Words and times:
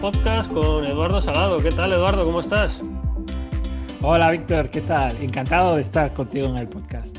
podcast 0.00 0.52
con 0.52 0.84
Eduardo 0.84 1.20
Salado. 1.20 1.58
¿Qué 1.58 1.70
tal, 1.70 1.92
Eduardo? 1.92 2.24
¿Cómo 2.24 2.40
estás? 2.40 2.82
Hola, 4.02 4.30
Víctor. 4.30 4.70
¿Qué 4.70 4.82
tal? 4.82 5.16
Encantado 5.22 5.76
de 5.76 5.82
estar 5.82 6.12
contigo 6.12 6.48
en 6.48 6.56
el 6.56 6.68
podcast. 6.68 7.16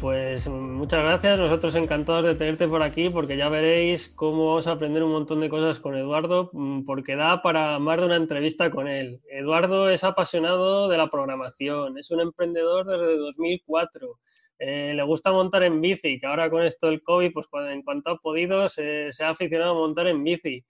Pues 0.00 0.46
muchas 0.46 1.02
gracias, 1.02 1.40
nosotros 1.40 1.74
encantados 1.74 2.24
de 2.24 2.36
tenerte 2.36 2.68
por 2.68 2.84
aquí 2.84 3.10
porque 3.10 3.36
ya 3.36 3.48
veréis 3.48 4.08
cómo 4.08 4.46
vamos 4.46 4.68
a 4.68 4.72
aprender 4.72 5.02
un 5.02 5.10
montón 5.10 5.40
de 5.40 5.48
cosas 5.48 5.80
con 5.80 5.96
Eduardo 5.96 6.50
mm, 6.52 6.84
porque 6.84 7.16
da 7.16 7.42
para 7.42 7.80
más 7.80 7.98
de 7.98 8.06
una 8.06 8.14
entrevista 8.14 8.70
con 8.70 8.86
él. 8.86 9.20
Eduardo 9.28 9.90
es 9.90 10.04
apasionado 10.04 10.88
de 10.88 10.98
la 10.98 11.10
programación, 11.10 11.98
es 11.98 12.12
un 12.12 12.20
emprendedor 12.20 12.86
desde 12.86 13.16
2004, 13.16 14.20
eh, 14.60 14.92
le 14.94 15.02
gusta 15.02 15.32
montar 15.32 15.64
en 15.64 15.80
bici, 15.80 16.20
que 16.20 16.26
ahora 16.28 16.48
con 16.48 16.62
esto 16.62 16.86
del 16.86 17.02
COVID, 17.02 17.32
pues 17.32 17.48
en 17.68 17.82
cuanto 17.82 18.12
ha 18.12 18.18
podido, 18.18 18.68
se, 18.68 19.12
se 19.12 19.24
ha 19.24 19.30
aficionado 19.30 19.72
a 19.72 19.74
montar 19.74 20.06
en 20.06 20.22
bici. 20.22 20.64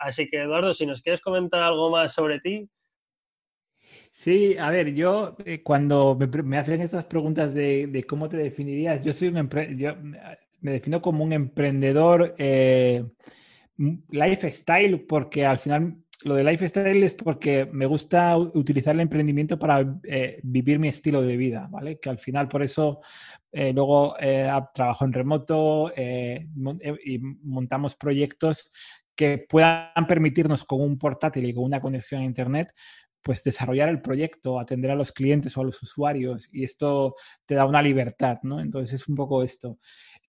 Así 0.00 0.26
que 0.26 0.42
Eduardo, 0.42 0.72
si 0.74 0.86
nos 0.86 1.02
quieres 1.02 1.20
comentar 1.20 1.62
algo 1.62 1.90
más 1.90 2.12
sobre 2.12 2.40
ti, 2.40 2.68
Sí, 4.12 4.56
a 4.58 4.70
ver, 4.70 4.94
yo 4.94 5.36
eh, 5.44 5.62
cuando 5.62 6.16
me, 6.16 6.58
hacen 6.58 6.80
estas 6.80 7.04
preguntas 7.04 7.54
de, 7.54 8.04
cómo 8.08 8.28
te 8.28 8.36
definirías, 8.36 9.02
yo 9.02 9.12
soy 9.12 9.28
un 9.28 9.48
yo 9.78 9.96
me 10.60 10.72
defino 10.72 11.00
como 11.00 11.24
un 11.24 11.32
emprendedor 11.32 12.34
eh, 12.36 13.04
lifestyle 14.10 15.00
porque 15.06 15.46
al 15.46 15.58
final 15.58 15.96
lo 16.22 16.34
de 16.34 16.44
lifestyle 16.44 17.02
es 17.02 17.14
porque 17.14 17.66
me 17.72 17.86
gusta 17.86 18.36
utilizar 18.36 18.94
el 18.94 19.00
emprendimiento 19.00 19.58
para 19.58 19.98
eh, 20.04 20.38
vivir 20.42 20.78
mi 20.78 20.88
estilo 20.88 21.22
de 21.22 21.38
vida, 21.38 21.66
¿vale? 21.70 21.98
Que 21.98 22.10
al 22.10 22.18
final 22.18 22.46
por 22.46 22.62
eso 22.62 23.00
luego 23.52 24.14
trabajo 24.74 25.04
en 25.06 25.12
remoto 25.12 25.90
y 25.96 27.18
montamos 27.18 27.96
proyectos 27.96 28.70
que 29.16 29.38
puedan 29.48 30.06
permitirnos 30.08 30.64
con 30.64 30.80
un 30.80 30.98
portátil 30.98 31.46
y 31.46 31.54
con 31.54 31.64
una 31.64 31.80
conexión 31.80 32.22
a 32.22 32.24
Internet 32.24 32.72
pues 33.22 33.44
desarrollar 33.44 33.88
el 33.88 34.00
proyecto, 34.00 34.58
atender 34.58 34.90
a 34.90 34.94
los 34.94 35.12
clientes 35.12 35.56
o 35.56 35.60
a 35.60 35.64
los 35.64 35.82
usuarios 35.82 36.48
y 36.52 36.64
esto 36.64 37.16
te 37.44 37.54
da 37.54 37.66
una 37.66 37.82
libertad, 37.82 38.38
¿no? 38.42 38.60
Entonces 38.60 39.00
es 39.00 39.08
un 39.08 39.14
poco 39.14 39.42
esto. 39.42 39.78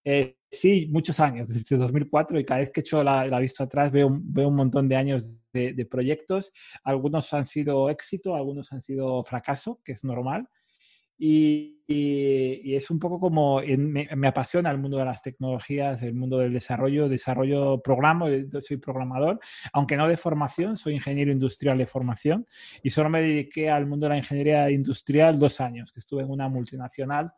Eh, 0.03 0.37
sí, 0.51 0.87
muchos 0.91 1.19
años, 1.19 1.47
desde 1.47 1.77
2004 1.77 2.39
y 2.39 2.45
cada 2.45 2.59
vez 2.59 2.71
que 2.71 2.81
echo 2.81 3.03
la, 3.03 3.39
vista 3.39 3.63
atrás 3.63 3.91
veo, 3.91 4.09
veo 4.21 4.49
un 4.49 4.55
montón 4.55 4.87
de 4.89 4.95
años 4.95 5.37
de, 5.53 5.73
de, 5.73 5.85
proyectos. 5.85 6.51
Algunos 6.83 7.33
han 7.33 7.45
sido 7.45 7.89
éxito, 7.89 8.35
algunos 8.35 8.71
han 8.73 8.81
sido 8.81 9.23
fracaso, 9.23 9.79
que 9.83 9.93
es 9.93 10.03
normal. 10.03 10.49
Y, 11.23 11.77
es 11.87 12.89
un 12.89 12.99
poco 12.99 13.19
como 13.19 13.61
me, 13.61 14.27
apasiona 14.27 14.71
el 14.71 14.77
mundo 14.77 14.97
de 14.97 15.03
las 15.03 15.21
tecnologías, 15.21 16.01
el 16.03 16.13
mundo 16.13 16.37
del 16.37 16.53
desarrollo, 16.53 17.09
desarrollo 17.09 17.81
programa, 17.81 18.27
soy 18.61 18.77
programador, 18.77 19.39
aunque 19.73 19.97
no 19.97 20.07
de 20.07 20.15
formación, 20.15 20.77
soy 20.77 20.93
ingeniero 20.93 21.33
industrial 21.33 21.77
de 21.77 21.85
formación 21.85 22.47
y 22.81 22.91
solo 22.91 23.09
me 23.09 23.21
dediqué 23.21 23.69
al 23.69 23.87
mundo 23.87 24.05
de 24.05 24.11
la 24.11 24.17
ingeniería 24.17 24.71
industrial 24.71 25.37
dos 25.37 25.59
años, 25.59 25.91
que 25.91 25.99
estuve 25.99 26.23
en 26.23 26.29
una 26.29 26.47
multinacional 26.47 27.33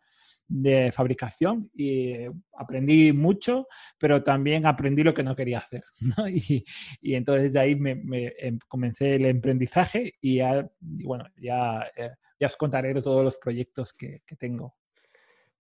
de 0.47 0.91
fabricación 0.91 1.71
y 1.73 2.13
aprendí 2.55 3.11
mucho, 3.11 3.67
pero 3.97 4.21
también 4.21 4.67
aprendí 4.67 5.01
lo 5.01 5.15
que 5.15 5.23
no 5.23 5.35
quería 5.35 5.57
hacer. 5.57 5.83
Y, 6.29 6.63
y, 7.01 7.15
entonces 7.15 7.51
de 7.51 7.59
ahí 7.59 7.75
me, 7.75 8.01
em, 8.37 8.59
comencé 8.67 9.15
el 9.15 9.25
emprendizaje 9.25 10.13
y, 10.21 10.37
ya, 10.37 10.69
bueno, 10.79 11.25
ya 11.37 11.87
eh, 11.97 12.11
ya 12.44 12.47
os 12.47 12.58
contaré 12.58 12.94
todos 13.02 13.23
los 13.23 13.38
proyectos 13.38 13.94
que, 13.94 14.22
tengo. 14.38 14.75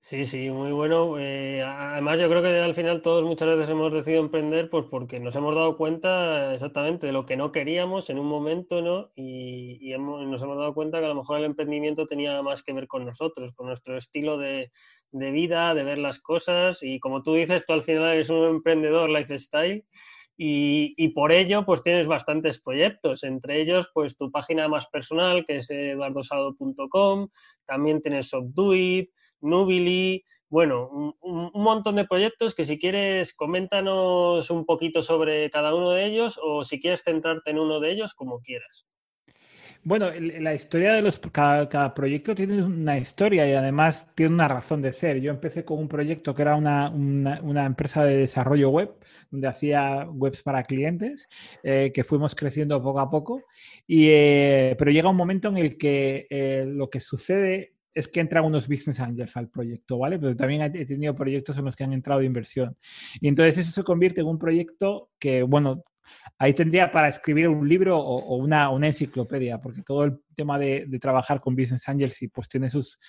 Sí, 0.01 0.25
sí, 0.25 0.49
muy 0.49 0.73
bueno. 0.73 1.17
Eh, 1.17 1.63
además, 1.63 2.19
yo 2.19 2.27
creo 2.27 2.41
que 2.41 2.59
al 2.59 2.75
final 2.75 3.01
todos 3.01 3.23
muchas 3.23 3.47
veces 3.47 3.69
hemos 3.69 3.93
decidido 3.93 4.21
emprender 4.21 4.69
pues 4.69 4.83
porque 4.91 5.17
nos 5.21 5.33
hemos 5.37 5.55
dado 5.55 5.77
cuenta 5.77 6.53
exactamente 6.53 7.07
de 7.07 7.13
lo 7.13 7.25
que 7.25 7.37
no 7.37 7.53
queríamos 7.53 8.09
en 8.09 8.19
un 8.19 8.25
momento, 8.25 8.81
¿no? 8.81 9.13
Y, 9.15 9.95
nos 9.97 10.41
hemos 10.41 10.57
dado 10.57 10.73
cuenta 10.73 10.99
que 10.99 11.05
a 11.05 11.07
lo 11.07 11.15
mejor 11.15 11.37
el 11.37 11.45
emprendimiento 11.45 12.05
tenía 12.05 12.41
más 12.41 12.63
que 12.63 12.73
ver 12.73 12.87
con 12.87 13.05
nosotros, 13.05 13.53
con 13.53 13.67
nuestro 13.67 13.95
estilo 13.95 14.37
de, 14.37 14.73
de 15.11 15.31
vida, 15.31 15.73
de 15.73 15.85
ver 15.85 15.99
las 15.99 16.19
cosas. 16.19 16.79
Y 16.81 16.99
como 16.99 17.23
tú 17.23 17.35
dices, 17.35 17.65
tú 17.65 17.71
al 17.71 17.83
final 17.83 18.11
eres 18.11 18.29
un 18.29 18.43
emprendedor 18.43 19.09
lifestyle 19.09 19.85
y, 20.35 21.07
por 21.09 21.31
ello, 21.31 21.65
pues 21.65 21.83
tienes 21.83 22.07
bastantes 22.07 22.59
proyectos, 22.59 23.23
entre 23.23 23.61
ellos, 23.61 23.89
pues 23.93 24.17
tu 24.17 24.31
página 24.31 24.67
más 24.67 24.87
personal, 24.87 25.45
que 25.45 25.57
es 25.57 25.69
eduardosado.com, 25.69 27.29
también 27.65 28.01
tienes 28.01 28.29
Subduit, 28.29 29.11
Nubili, 29.41 30.23
bueno, 30.49 31.15
un, 31.21 31.51
montón 31.53 31.95
de 31.95 32.05
proyectos 32.05 32.55
que 32.55 32.65
si 32.65 32.79
quieres, 32.79 33.33
coméntanos 33.33 34.49
un 34.49 34.65
poquito 34.65 35.01
sobre 35.01 35.49
cada 35.49 35.75
uno 35.75 35.91
de 35.91 36.05
ellos 36.05 36.39
o 36.41 36.63
si 36.63 36.79
quieres 36.79 37.03
centrarte 37.03 37.51
en 37.51 37.59
uno 37.59 37.79
de 37.79 37.91
ellos, 37.91 38.13
como 38.13 38.39
quieras. 38.39 38.85
Bueno, 39.85 40.09
la 40.11 40.53
historia 40.53 40.93
de 40.93 41.01
los 41.01 41.19
cada, 41.19 41.93
proyecto 41.93 42.33
tiene 42.33 42.63
una 42.63 42.97
historia 42.97 43.45
y 43.45 43.51
además 43.51 44.07
tiene 44.15 44.33
una 44.33 44.47
razón 44.47 44.81
de 44.81 44.93
ser. 44.93 45.19
Yo 45.19 45.29
empecé 45.29 45.65
con 45.65 45.77
un 45.77 45.89
proyecto 45.89 46.33
que 46.33 46.41
era 46.41 46.55
una, 46.55 46.89
una, 46.89 47.65
empresa 47.65 48.05
de 48.05 48.15
desarrollo 48.15 48.69
web, 48.69 48.95
donde 49.29 49.49
hacía 49.49 50.07
webs 50.09 50.41
para 50.41 50.63
clientes, 50.63 51.27
eh, 51.63 51.91
que 51.93 52.05
fuimos 52.05 52.33
creciendo 52.33 52.81
poco 52.81 53.01
a 53.01 53.09
poco. 53.09 53.43
Y, 53.85 54.07
eh, 54.07 54.75
pero 54.79 54.89
llega 54.89 55.09
un 55.09 55.17
momento 55.17 55.49
en 55.49 55.57
el 55.57 55.77
que 55.77 56.27
eh, 56.29 56.63
lo 56.65 56.89
que 56.89 57.01
sucede 57.01 57.73
es 57.93 58.07
que 58.07 58.21
entran 58.21 58.45
unos 58.45 58.69
business 58.69 59.01
angels 59.01 59.35
al 59.35 59.49
proyecto, 59.49 59.97
¿vale? 59.97 60.17
Pero 60.17 60.33
también 60.35 60.61
he 60.61 60.85
tenido 60.85 61.13
proyectos 61.13 61.57
en 61.57 61.65
los 61.65 61.75
que 61.75 61.83
han 61.83 61.93
entrado 61.93 62.21
de 62.21 62.25
inversión. 62.25 62.77
Y 63.19 63.27
entonces 63.27 63.57
eso 63.57 63.71
se 63.71 63.83
convierte 63.83 64.21
en 64.21 64.27
un 64.27 64.39
proyecto 64.39 65.09
que, 65.19 65.43
bueno, 65.43 65.83
Ahí 66.37 66.53
tendría 66.53 66.91
para 66.91 67.09
escribir 67.09 67.47
un 67.47 67.67
libro 67.67 67.97
o, 67.97 68.35
una, 68.37 68.69
enciclopedia, 68.87 69.59
porque 69.59 69.81
todo 69.81 70.03
el 70.05 70.19
tema 70.33 70.59
de, 70.59 70.87
trabajar 70.99 71.41
con 71.41 71.55
Business 71.55 71.87
Angels 71.89 72.21
y 72.21 72.27
pues 72.27 72.47
tiene 72.47 72.69
sus, 72.69 72.99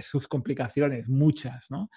sus 0.00 0.26
complicaciones, 0.26 1.08
muchas, 1.08 1.70
¿no? 1.70 1.90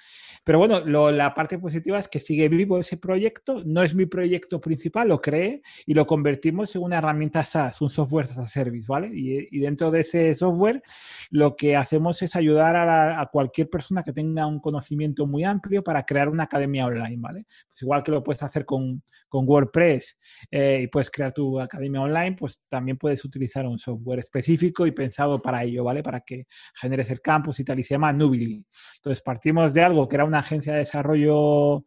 Pero 0.43 0.59
bueno, 0.59 0.81
la 1.11 1.33
parte 1.33 1.57
positiva 1.57 1.99
es 1.99 2.07
que 2.07 2.19
sigue 2.19 2.49
vivo 2.49 2.79
ese 2.79 2.97
proyecto, 2.97 3.63
no 3.65 3.83
es 3.83 3.95
mi 3.95 4.05
proyecto 4.05 4.61
principal, 4.61 5.07
lo 5.07 5.21
creé 5.21 5.61
y 5.85 5.93
lo 5.93 6.05
convertimos 6.05 6.75
en 6.75 6.83
una 6.83 6.97
herramienta 6.97 7.43
SaaS, 7.43 7.81
un 7.81 7.89
software 7.89 8.25
as 8.25 8.37
a 8.37 8.47
service, 8.47 8.85
¿vale? 8.87 9.09
Y, 9.13 9.59
dentro 9.59 9.91
de 9.91 10.01
ese 10.01 10.35
software 10.35 10.81
lo 11.29 11.55
que 11.55 11.75
hacemos 11.75 12.21
es 12.21 12.35
ayudar 12.35 12.75
a, 12.75 13.29
cualquier 13.31 13.69
persona 13.69 14.03
que 14.03 14.13
tenga 14.13 14.45
un 14.45 14.59
conocimiento 14.59 15.27
muy 15.27 15.43
amplio 15.43 15.83
para 15.83 16.05
crear 16.05 16.29
una 16.29 16.43
academia 16.43 16.85
online, 16.85 17.17
¿vale? 17.19 17.45
Pues 17.69 17.81
igual 17.81 18.03
que 18.03 18.11
lo 18.11 18.23
puedes 18.23 18.41
hacer 18.43 18.65
con, 18.65 19.03
con 19.27 19.47
WordPress 19.47 20.17
eh, 20.51 20.81
y 20.83 20.87
puedes 20.87 21.09
crear 21.11 21.33
tu 21.33 21.59
academia 21.59 22.01
online, 22.01 22.35
pues 22.37 22.61
también 22.69 22.97
puedes 22.97 23.23
utilizar 23.25 23.65
un 23.65 23.79
software 23.79 24.19
específico 24.19 24.76
y 24.85 24.91
pensado 24.91 25.41
para 25.41 25.63
ello, 25.63 25.83
¿vale? 25.83 26.03
Para 26.03 26.21
que 26.21 26.45
generes 26.75 27.09
el 27.09 27.21
campus 27.21 27.59
y 27.59 27.63
tal, 27.63 27.79
y 27.79 27.83
se 27.83 27.95
llama 27.95 28.13
Nubili. 28.13 28.65
Entonces, 28.97 29.23
partimos 29.23 29.73
de 29.73 29.83
algo 29.83 30.07
que 30.07 30.15
era 30.15 30.25
una 30.25 30.39
agencia 30.39 30.73
de 30.73 30.79
desarrollo 30.79 31.83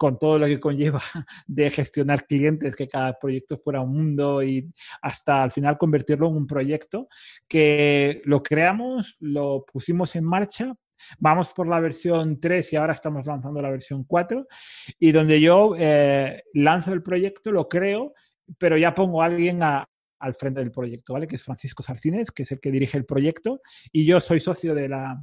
con 0.00 0.18
todo 0.18 0.38
lo 0.38 0.46
que 0.46 0.58
conlleva 0.58 1.02
de 1.46 1.70
gestionar 1.70 2.26
clientes, 2.26 2.74
que 2.74 2.88
cada 2.88 3.18
proyecto 3.18 3.58
fuera 3.58 3.82
un 3.82 3.92
mundo 3.92 4.42
y 4.42 4.72
hasta 5.02 5.42
al 5.42 5.50
final 5.52 5.76
convertirlo 5.76 6.28
en 6.28 6.36
un 6.36 6.46
proyecto 6.46 7.06
que 7.46 8.22
lo 8.24 8.42
creamos, 8.42 9.18
lo 9.20 9.66
pusimos 9.70 10.16
en 10.16 10.24
marcha, 10.24 10.74
vamos 11.18 11.52
por 11.52 11.68
la 11.68 11.80
versión 11.80 12.40
3 12.40 12.72
y 12.72 12.76
ahora 12.76 12.94
estamos 12.94 13.26
lanzando 13.26 13.60
la 13.60 13.68
versión 13.68 14.04
4 14.04 14.46
y 14.98 15.12
donde 15.12 15.38
yo 15.38 15.74
eh, 15.76 16.44
lanzo 16.54 16.94
el 16.94 17.02
proyecto, 17.02 17.52
lo 17.52 17.68
creo, 17.68 18.14
pero 18.56 18.78
ya 18.78 18.94
pongo 18.94 19.22
a 19.22 19.26
alguien 19.26 19.62
a, 19.62 19.89
al 20.20 20.34
frente 20.34 20.60
del 20.60 20.70
proyecto, 20.70 21.14
¿vale? 21.14 21.26
Que 21.26 21.36
es 21.36 21.42
Francisco 21.42 21.82
Sarcines, 21.82 22.30
que 22.30 22.44
es 22.44 22.52
el 22.52 22.60
que 22.60 22.70
dirige 22.70 22.96
el 22.96 23.04
proyecto, 23.04 23.60
y 23.90 24.04
yo 24.04 24.20
soy 24.20 24.40
socio 24.40 24.74
de 24.74 24.88
la, 24.88 25.20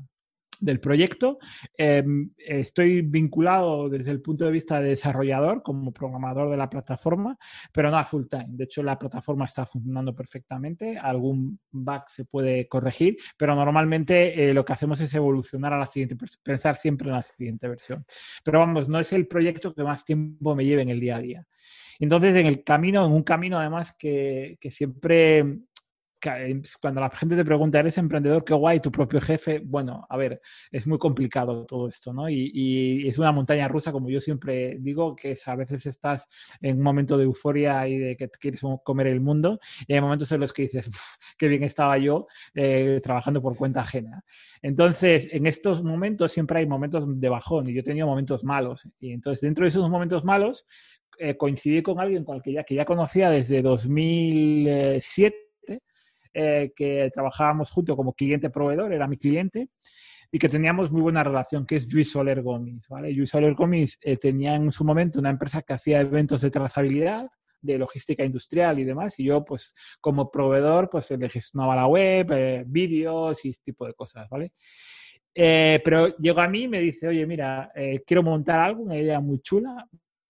del 0.59 0.79
proyecto. 0.79 1.37
Em, 1.77 2.31
estoy 2.37 3.01
vinculado 3.01 3.89
desde 3.89 4.11
el 4.11 4.21
punto 4.21 4.45
de 4.45 4.51
vista 4.51 4.79
de 4.79 4.89
desarrollador, 4.89 5.63
como 5.63 5.91
programador 5.91 6.49
de 6.49 6.57
la 6.57 6.69
plataforma, 6.69 7.37
pero 7.71 7.91
no 7.91 7.97
a 7.97 8.05
full 8.05 8.25
time. 8.29 8.47
De 8.49 8.65
hecho, 8.65 8.83
la 8.83 8.97
plataforma 8.97 9.45
está 9.45 9.65
funcionando 9.65 10.15
perfectamente. 10.15 10.97
Algún 10.97 11.59
bug 11.71 12.03
se 12.09 12.25
puede 12.25 12.67
corregir, 12.67 13.17
pero 13.37 13.55
normalmente 13.55 14.49
eh, 14.49 14.53
lo 14.53 14.65
que 14.65 14.73
hacemos 14.73 14.99
es 15.01 15.13
evolucionar 15.13 15.73
a 15.73 15.79
la 15.79 15.87
siguiente, 15.87 16.15
pensar 16.43 16.77
siempre 16.77 17.07
en 17.07 17.15
la 17.15 17.23
siguiente 17.23 17.67
versión. 17.67 18.05
Pero 18.43 18.59
vamos, 18.59 18.87
no 18.87 18.99
es 18.99 19.13
el 19.13 19.27
proyecto 19.27 19.73
que 19.73 19.83
más 19.83 20.05
tiempo 20.05 20.55
me 20.55 20.65
lleve 20.65 20.81
en 20.81 20.89
el 20.89 20.99
día 20.99 21.17
a 21.17 21.21
día. 21.21 21.47
Entonces, 21.99 22.35
en 22.35 22.45
el 22.45 22.63
camino, 22.63 23.05
en 23.05 23.11
un 23.11 23.23
camino 23.23 23.59
además 23.59 23.95
que, 23.97 24.57
que 24.59 24.71
siempre 24.71 25.59
cuando 26.81 27.01
la 27.01 27.09
gente 27.09 27.35
te 27.35 27.45
pregunta, 27.45 27.79
¿eres 27.79 27.97
emprendedor? 27.97 28.43
Qué 28.43 28.53
guay, 28.53 28.79
tu 28.79 28.91
propio 28.91 29.21
jefe. 29.21 29.61
Bueno, 29.63 30.05
a 30.09 30.17
ver, 30.17 30.41
es 30.71 30.87
muy 30.87 30.97
complicado 30.97 31.65
todo 31.65 31.87
esto, 31.87 32.13
¿no? 32.13 32.29
Y, 32.29 33.07
es 33.07 33.17
una 33.19 33.31
montaña 33.31 33.67
rusa, 33.67 33.91
como 33.91 34.09
yo 34.09 34.19
siempre 34.19 34.77
digo, 34.79 35.15
que 35.15 35.37
a 35.45 35.55
veces 35.55 35.85
estás 35.85 36.27
en 36.61 36.77
un 36.77 36.83
momento 36.83 37.17
de 37.17 37.23
euforia 37.23 37.87
y 37.87 37.97
de 37.97 38.17
que 38.17 38.29
quieres 38.29 38.61
comer 38.83 39.07
el 39.07 39.21
mundo, 39.21 39.59
y 39.87 39.93
hay 39.93 40.01
momentos 40.01 40.31
en 40.31 40.41
los 40.41 40.53
que 40.53 40.63
dices, 40.63 40.89
qué 41.37 41.47
bien 41.47 41.63
estaba 41.63 41.97
yo 41.97 42.27
eh, 42.55 42.99
trabajando 43.03 43.41
por 43.41 43.55
cuenta 43.55 43.81
ajena. 43.81 44.23
Entonces, 44.61 45.29
en 45.31 45.47
estos 45.47 45.83
momentos 45.83 46.31
siempre 46.31 46.59
hay 46.59 46.67
momentos 46.67 47.05
de 47.07 47.29
bajón, 47.29 47.69
y 47.69 47.73
yo 47.73 47.81
he 47.81 47.83
tenido 47.83 48.07
momentos 48.07 48.43
malos. 48.43 48.87
Y 48.99 49.11
entonces, 49.11 49.41
dentro 49.41 49.65
de 49.65 49.69
esos 49.69 49.89
momentos 49.89 50.23
malos, 50.23 50.65
eh, 51.17 51.35
coincidí 51.35 51.81
con 51.81 51.99
alguien 51.99 52.23
con 52.23 52.37
el 52.37 52.41
que 52.41 52.53
ya, 52.53 52.63
que 52.63 52.75
ya 52.75 52.85
conocía 52.85 53.29
desde 53.29 53.61
2007, 53.61 55.35
eh, 56.33 56.71
que 56.75 57.09
trabajábamos 57.13 57.71
junto 57.71 57.95
como 57.95 58.13
cliente-proveedor, 58.13 58.93
era 58.93 59.07
mi 59.07 59.17
cliente, 59.17 59.69
y 60.31 60.39
que 60.39 60.49
teníamos 60.49 60.91
muy 60.91 61.01
buena 61.01 61.23
relación, 61.23 61.65
que 61.65 61.77
es 61.77 61.91
Luis 61.91 62.11
Soler 62.11 62.41
Gómez. 62.41 62.87
¿vale? 62.89 63.11
Luis 63.13 63.29
Soler 63.29 63.53
Gómez 63.53 63.97
eh, 64.01 64.17
tenía 64.17 64.55
en 64.55 64.71
su 64.71 64.83
momento 64.83 65.19
una 65.19 65.29
empresa 65.29 65.61
que 65.61 65.73
hacía 65.73 66.01
eventos 66.01 66.41
de 66.41 66.51
trazabilidad, 66.51 67.27
de 67.59 67.77
logística 67.77 68.23
industrial 68.23 68.77
y 68.79 68.83
demás, 68.83 69.17
y 69.17 69.25
yo, 69.25 69.43
pues, 69.43 69.73
como 69.99 70.29
proveedor, 70.29 70.89
pues, 70.89 71.09
le 71.11 71.29
gestionaba 71.29 71.75
la 71.75 71.87
web, 71.87 72.65
vídeos 72.67 73.43
y 73.45 73.49
este 73.49 73.71
tipo 73.71 73.87
de 73.87 73.93
cosas, 73.93 74.29
¿vale? 74.29 74.53
Eh, 75.39 75.79
pero 75.83 76.17
llegó 76.17 76.41
a 76.41 76.47
mí 76.47 76.63
y 76.63 76.67
me 76.67 76.79
dice, 76.79 77.07
oye, 77.07 77.23
mira, 77.27 77.71
eh, 77.75 78.03
quiero 78.03 78.23
montar 78.23 78.59
algo, 78.59 78.81
una 78.81 78.97
idea 78.97 79.19
muy 79.19 79.39
chula, 79.39 79.87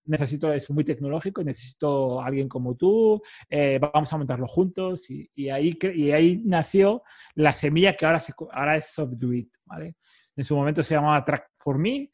necesito, 0.07 0.51
es 0.51 0.69
muy 0.69 0.83
tecnológico, 0.83 1.43
necesito 1.43 2.21
alguien 2.21 2.49
como 2.49 2.75
tú, 2.75 3.21
eh, 3.49 3.79
vamos 3.79 4.11
a 4.11 4.17
montarlo 4.17 4.47
juntos. 4.47 5.09
Y, 5.09 5.49
ahí, 5.49 5.77
y 5.93 6.11
ahí 6.11 6.41
nació 6.45 7.03
la 7.35 7.53
semilla 7.53 7.95
que 7.95 8.05
ahora, 8.05 8.23
ahora 8.51 8.77
es 8.77 8.87
SoftDuit, 8.87 9.53
¿vale? 9.65 9.95
En 10.35 10.45
su 10.45 10.55
momento 10.55 10.83
se 10.83 10.95
llamaba 10.95 11.23
Track 11.23 11.51
for 11.57 11.77
Me. 11.77 12.09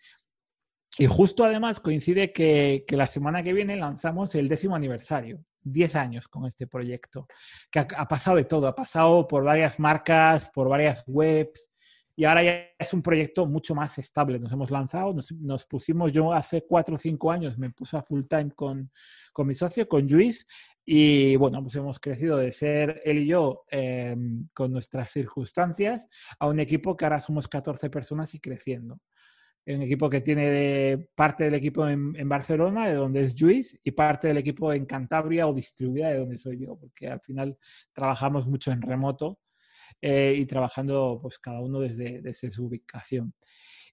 Y 0.97 1.07
justo 1.07 1.43
además 1.43 1.79
coincide 1.79 2.31
que, 2.31 2.83
que 2.87 2.97
la 2.97 3.07
semana 3.07 3.41
que 3.41 3.53
viene 3.53 3.75
lanzamos 3.75 4.35
el 4.35 4.47
décimo 4.47 4.75
aniversario. 4.75 5.43
10 5.65 5.95
años 5.95 6.27
con 6.27 6.45
este 6.45 6.67
proyecto, 6.67 7.25
que 7.71 7.79
ha, 7.79 7.87
ha, 7.95 8.05
pasado 8.05 8.35
de 8.35 8.43
todo, 8.43 8.67
ha 8.67 8.75
pasado 8.75 9.25
por 9.25 9.45
varias 9.45 9.79
marcas, 9.79 10.51
por 10.53 10.67
varias 10.67 11.05
webs, 11.07 11.69
y 12.15 12.25
ahora 12.25 12.43
ya 12.43 12.65
es 12.77 12.93
un 12.93 13.01
proyecto 13.01 13.45
mucho 13.45 13.73
más 13.73 13.97
estable. 13.97 14.39
Nos 14.39 14.51
hemos 14.51 14.69
lanzado, 14.69 15.13
nos, 15.13 15.65
pusimos, 15.65 16.11
yo 16.11 16.31
hace 16.31 16.63
cuatro 16.67 16.95
o 16.95 16.97
cinco 16.97 17.31
años 17.31 17.57
me 17.57 17.71
puse 17.71 17.97
a 17.97 18.03
full 18.03 18.23
time 18.29 18.51
con, 18.51 18.91
con 19.31 19.47
mi 19.47 19.55
socio, 19.55 19.87
con 19.87 20.07
Luis, 20.07 20.45
y 20.85 21.35
bueno, 21.37 21.61
pues 21.61 21.75
hemos 21.75 21.99
crecido 21.99 22.37
de 22.37 22.51
ser 22.51 23.01
él 23.05 23.19
y 23.19 23.27
yo 23.27 23.63
em, 23.69 24.47
con 24.53 24.71
nuestras 24.71 25.11
circunstancias 25.11 26.05
a 26.39 26.47
un 26.47 26.59
equipo 26.59 26.95
que 26.97 27.05
ahora 27.05 27.21
somos 27.21 27.47
14 27.47 27.89
personas 27.89 28.33
y 28.35 28.39
creciendo. 28.39 28.99
Un 29.65 29.81
equipo 29.81 30.09
que 30.09 30.19
tiene 30.19 30.49
de, 30.49 31.09
parte 31.15 31.45
del 31.45 31.53
equipo 31.55 31.87
en, 31.87 32.13
en, 32.17 32.27
Barcelona, 32.27 32.87
de 32.87 32.95
donde 32.95 33.23
es 33.23 33.41
Luis, 33.41 33.79
y 33.81 33.91
parte 33.91 34.27
del 34.27 34.37
equipo 34.37 34.73
en 34.73 34.85
Cantabria 34.85 35.47
o 35.47 35.53
distribuida, 35.53 36.09
de 36.09 36.17
donde 36.19 36.37
soy 36.37 36.59
yo, 36.59 36.75
porque 36.77 37.07
al 37.07 37.21
final 37.21 37.57
trabajamos 37.93 38.45
mucho 38.45 38.71
en 38.73 38.81
remoto 38.81 39.39
eh, 40.05 40.35
y 40.37 40.45
trabajando 40.45 41.17
pues 41.21 41.39
cada 41.39 41.61
uno 41.61 41.79
desde, 41.79 42.21
desde, 42.21 42.51
su 42.51 42.65
ubicación. 42.65 43.33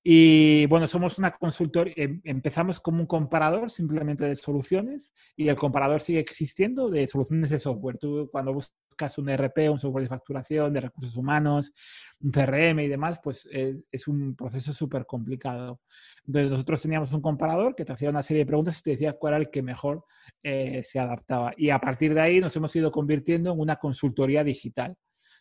Y 0.02 0.66
bueno, 0.66 0.88
somos 0.88 1.18
una 1.18 1.30
consultoría, 1.30 1.94
em, 1.96 2.20
empezamos 2.24 2.80
como 2.80 2.98
un 2.98 3.06
comparador 3.06 3.70
simplemente 3.70 4.24
de 4.24 4.34
soluciones 4.34 5.14
y 5.36 5.46
el 5.48 5.54
comparador 5.54 6.00
sigue 6.00 6.18
existiendo 6.18 6.90
de 6.90 7.06
soluciones 7.06 7.50
de 7.50 7.60
software. 7.60 7.96
Tú 7.98 8.28
cuando 8.32 8.52
buscas 8.52 9.18
un 9.18 9.28
ERP, 9.28 9.70
un 9.70 9.78
software 9.78 10.02
de 10.02 10.08
facturación, 10.08 10.72
de 10.72 10.80
recursos 10.80 11.16
humanos, 11.16 11.72
un 12.18 12.32
CRM 12.32 12.80
y 12.80 12.88
demás, 12.88 13.20
pues 13.22 13.46
eh, 13.52 13.76
es 13.92 14.08
un 14.08 14.34
proceso 14.34 14.72
súper 14.72 15.06
complicado. 15.06 15.80
Entonces 16.26 16.50
nosotros 16.50 16.82
teníamos 16.82 17.12
un 17.12 17.22
comparador 17.22 17.76
que 17.76 17.84
te 17.84 17.92
hacía 17.92 18.10
una 18.10 18.24
serie 18.24 18.42
de 18.42 18.46
preguntas 18.46 18.80
y 18.80 18.82
te 18.82 18.90
decía 18.90 19.12
cuál 19.12 19.34
era 19.34 19.42
el 19.44 19.50
que 19.50 19.62
mejor 19.62 20.04
eh, 20.42 20.82
se 20.82 20.98
adaptaba. 20.98 21.52
Y 21.56 21.70
a 21.70 21.78
partir 21.78 22.14
de 22.14 22.20
ahí 22.20 22.40
nos 22.40 22.56
hemos 22.56 22.74
ido 22.74 22.90
convirtiendo 22.90 23.52
en 23.52 23.60
una 23.60 23.76
consultoría 23.76 24.42
digital 24.42 24.96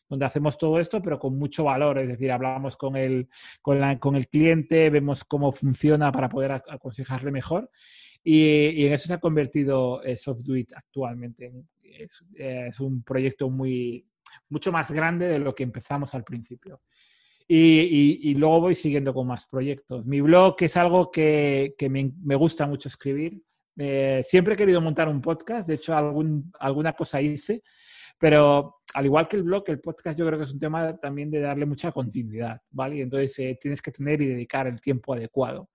donde 0.10 0.26
hacemos 0.26 0.58
todo 0.58 0.80
esto, 0.80 1.02
pero 1.02 1.20
con 1.20 1.38
mucho 1.38 1.64
valor. 1.64 2.00
Es 2.00 2.08
decir, 2.08 2.32
hablamos 2.32 2.76
con 2.76 2.96
el, 2.96 3.30
con, 3.62 3.80
la, 3.80 4.00
con 4.00 4.16
el 4.16 4.28
cliente, 4.28 4.90
vemos 4.90 5.24
cómo 5.24 5.52
funciona 5.52 6.12
para 6.12 6.28
poder 6.28 6.52
aconsejarle 6.52 7.32
mejor. 7.32 7.70
Y, 8.24 8.86
en 8.86 8.94
eso 8.94 9.08
se 9.08 9.14
ha 9.14 9.20
convertido 9.20 10.04
eh, 10.04 10.18
SoftDuit 10.18 10.74
actualmente. 10.74 11.52
Es, 11.84 12.80
un 12.80 13.04
proyecto 13.04 13.50
muy, 13.50 14.06
mucho 14.50 14.72
más 14.72 14.92
grande 14.92 15.28
de 15.28 15.40
lo 15.40 15.54
que 15.54 15.64
empezamos 15.64 16.14
al 16.16 16.24
principio. 16.24 16.82
Y, 17.48 18.20
y, 18.30 18.34
luego 18.36 18.62
voy 18.62 18.76
siguiendo 18.76 19.14
con 19.14 19.28
más 19.28 19.48
proyectos. 19.48 20.06
Mi 20.06 20.22
blog 20.22 20.56
es 20.60 20.76
algo 20.78 21.10
que, 21.12 21.76
que 21.78 21.90
me, 21.90 22.12
me, 22.24 22.36
gusta 22.36 22.68
mucho 22.68 22.90
escribir. 22.90 23.42
Eh, 23.78 24.24
siempre 24.28 24.54
he 24.54 24.58
querido 24.58 24.82
montar 24.82 25.08
un 25.08 25.22
podcast, 25.22 25.68
de 25.68 25.76
hecho 25.76 25.96
algún, 25.96 26.52
alguna 26.60 26.94
cosa 26.94 27.22
hice, 27.22 27.64
pero 28.20 28.82
al 28.94 29.06
igual 29.06 29.28
que 29.28 29.38
el 29.38 29.44
blog, 29.44 29.64
el 29.68 29.80
podcast 29.80 30.18
yo 30.18 30.26
creo 30.26 30.38
que 30.38 30.46
es 30.46 30.52
un 30.52 30.60
tema 30.60 30.98
también 30.98 31.32
de 31.32 31.40
darle 31.40 31.66
mucha 31.66 31.92
continuidad, 31.92 32.62
¿vale? 32.72 32.98
Y 32.98 33.02
entonces 33.02 33.38
eh, 33.40 33.58
tienes 33.60 33.82
que 33.82 33.92
tener 33.92 34.22
y 34.22 34.28
dedicar 34.28 34.68
el 34.68 34.82
tiempo 34.82 35.14
adecuado. 35.14 35.70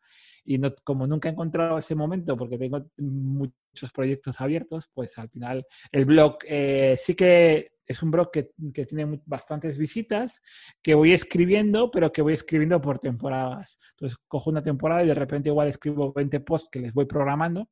Y 0.45 0.59
no, 0.59 0.75
como 0.85 1.07
nunca 1.07 1.29
he 1.29 1.33
encontrado 1.33 1.79
ese 1.79 1.95
momento, 1.95 2.37
porque 2.37 2.59
tengo 2.59 2.85
muchos 2.99 3.93
proyectos 3.95 4.41
abiertos, 4.41 4.91
pues 4.93 5.17
al 5.17 5.31
final 5.31 5.65
el 5.91 6.05
blog 6.05 6.39
eh, 6.47 6.99
sí 7.01 7.15
que 7.15 7.73
es 7.87 8.03
un 8.03 8.11
blog 8.11 8.31
que, 8.31 8.51
que, 8.73 8.85
tiene 8.85 9.21
bastantes 9.27 9.79
visitas, 9.79 10.41
que 10.83 10.95
voy 10.95 11.13
escribiendo, 11.13 11.91
pero 11.91 12.13
que 12.13 12.23
voy 12.23 12.35
escribiendo 12.35 12.81
por 12.81 12.99
temporadas. 12.99 13.79
Entonces 13.91 14.19
cojo 14.27 14.51
una 14.51 14.63
temporada 14.63 15.03
y 15.03 15.07
de 15.07 15.15
repente 15.15 15.51
igual 15.51 15.69
escribo 15.69 16.13
20 16.13 16.41
posts 16.41 16.69
que 16.71 16.81
les 16.81 16.93
voy 16.93 17.07
programando 17.07 17.69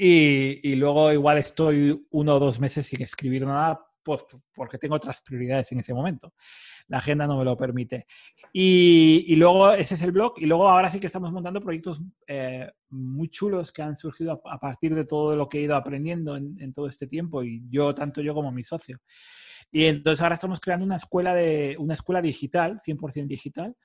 y, 0.00 0.76
luego 0.76 1.12
igual 1.12 1.38
estoy 1.38 2.06
uno 2.10 2.36
o 2.36 2.38
dos 2.38 2.60
meses 2.60 2.86
sin 2.86 3.02
escribir 3.02 3.44
nada 3.44 3.84
pues, 4.00 4.22
porque 4.54 4.78
tengo 4.78 4.94
otras 4.94 5.20
prioridades 5.22 5.72
en 5.72 5.80
ese 5.80 5.92
momento. 5.92 6.34
La 6.86 6.98
agenda 6.98 7.26
no 7.26 7.36
me 7.36 7.44
lo 7.44 7.56
permite. 7.56 8.06
Y, 8.52 9.34
luego 9.34 9.72
ese 9.72 9.96
es 9.96 10.02
el 10.02 10.12
blog. 10.12 10.34
Y 10.36 10.46
luego 10.46 10.68
ahora 10.68 10.90
sí 10.90 11.00
que 11.00 11.08
estamos 11.08 11.32
montando 11.32 11.60
proyectos 11.60 12.00
eh, 12.28 12.70
muy 12.90 13.28
chulos 13.28 13.72
que 13.72 13.82
han 13.82 13.96
surgido 13.96 14.40
a, 14.44 14.58
partir 14.60 14.94
de 14.94 15.04
todo 15.04 15.34
lo 15.34 15.48
que 15.48 15.58
he 15.58 15.62
ido 15.62 15.74
aprendiendo 15.74 16.36
en, 16.36 16.56
en, 16.60 16.72
todo 16.72 16.86
este 16.86 17.08
tiempo. 17.08 17.42
Y 17.42 17.64
yo, 17.68 17.92
tanto 17.92 18.22
yo 18.22 18.34
como 18.34 18.52
mi 18.52 18.62
socio. 18.62 19.00
Y 19.70 19.84
entonces 19.84 20.22
ahora 20.22 20.36
estamos 20.36 20.60
creando 20.60 20.86
una 20.86 20.96
escuela, 20.96 21.34
de, 21.34 21.76
una 21.78 21.94
escuela 21.94 22.22
digital, 22.22 22.80
100% 22.86 23.26
digital, 23.26 23.76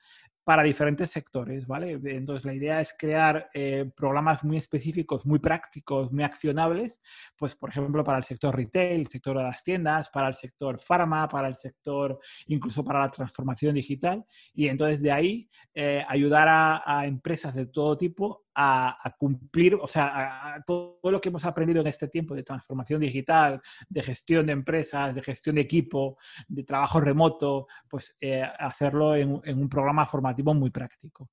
para 0.44 0.62
diferentes 0.62 1.10
sectores, 1.10 1.66
¿vale? 1.66 1.98
Entonces, 2.04 2.44
la 2.44 2.52
idea 2.52 2.80
es 2.80 2.94
crear 2.96 3.48
eh, 3.54 3.90
programas 3.96 4.44
muy 4.44 4.58
específicos, 4.58 5.26
muy 5.26 5.38
prácticos, 5.38 6.12
muy 6.12 6.22
accionables, 6.22 7.00
pues, 7.36 7.54
por 7.54 7.70
ejemplo, 7.70 8.04
para 8.04 8.18
el 8.18 8.24
sector 8.24 8.54
retail, 8.54 9.00
el 9.00 9.06
sector 9.08 9.38
de 9.38 9.44
las 9.44 9.64
tiendas, 9.64 10.10
para 10.10 10.28
el 10.28 10.34
sector 10.34 10.78
pharma, 10.78 11.26
para 11.28 11.48
el 11.48 11.56
sector, 11.56 12.18
incluso 12.46 12.84
para 12.84 13.00
la 13.00 13.10
transformación 13.10 13.74
digital. 13.74 14.24
Y 14.52 14.68
entonces, 14.68 15.02
de 15.02 15.12
ahí, 15.12 15.48
eh, 15.74 16.04
ayudar 16.08 16.48
a, 16.48 17.04
empresas 17.06 17.54
de 17.54 17.66
todo 17.66 17.96
tipo 17.96 18.44
a, 18.54 19.14
cumplir, 19.18 19.74
o 19.74 19.86
sea, 19.86 20.54
a, 20.54 20.62
todo 20.64 20.98
lo 21.02 21.20
que 21.20 21.28
hemos 21.28 21.44
aprendido 21.44 21.80
en 21.80 21.86
este 21.86 22.08
tiempo 22.08 22.34
de 22.34 22.42
transformación 22.42 23.00
digital, 23.00 23.60
de 23.88 24.02
gestión 24.02 24.46
de 24.46 24.52
empresas, 24.52 25.14
de 25.14 25.22
gestión 25.22 25.56
de 25.56 25.62
equipo, 25.62 26.16
de 26.48 26.64
trabajo 26.64 27.00
remoto, 27.00 27.66
pues 27.88 28.16
eh, 28.20 28.42
hacerlo 28.42 29.16
en, 29.16 29.42
un 29.44 29.68
programa 29.68 30.06
formativo 30.06 30.54
muy 30.54 30.70
práctico. 30.70 31.30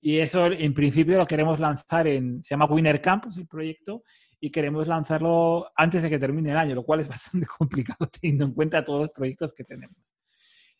Y 0.00 0.18
eso, 0.18 0.46
en 0.46 0.74
principio, 0.74 1.16
lo 1.16 1.26
queremos 1.26 1.58
lanzar 1.58 2.06
en, 2.06 2.42
se 2.42 2.50
llama 2.50 2.66
Winner 2.66 3.00
Campus, 3.00 3.38
el 3.38 3.46
proyecto, 3.46 4.02
y 4.38 4.50
queremos 4.50 4.86
lanzarlo 4.86 5.70
antes 5.74 6.02
de 6.02 6.10
que 6.10 6.18
termine 6.18 6.50
el 6.50 6.58
año, 6.58 6.74
lo 6.74 6.84
cual 6.84 7.00
es 7.00 7.08
bastante 7.08 7.46
complicado 7.46 8.08
teniendo 8.08 8.44
en 8.44 8.52
cuenta 8.52 8.84
todos 8.84 9.02
los 9.02 9.12
proyectos 9.12 9.54
que 9.54 9.64
tenemos. 9.64 9.96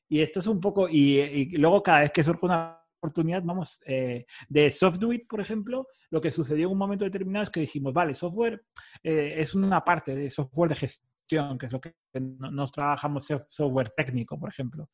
Y 0.08 0.20
esto 0.20 0.40
es 0.40 0.46
un 0.46 0.60
poco, 0.60 0.88
y, 0.88 1.20
y 1.20 1.56
luego 1.56 1.82
cada 1.82 2.00
vez 2.00 2.12
que 2.12 2.22
surge 2.22 2.44
una 2.44 2.83
oportunidad, 3.04 3.42
vamos, 3.42 3.80
eh, 3.84 4.24
de 4.48 4.70
SoftDuit, 4.70 5.28
por 5.28 5.40
ejemplo, 5.40 5.88
lo 6.10 6.20
que 6.20 6.30
sucedió 6.30 6.66
en 6.66 6.72
un 6.72 6.78
momento 6.78 7.04
determinado 7.04 7.44
es 7.44 7.50
que 7.50 7.60
dijimos, 7.60 7.92
vale, 7.92 8.14
software 8.14 8.64
eh, 9.02 9.34
es 9.36 9.54
una 9.54 9.84
parte 9.84 10.14
de 10.14 10.30
software 10.30 10.70
de 10.70 10.76
gestión, 10.76 11.58
que 11.58 11.66
es 11.66 11.72
lo 11.72 11.80
que 11.80 11.94
nos 12.14 12.72
trabajamos 12.72 13.26
software 13.46 13.90
técnico, 13.90 14.38
por 14.38 14.48
ejemplo. 14.48 14.88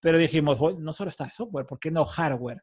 Pero 0.00 0.18
dijimos, 0.18 0.60
no 0.78 0.92
solo 0.92 1.10
está 1.10 1.28
software, 1.30 1.66
¿por 1.66 1.80
qué 1.80 1.90
no 1.90 2.04
hardware? 2.04 2.62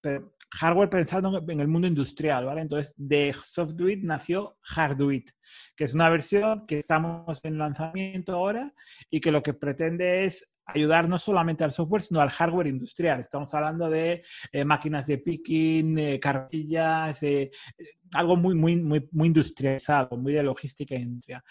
Pero 0.00 0.34
hardware 0.52 0.90
pensando 0.90 1.42
en 1.48 1.60
el 1.60 1.68
mundo 1.68 1.88
industrial, 1.88 2.44
¿vale? 2.44 2.60
Entonces, 2.60 2.94
de 2.96 3.34
SoftDuit 3.34 4.04
nació 4.04 4.58
Hardduit, 4.62 5.30
que 5.74 5.84
es 5.84 5.94
una 5.94 6.08
versión 6.08 6.66
que 6.66 6.78
estamos 6.78 7.40
en 7.42 7.58
lanzamiento 7.58 8.34
ahora 8.34 8.72
y 9.10 9.20
que 9.20 9.32
lo 9.32 9.42
que 9.42 9.54
pretende 9.54 10.26
es 10.26 10.48
ayudar 10.66 11.08
no 11.08 11.18
solamente 11.18 11.64
al 11.64 11.72
software, 11.72 12.02
sino 12.02 12.20
al 12.20 12.30
hardware 12.30 12.66
industrial. 12.66 13.20
Estamos 13.20 13.52
hablando 13.54 13.88
de 13.88 14.22
eh, 14.52 14.64
máquinas 14.64 15.06
de 15.06 15.18
picking, 15.18 15.98
eh, 15.98 16.20
cartillas, 16.20 17.22
eh, 17.22 17.50
algo 18.14 18.36
muy, 18.36 18.54
muy, 18.54 18.76
muy, 18.76 19.08
muy 19.12 19.28
industrializado, 19.28 20.16
muy 20.16 20.32
de 20.32 20.42
logística 20.42 20.94
e 20.94 21.00
industria. 21.00 21.42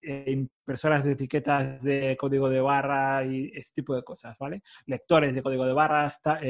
impresoras 0.00 1.04
de 1.04 1.12
etiquetas 1.12 1.82
de 1.82 2.16
código 2.16 2.48
de 2.48 2.60
barra 2.60 3.24
y 3.24 3.50
este 3.52 3.82
tipo 3.82 3.96
de 3.96 4.04
cosas, 4.04 4.38
¿vale? 4.38 4.62
Lectores 4.86 5.34
de 5.34 5.42
código 5.42 5.66
de 5.66 5.72
barra, 5.72 6.06
hasta, 6.06 6.40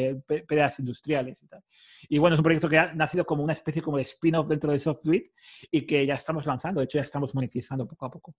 industriales 0.78 1.42
y 1.42 1.46
tal. 1.46 1.64
Y 2.10 2.18
bueno, 2.18 2.34
es 2.34 2.40
un 2.40 2.44
proyecto 2.44 2.68
que 2.68 2.78
ha 2.78 2.92
nacido 2.92 3.24
como 3.24 3.42
una 3.42 3.54
especie 3.54 3.80
como 3.80 3.96
de 3.96 4.02
spin-off 4.02 4.48
dentro 4.48 4.70
de 4.70 4.78
SoftWit 4.78 5.32
y 5.70 5.86
que 5.86 6.04
ya 6.04 6.14
estamos 6.14 6.44
lanzando, 6.44 6.80
de 6.80 6.84
hecho 6.84 6.98
ya 6.98 7.04
estamos 7.04 7.34
monetizando 7.34 7.88
poco 7.88 8.06
a 8.06 8.10
poco. 8.10 8.36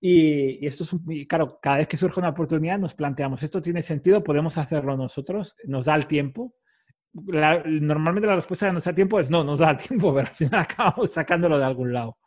Y, 0.00 0.64
esto 0.66 0.84
es, 0.84 0.92
un, 0.92 1.04
claro, 1.28 1.58
cada 1.60 1.78
vez 1.78 1.88
que 1.88 1.96
surge 1.96 2.20
una 2.20 2.30
oportunidad 2.30 2.78
nos 2.78 2.94
planteamos, 2.94 3.42
¿esto 3.42 3.60
tiene 3.60 3.82
sentido? 3.82 4.22
¿Podemos 4.22 4.56
hacerlo 4.58 4.96
nosotros? 4.96 5.56
¿Nos 5.64 5.86
da 5.86 5.94
el 5.96 6.06
tiempo? 6.06 6.54
normalmente 7.12 8.28
la 8.28 8.36
respuesta 8.36 8.66
de 8.66 8.72
no 8.72 8.80
da 8.80 8.94
tiempo 8.94 9.18
es 9.18 9.30
no, 9.30 9.42
nos 9.42 9.58
da 9.58 9.76
tiempo, 9.76 10.14
pero 10.14 10.28
al 10.28 10.34
final 10.34 10.60
acabamos 10.60 11.10
sacándolo 11.10 11.58
de 11.58 11.64
algún 11.64 11.92
lado. 11.92 12.18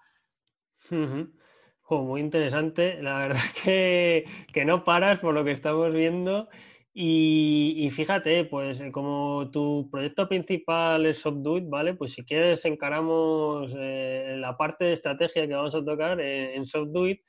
muy 1.90 2.22
interesante. 2.22 3.02
La 3.02 3.20
verdad 3.20 3.40
que, 3.64 4.26
que 4.52 4.66
no 4.66 4.84
paras 4.84 5.20
por 5.20 5.34
lo 5.34 5.44
que 5.44 5.52
estamos 5.52 5.94
viendo. 5.94 6.50
Y, 6.94 7.90
fíjate, 7.92 8.44
pues 8.46 8.82
eh, 8.82 8.92
como 8.92 9.50
tu 9.50 9.88
proyecto 9.90 10.28
principal 10.28 11.06
es 11.06 11.20
SoftDuit, 11.20 11.70
¿vale? 11.70 11.94
Pues 11.94 12.12
si 12.12 12.26
quieres 12.26 12.66
encaramos 12.66 13.74
eh, 13.78 14.36
la 14.38 14.58
parte 14.58 14.86
de 14.86 14.92
estrategia 14.92 15.48
que 15.48 15.54
vamos 15.54 15.74
a 15.74 15.86
tocar 15.86 16.20
en, 16.20 16.56
en 16.56 16.66
SoftDuit. 16.66 17.22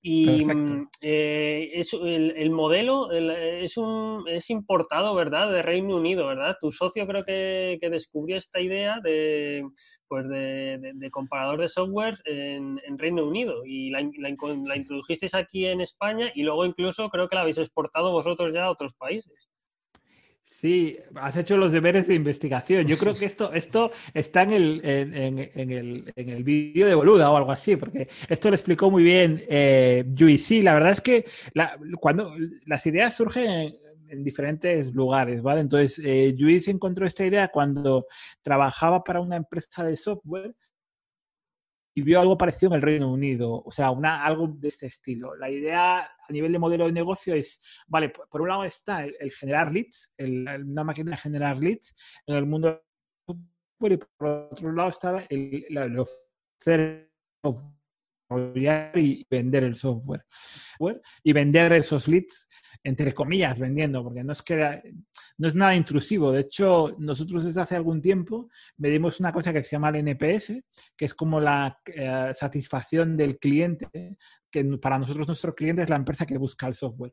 Y 0.00 0.44
mm, 0.44 0.88
eh, 1.00 1.70
es, 1.74 1.92
el, 1.92 2.50
modelo 2.50 3.10
es, 3.10 3.76
un, 3.76 4.24
es 4.28 4.48
importado, 4.48 5.14
¿verdad? 5.14 5.50
De 5.50 5.62
Reino 5.62 5.96
Unido, 5.96 6.26
¿verdad? 6.28 6.56
Tu 6.60 6.70
socio 6.70 7.06
creo 7.06 7.24
que, 7.24 7.78
descubrió 7.90 8.36
esta 8.36 8.60
idea 8.60 9.00
de, 9.02 9.64
pues 10.06 10.28
de, 10.28 11.08
comparador 11.10 11.60
de 11.60 11.68
software 11.68 12.16
en, 12.24 12.78
Reino 12.96 13.26
Unido 13.26 13.64
y 13.64 13.90
la, 13.90 14.08
la, 14.18 14.76
introdujisteis 14.76 15.34
aquí 15.34 15.66
en 15.66 15.80
España 15.80 16.30
y 16.34 16.42
luego 16.42 16.64
incluso 16.64 17.08
creo 17.08 17.28
que 17.28 17.34
la 17.34 17.42
habéis 17.42 17.58
exportado 17.58 18.12
vosotros 18.12 18.54
ya 18.54 18.64
a 18.64 18.70
otros 18.70 18.94
países. 18.94 19.48
Sí, 20.60 20.98
has 21.14 21.36
hecho 21.36 21.56
los 21.56 21.70
deberes 21.70 22.08
de 22.08 22.16
investigación. 22.16 22.84
Yo 22.84 22.98
creo 22.98 23.14
que 23.14 23.26
esto, 23.26 23.52
esto 23.52 23.92
está 24.12 24.42
en 24.42 24.52
el, 24.52 24.80
en, 24.82 25.38
el, 25.70 26.12
en 26.16 26.28
el 26.30 26.42
vídeo 26.42 26.88
de 26.88 26.96
Boluda 26.96 27.30
o 27.30 27.36
algo 27.36 27.52
así, 27.52 27.76
porque 27.76 28.08
esto 28.28 28.48
lo 28.48 28.56
explicó 28.56 28.90
muy 28.90 29.04
bien 29.04 29.40
eh, 29.48 30.04
Sí, 30.40 30.62
La 30.62 30.74
verdad 30.74 30.90
es 30.90 31.00
que 31.00 31.26
cuando 32.00 32.34
las 32.66 32.84
ideas 32.86 33.14
surgen 33.14 33.72
en, 34.08 34.24
diferentes 34.24 34.92
lugares, 34.92 35.42
¿vale? 35.42 35.60
Entonces, 35.60 36.00
eh, 36.04 36.34
encontró 36.66 37.06
esta 37.06 37.24
idea 37.24 37.46
cuando 37.48 38.06
trabajaba 38.42 39.04
para 39.04 39.20
una 39.20 39.36
empresa 39.36 39.84
de 39.84 39.96
software 39.96 40.56
y 41.98 42.00
vio 42.00 42.20
algo 42.20 42.38
parecido 42.38 42.70
en 42.70 42.76
el 42.76 42.82
Reino 42.82 43.10
Unido, 43.10 43.60
o 43.60 43.72
sea, 43.72 43.88
algo 43.88 44.46
de 44.46 44.68
este 44.68 44.86
estilo. 44.86 45.34
La 45.34 45.50
idea 45.50 45.98
a 45.98 46.32
nivel 46.32 46.52
de 46.52 46.60
modelo 46.60 46.86
de 46.86 46.92
negocio 46.92 47.34
es, 47.34 47.60
vale, 47.88 48.10
por, 48.10 48.40
un 48.40 48.48
lado 48.48 48.62
está 48.62 49.04
el, 49.04 49.32
generar 49.32 49.72
leads, 49.72 50.08
una 50.16 50.84
máquina 50.84 51.10
de 51.10 51.16
generar 51.16 51.58
leads 51.58 51.96
en 52.24 52.36
el 52.36 52.46
mundo 52.46 52.80
y 53.80 53.96
por 53.96 54.28
otro 54.52 54.70
lado 54.70 54.90
está 54.90 55.26
el, 55.28 55.66
el 55.68 55.98
ofrecer 55.98 57.10
y 58.94 59.26
vender 59.28 59.64
el 59.64 59.74
software 59.74 60.24
y 61.24 61.32
vender 61.32 61.72
esos 61.72 62.06
leads 62.06 62.46
entre 62.82 63.14
comillas, 63.14 63.58
vendiendo, 63.58 64.02
porque 64.02 64.24
no 64.24 64.32
es, 64.32 64.42
que, 64.42 64.82
no 65.36 65.48
es 65.48 65.54
nada 65.54 65.74
intrusivo. 65.74 66.32
De 66.32 66.40
hecho, 66.40 66.94
nosotros 66.98 67.44
desde 67.44 67.60
hace 67.60 67.76
algún 67.76 68.00
tiempo 68.00 68.48
medimos 68.76 69.20
una 69.20 69.32
cosa 69.32 69.52
que 69.52 69.62
se 69.62 69.70
llama 69.72 69.90
el 69.90 69.96
NPS, 69.96 70.52
que 70.96 71.04
es 71.04 71.14
como 71.14 71.40
la 71.40 71.78
eh, 71.86 72.32
satisfacción 72.34 73.16
del 73.16 73.38
cliente, 73.38 74.16
que 74.50 74.64
para 74.80 74.98
nosotros 74.98 75.26
nuestro 75.26 75.54
cliente 75.54 75.82
es 75.82 75.90
la 75.90 75.96
empresa 75.96 76.26
que 76.26 76.38
busca 76.38 76.66
el 76.66 76.74
software. 76.74 77.12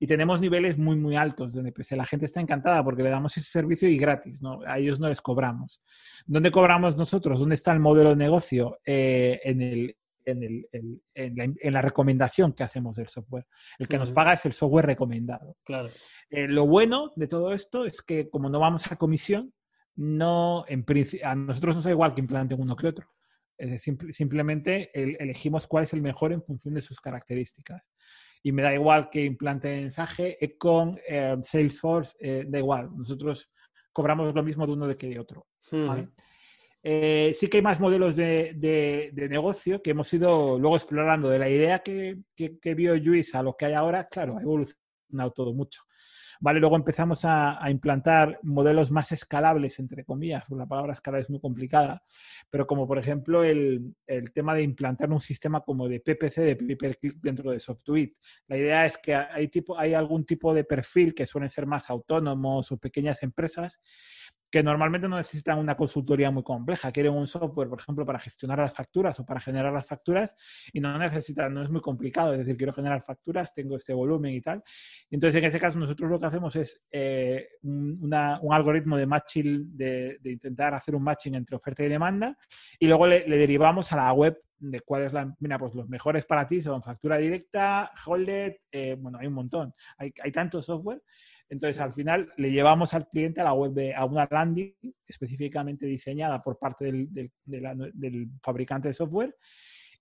Y 0.00 0.06
tenemos 0.06 0.40
niveles 0.40 0.78
muy, 0.78 0.96
muy 0.96 1.16
altos 1.16 1.52
de 1.52 1.60
NPS. 1.60 1.92
La 1.92 2.04
gente 2.04 2.26
está 2.26 2.40
encantada 2.40 2.84
porque 2.84 3.02
le 3.02 3.10
damos 3.10 3.36
ese 3.36 3.50
servicio 3.50 3.88
y 3.88 3.98
gratis. 3.98 4.40
A 4.66 4.78
ellos 4.78 5.00
no 5.00 5.08
les 5.08 5.20
cobramos. 5.20 5.82
¿Dónde 6.24 6.52
cobramos 6.52 6.96
nosotros? 6.96 7.40
¿Dónde 7.40 7.56
está 7.56 7.72
el 7.72 7.80
modelo 7.80 8.10
de 8.10 8.16
negocio? 8.16 8.78
Eh, 8.84 9.40
en, 9.42 9.60
el, 9.60 9.96
en, 10.28 11.72
la, 11.72 11.82
recomendación 11.82 12.52
que 12.52 12.62
hacemos 12.62 12.96
del 12.96 13.08
software. 13.08 13.46
El 13.78 13.88
que 13.88 13.98
nos 13.98 14.12
paga 14.12 14.34
es 14.34 14.44
el 14.44 14.52
software 14.52 14.86
recomendado. 14.86 15.56
Claro. 15.64 15.90
Eh, 16.30 16.46
lo 16.46 16.66
bueno 16.66 17.12
de 17.16 17.26
todo 17.26 17.52
esto 17.52 17.84
es 17.84 18.02
que 18.02 18.28
como 18.28 18.48
no 18.50 18.60
vamos 18.60 18.90
a 18.90 18.96
comisión, 18.96 19.52
no, 19.96 20.64
en 20.68 20.84
a 21.24 21.34
nosotros 21.34 21.76
nos 21.76 21.84
da 21.84 21.90
igual 21.90 22.14
que 22.14 22.20
implanten 22.20 22.60
uno 22.60 22.76
que 22.76 22.86
otro. 22.86 23.08
simplemente 24.12 24.90
elegimos 24.94 25.66
cuál 25.66 25.84
es 25.84 25.92
el 25.92 26.02
mejor 26.02 26.32
en 26.32 26.42
función 26.42 26.74
de 26.74 26.82
sus 26.82 27.00
características. 27.00 27.82
Y 28.42 28.52
me 28.52 28.62
da 28.62 28.72
igual 28.72 29.10
que 29.10 29.24
implante 29.24 29.68
mensaje, 29.68 30.42
Econ, 30.44 30.96
eh, 31.08 31.36
Salesforce, 31.42 32.16
eh, 32.20 32.44
da 32.46 32.58
igual. 32.58 32.88
Nosotros 32.96 33.50
cobramos 33.92 34.32
lo 34.32 34.42
mismo 34.44 34.64
de 34.64 34.72
uno 34.72 34.86
de 34.86 34.96
que 34.96 35.08
de 35.08 35.18
otro. 35.18 35.48
¿vale? 35.72 36.08
Eh, 36.82 37.36
sí 37.38 37.48
que 37.48 37.58
hay 37.58 37.62
más 37.62 37.80
modelos 37.80 38.14
de, 38.14 39.10
negocio 39.30 39.82
que 39.82 39.90
hemos 39.90 40.12
ido 40.12 40.58
luego 40.58 40.76
explorando. 40.76 41.28
De 41.28 41.38
la 41.38 41.48
idea 41.48 41.80
que, 41.80 42.18
vio 42.76 42.96
Luis 42.96 43.34
a 43.34 43.42
lo 43.42 43.56
que 43.56 43.66
hay 43.66 43.74
ahora, 43.74 44.08
claro, 44.08 44.38
ha 44.38 44.42
evolucionado 44.42 45.32
todo 45.34 45.52
mucho. 45.52 45.82
Vale, 46.40 46.60
luego 46.60 46.76
empezamos 46.76 47.24
a, 47.24 47.58
implantar 47.68 48.38
modelos 48.44 48.92
más 48.92 49.10
escalables, 49.10 49.80
entre 49.80 50.04
comillas, 50.04 50.44
la 50.50 50.66
palabra 50.66 50.92
escala 50.92 51.18
es 51.18 51.28
muy 51.28 51.40
complicada, 51.40 52.00
pero 52.48 52.64
como 52.64 52.86
por 52.86 52.96
ejemplo 52.98 53.42
el, 53.42 53.96
tema 54.32 54.54
de 54.54 54.62
implantar 54.62 55.10
un 55.10 55.20
sistema 55.20 55.62
como 55.62 55.88
de 55.88 55.98
PPC, 55.98 56.36
de 56.36 57.14
dentro 57.20 57.50
de 57.50 57.58
SoftSuite. 57.58 58.16
La 58.46 58.56
idea 58.56 58.86
es 58.86 58.98
que 58.98 59.16
hay, 59.16 59.48
tipo, 59.48 59.76
hay 59.76 59.94
algún 59.94 60.24
tipo 60.24 60.54
de 60.54 60.62
perfil 60.62 61.12
que 61.12 61.26
suelen 61.26 61.50
ser 61.50 61.66
más 61.66 61.90
autónomos 61.90 62.70
o 62.70 62.78
pequeñas 62.78 63.24
empresas 63.24 63.80
que 64.50 64.62
normalmente 64.62 65.08
no 65.08 65.16
necesitan 65.16 65.58
una 65.58 65.76
consultoría 65.76 66.30
muy 66.30 66.42
compleja. 66.42 66.90
Quieren 66.90 67.12
un 67.12 67.26
software, 67.26 67.68
por 67.68 67.80
ejemplo, 67.80 68.06
para 68.06 68.18
gestionar 68.18 68.58
las 68.58 68.72
facturas 68.72 69.18
o 69.20 69.26
para 69.26 69.40
generar 69.40 69.72
las 69.72 69.86
facturas 69.86 70.34
y 70.72 70.80
no 70.80 70.96
necesitan, 70.98 71.52
no 71.52 71.62
es 71.62 71.70
muy 71.70 71.80
complicado. 71.80 72.32
Es 72.32 72.38
decir, 72.40 72.56
quiero 72.56 72.72
generar 72.72 73.04
facturas, 73.04 73.52
tengo 73.54 73.76
este 73.76 73.92
volumen 73.92 74.34
y 74.34 74.40
tal. 74.40 74.62
Entonces, 75.10 75.38
en 75.38 75.48
ese 75.48 75.60
caso, 75.60 75.78
nosotros 75.78 76.10
lo 76.10 76.18
que 76.18 76.26
hacemos 76.26 76.56
es 76.56 76.82
eh, 76.90 77.48
un 77.62 78.12
algoritmo 78.12 78.96
de 78.96 79.06
matching, 79.06 79.76
de, 79.76 80.18
intentar 80.24 80.74
hacer 80.74 80.94
un 80.94 81.02
matching 81.02 81.34
entre 81.34 81.56
oferta 81.56 81.82
y 81.82 81.88
demanda 81.88 82.36
y 82.78 82.86
luego 82.86 83.06
le, 83.06 83.24
derivamos 83.28 83.92
a 83.92 83.96
la 83.96 84.12
web 84.12 84.40
de 84.58 84.80
cuál 84.80 85.04
es 85.04 85.12
la, 85.12 85.32
mira, 85.38 85.58
pues 85.58 85.74
los 85.74 85.88
mejores 85.88 86.24
para 86.26 86.48
ti 86.48 86.60
son 86.60 86.82
factura 86.82 87.16
directa, 87.16 87.92
Holded, 88.06 88.56
eh, 88.72 88.96
bueno, 88.98 89.18
hay 89.20 89.28
un 89.28 89.34
montón, 89.34 89.72
hay, 89.98 90.12
hay 90.22 90.32
tanto 90.32 90.62
software 90.62 91.00
entonces, 91.50 91.80
al 91.80 91.94
final, 91.94 92.32
le 92.36 92.50
llevamos 92.50 92.92
al 92.92 93.08
cliente 93.08 93.40
a 93.40 93.44
la 93.44 93.54
web 93.54 93.72
de, 93.72 93.94
a 93.94 94.04
una 94.04 94.28
landing 94.30 94.74
específicamente 95.06 95.86
diseñada 95.86 96.42
por 96.42 96.58
parte 96.58 96.92
del, 96.92 98.30
fabricante 98.42 98.88
de 98.88 98.94
software 98.94 99.34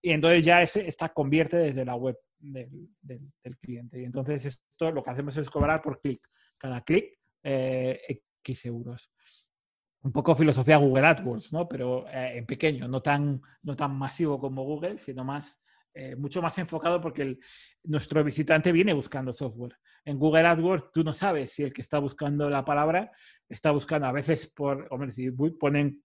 y 0.01 0.12
entonces 0.12 0.44
ya 0.44 0.62
ese, 0.62 0.88
esta 0.88 1.10
convierte 1.10 1.58
desde 1.58 1.86
la 1.86 1.96
web 1.96 2.18
del, 2.39 2.89
cliente. 3.62 4.01
Y 4.01 4.04
entonces 4.04 4.46
esto 4.46 4.92
lo 4.92 5.04
que 5.04 5.10
hacemos 5.10 5.36
es 5.38 5.50
cobrar 5.50 5.82
por 5.82 6.01
clic. 6.01 6.22
Cada 6.58 6.82
clic, 6.82 7.18
eh, 7.44 8.22
X 8.44 8.66
euros. 8.66 9.10
Un 10.01 10.12
poco 10.12 10.36
filosofía 10.36 10.77
Google 10.77 11.08
AdWords, 11.08 11.51
¿no? 11.54 11.68
Pero 11.68 12.08
eh, 12.10 12.38
en 12.38 12.46
pequeño, 12.46 12.88
no 12.88 13.01
tan, 13.01 13.42
no 13.63 13.75
tan 13.75 13.98
masivo 13.98 14.39
como 14.39 14.63
Google, 14.63 14.98
sino 14.98 15.24
más, 15.24 15.62
eh, 15.98 16.16
mucho 16.16 16.42
más 16.42 16.58
enfocado 16.60 17.01
porque 17.01 17.24
el, 17.24 17.39
nuestro 17.84 18.24
visitante 18.24 18.72
viene 18.72 18.94
buscando 18.94 19.34
software. 19.34 19.77
En 20.06 20.20
Google 20.20 20.48
AdWords 20.48 20.92
tú 20.92 21.04
no 21.04 21.13
sabes 21.13 21.51
si 21.51 21.63
el 21.63 21.74
que 21.74 21.82
está 21.82 22.00
buscando 22.00 22.50
la 22.50 22.63
palabra 22.63 23.12
está 23.50 23.72
buscando 23.72 24.08
a 24.08 24.12
veces 24.12 24.48
por, 24.48 24.88
hombre, 24.92 25.12
si 25.12 25.32
ponen 25.32 26.04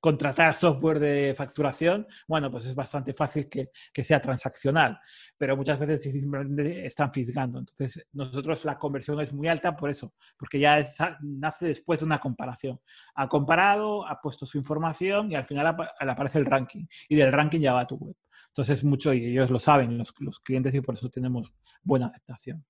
contratar 0.00 0.54
software 0.54 0.98
de 0.98 1.34
facturación, 1.36 2.06
bueno, 2.28 2.50
pues 2.50 2.66
es 2.66 2.74
bastante 2.74 3.12
fácil 3.12 3.48
que, 3.48 3.70
sea 4.04 4.20
transaccional, 4.20 5.00
pero 5.38 5.56
muchas 5.56 5.78
veces 5.78 6.02
simplemente 6.02 6.86
están 6.86 7.12
fisgando. 7.12 7.58
Entonces, 7.58 8.06
nosotros 8.12 8.64
la 8.64 8.78
conversión 8.78 9.20
es 9.20 9.32
muy 9.32 9.48
alta 9.48 9.76
por 9.76 9.90
eso, 9.90 10.14
porque 10.36 10.58
ya 10.58 10.84
nace 11.20 11.66
después 11.66 12.00
de 12.00 12.06
una 12.06 12.18
comparación. 12.20 12.80
Ha 13.14 13.28
comparado, 13.28 14.06
ha 14.06 14.20
puesto 14.20 14.46
su 14.46 14.58
información 14.58 15.30
y 15.32 15.36
al 15.36 15.44
final 15.44 15.76
aparece 16.00 16.38
el 16.38 16.46
ranking 16.46 16.86
y 17.08 17.16
del 17.16 17.32
ranking 17.32 17.60
ya 17.60 17.72
va 17.72 17.80
a 17.80 17.86
tu 17.86 17.96
web. 17.96 18.16
Entonces, 18.48 18.84
mucho, 18.84 19.12
y 19.12 19.26
ellos 19.26 19.50
lo 19.50 19.58
saben, 19.58 19.98
los, 19.98 20.14
los 20.20 20.38
clientes, 20.38 20.72
y 20.74 20.80
por 20.80 20.94
eso 20.94 21.10
tenemos 21.10 21.52
buena 21.82 22.06
aceptación. 22.06 22.64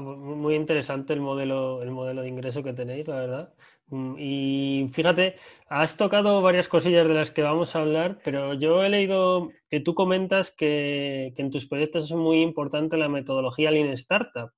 Muy 0.00 0.54
interesante 0.54 1.12
el 1.12 1.20
modelo, 1.20 1.82
el 1.82 1.90
modelo 1.90 2.22
de 2.22 2.28
ingreso 2.28 2.62
que 2.62 2.72
tenéis, 2.72 3.06
la 3.08 3.16
verdad. 3.16 3.54
Mm, 3.88 4.14
y 4.18 4.88
fíjate, 4.90 5.34
has 5.68 5.98
tocado 5.98 6.40
varias 6.40 6.66
cosillas 6.68 7.06
de 7.06 7.12
las 7.12 7.30
que 7.30 7.42
vamos 7.42 7.76
a 7.76 7.80
hablar, 7.80 8.18
pero 8.24 8.54
yo 8.54 8.82
he 8.82 8.88
leído 8.88 9.50
que 9.68 9.80
tú 9.80 9.94
comentas 9.94 10.50
que, 10.50 11.34
que 11.36 11.42
en 11.42 11.50
tus 11.50 11.66
proyectos 11.66 12.06
es 12.06 12.12
muy 12.12 12.40
importante 12.40 12.96
la 12.96 13.10
metodología 13.10 13.70
Lean 13.70 13.90
Startup. 13.90 14.50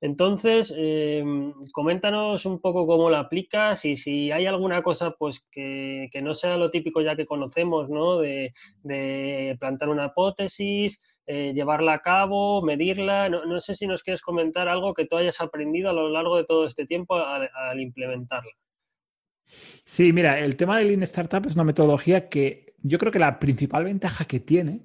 Entonces, 0.00 0.72
em, 0.76 1.52
coméntanos 1.72 2.46
un 2.46 2.60
poco 2.60 2.86
cómo 2.86 3.10
la 3.10 3.20
aplicas 3.20 3.84
y 3.84 3.96
si 3.96 4.30
hay 4.30 4.46
alguna 4.46 4.80
cosa 4.80 5.10
pues 5.18 5.44
que, 5.50 6.08
no 6.22 6.34
sea 6.34 6.56
lo 6.56 6.70
típico 6.70 7.00
ya 7.00 7.16
que 7.16 7.26
conocemos, 7.26 7.90
¿no? 7.90 8.18
De, 8.18 8.52
plantar 9.58 9.88
una 9.88 10.06
hipótesis, 10.06 11.00
eh, 11.26 11.52
llevarla 11.52 11.94
a 11.94 12.00
cabo, 12.00 12.62
medirla. 12.62 13.28
No, 13.28 13.60
sé 13.60 13.74
si 13.74 13.86
nos 13.86 14.02
quieres 14.02 14.22
comentar 14.22 14.68
algo 14.68 14.94
que 14.94 15.06
tú 15.06 15.16
hayas 15.16 15.40
aprendido 15.40 15.90
a 15.90 15.92
lo 15.92 16.08
largo 16.08 16.36
de 16.36 16.44
todo 16.44 16.64
este 16.64 16.86
tiempo 16.86 17.16
al, 17.16 17.80
implementarla. 17.80 18.52
Sí, 19.84 20.12
mira, 20.12 20.38
el 20.38 20.56
tema 20.56 20.78
de 20.78 20.84
Lean 20.84 21.02
Startup 21.02 21.44
es 21.46 21.54
una 21.54 21.64
metodología 21.64 22.28
que 22.28 22.74
yo 22.82 22.98
creo 22.98 23.10
que 23.10 23.18
la 23.18 23.38
principal 23.40 23.84
ventaja 23.84 24.26
que 24.26 24.38
tiene 24.38 24.82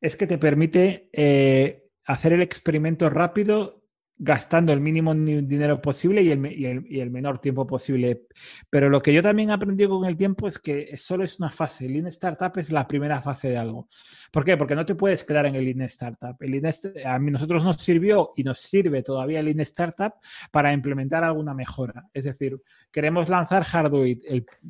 es 0.00 0.16
que 0.16 0.26
te 0.26 0.38
permite 0.38 1.10
eh, 1.12 1.90
hacer 2.04 2.32
el 2.32 2.42
experimento 2.42 3.10
rápido 3.10 3.77
gastando 4.18 4.72
el 4.72 4.80
mínimo 4.80 5.14
dinero 5.14 5.80
posible 5.80 6.22
y 6.22 6.30
el, 6.30 6.86
y, 6.88 7.00
el, 7.00 7.10
menor 7.10 7.40
tiempo 7.40 7.66
posible. 7.66 8.26
Pero 8.68 8.88
lo 8.88 9.00
que 9.00 9.12
yo 9.12 9.22
también 9.22 9.50
he 9.50 9.52
aprendido 9.52 9.90
con 9.90 10.08
el 10.08 10.16
tiempo 10.16 10.48
es 10.48 10.58
que 10.58 10.96
solo 10.98 11.24
es 11.24 11.38
una 11.38 11.50
fase. 11.50 11.86
El 11.86 11.92
Lean 11.92 12.06
Startup 12.08 12.52
es 12.56 12.70
la 12.70 12.86
primera 12.88 13.22
fase 13.22 13.48
de 13.48 13.58
algo. 13.58 13.88
¿Por 14.32 14.44
qué? 14.44 14.56
Porque 14.56 14.74
no 14.74 14.84
te 14.84 14.96
puedes 14.96 15.24
quedar 15.24 15.46
en 15.46 15.54
el 15.54 15.64
Lean 15.64 15.82
Startup. 15.82 16.36
El 16.40 16.58
a 17.04 17.18
mí 17.18 17.30
nosotros 17.30 17.62
nos 17.62 17.76
sirvió 17.76 18.32
y 18.36 18.42
nos 18.42 18.58
sirve 18.58 19.02
todavía 19.02 19.38
el 19.38 19.46
Lean 19.46 19.60
Startup 19.60 20.14
para 20.50 20.72
implementar 20.72 21.22
alguna 21.22 21.54
mejora. 21.54 22.06
Es 22.12 22.24
decir, 22.24 22.60
queremos 22.90 23.28
lanzar 23.28 23.62
Hardware. 23.62 24.18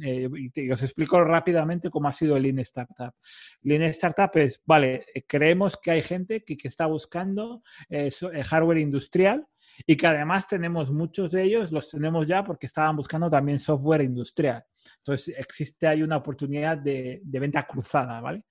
Eh, 0.02 0.28
y 0.54 0.70
os 0.70 0.82
explico 0.82 1.22
rápidamente 1.24 1.90
cómo 1.90 2.08
ha 2.08 2.12
sido 2.12 2.36
el 2.36 2.42
Lean 2.42 2.58
Startup. 2.60 3.14
Lean 3.62 3.82
Startup 3.84 4.30
es, 4.34 4.60
vale, 4.66 5.06
creemos 5.26 5.78
que 5.78 5.90
hay 5.92 6.02
gente 6.02 6.44
que, 6.44 6.56
que 6.56 6.68
está 6.68 6.86
buscando 6.86 7.62
eh, 7.88 8.10
eh, 8.32 8.42
hardware 8.44 8.78
industrial 8.78 9.37
y 9.86 9.96
que 9.96 10.06
además 10.06 10.46
tenemos 10.46 10.90
muchos 10.90 11.30
de 11.30 11.42
ellos, 11.42 11.72
los 11.72 11.90
tenemos 11.90 12.26
ya 12.26 12.44
porque 12.44 12.66
estaban 12.66 12.96
buscando 12.96 13.30
también 13.30 13.58
software 13.58 14.02
industrial. 14.02 14.64
Entonces 14.98 15.34
existe 15.36 15.86
ahí 15.86 16.02
una 16.02 16.16
oportunidad 16.16 16.78
de, 16.78 17.20
venta 17.24 17.66
cruzada, 17.66 18.20
¿vale? 18.20 18.44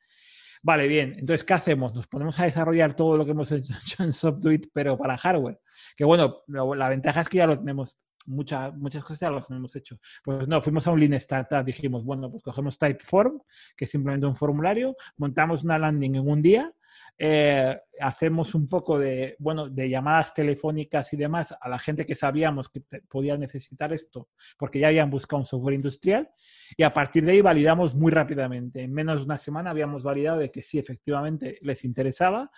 Vale, 0.64 0.88
bien. 0.88 1.16
Entonces, 1.18 1.44
¿qué 1.44 1.54
hacemos? 1.54 1.94
Nos 1.94 2.08
ponemos 2.08 2.40
a 2.40 2.46
desarrollar 2.46 2.96
todo 2.96 3.16
lo 3.16 3.26
que 3.26 3.32
hemos 3.32 3.52
hecho 3.52 4.04
en 4.04 4.14
Software, 4.14 4.70
pero 4.74 4.98
para 4.98 5.18
hardware. 5.18 5.60
Que 5.96 6.04
bueno, 6.04 6.44
la 6.48 6.90
ventaja 6.90 7.22
es 7.22 7.30
que 7.30 7.38
ya 7.38 7.48
lo 7.48 7.58
tenemos, 7.58 7.98
muchas 8.26 8.76
muchas 8.76 9.04
cosas 9.04 9.20
ya 9.20 9.32
las 9.32 9.50
hemos 9.52 9.76
hecho. 9.76 10.00
Pues 10.24 10.48
no, 10.48 10.62
fuimos 10.62 10.88
a 10.88 10.92
un 10.92 11.00
Lean 11.00 11.14
Startup, 11.14 11.64
dijimos, 11.64 12.04
bueno, 12.04 12.30
pues 12.30 12.44
cogemos 12.44 12.78
Typeform, 12.78 13.40
que 13.76 13.86
es 13.86 13.92
simplemente 13.92 14.26
un 14.26 14.36
formulario, 14.36 14.96
montamos 15.18 15.64
una 15.64 15.78
landing 15.78 16.16
en 16.16 16.28
un 16.28 16.42
día 16.42 16.74
eh, 17.18 17.80
hacemos 18.00 18.54
un 18.54 18.68
poco 18.68 19.00
de, 19.00 19.36
bueno, 19.40 19.70
de 19.70 19.90
llamadas 19.90 20.34
telefónicas 20.34 21.12
y 21.14 21.18
demás 21.18 21.56
a 21.60 21.68
la 21.68 21.80
gente 21.80 22.06
que 22.06 22.16
sabíamos 22.16 22.70
que 22.70 22.82
podía 23.08 23.38
necesitar 23.38 23.92
esto, 23.92 24.30
porque 24.58 24.80
ya 24.80 24.90
habían 24.90 25.10
buscado 25.10 25.40
un 25.40 25.46
software 25.46 25.76
industrial, 25.76 26.30
y 26.76 26.84
a 26.84 26.94
partir 26.94 27.26
de 27.26 27.34
ahí 27.34 27.42
validamos 27.42 27.96
muy 27.96 28.12
rápidamente. 28.12 28.84
En 28.84 28.94
menos 28.94 29.22
de 29.22 29.26
una 29.26 29.38
semana 29.38 29.72
habíamos 29.72 30.04
validado 30.04 30.40
de 30.40 30.52
que 30.52 30.62
sí, 30.62 30.78
efectivamente 30.78 31.58
les 31.62 31.84
interesaba, 31.84 32.52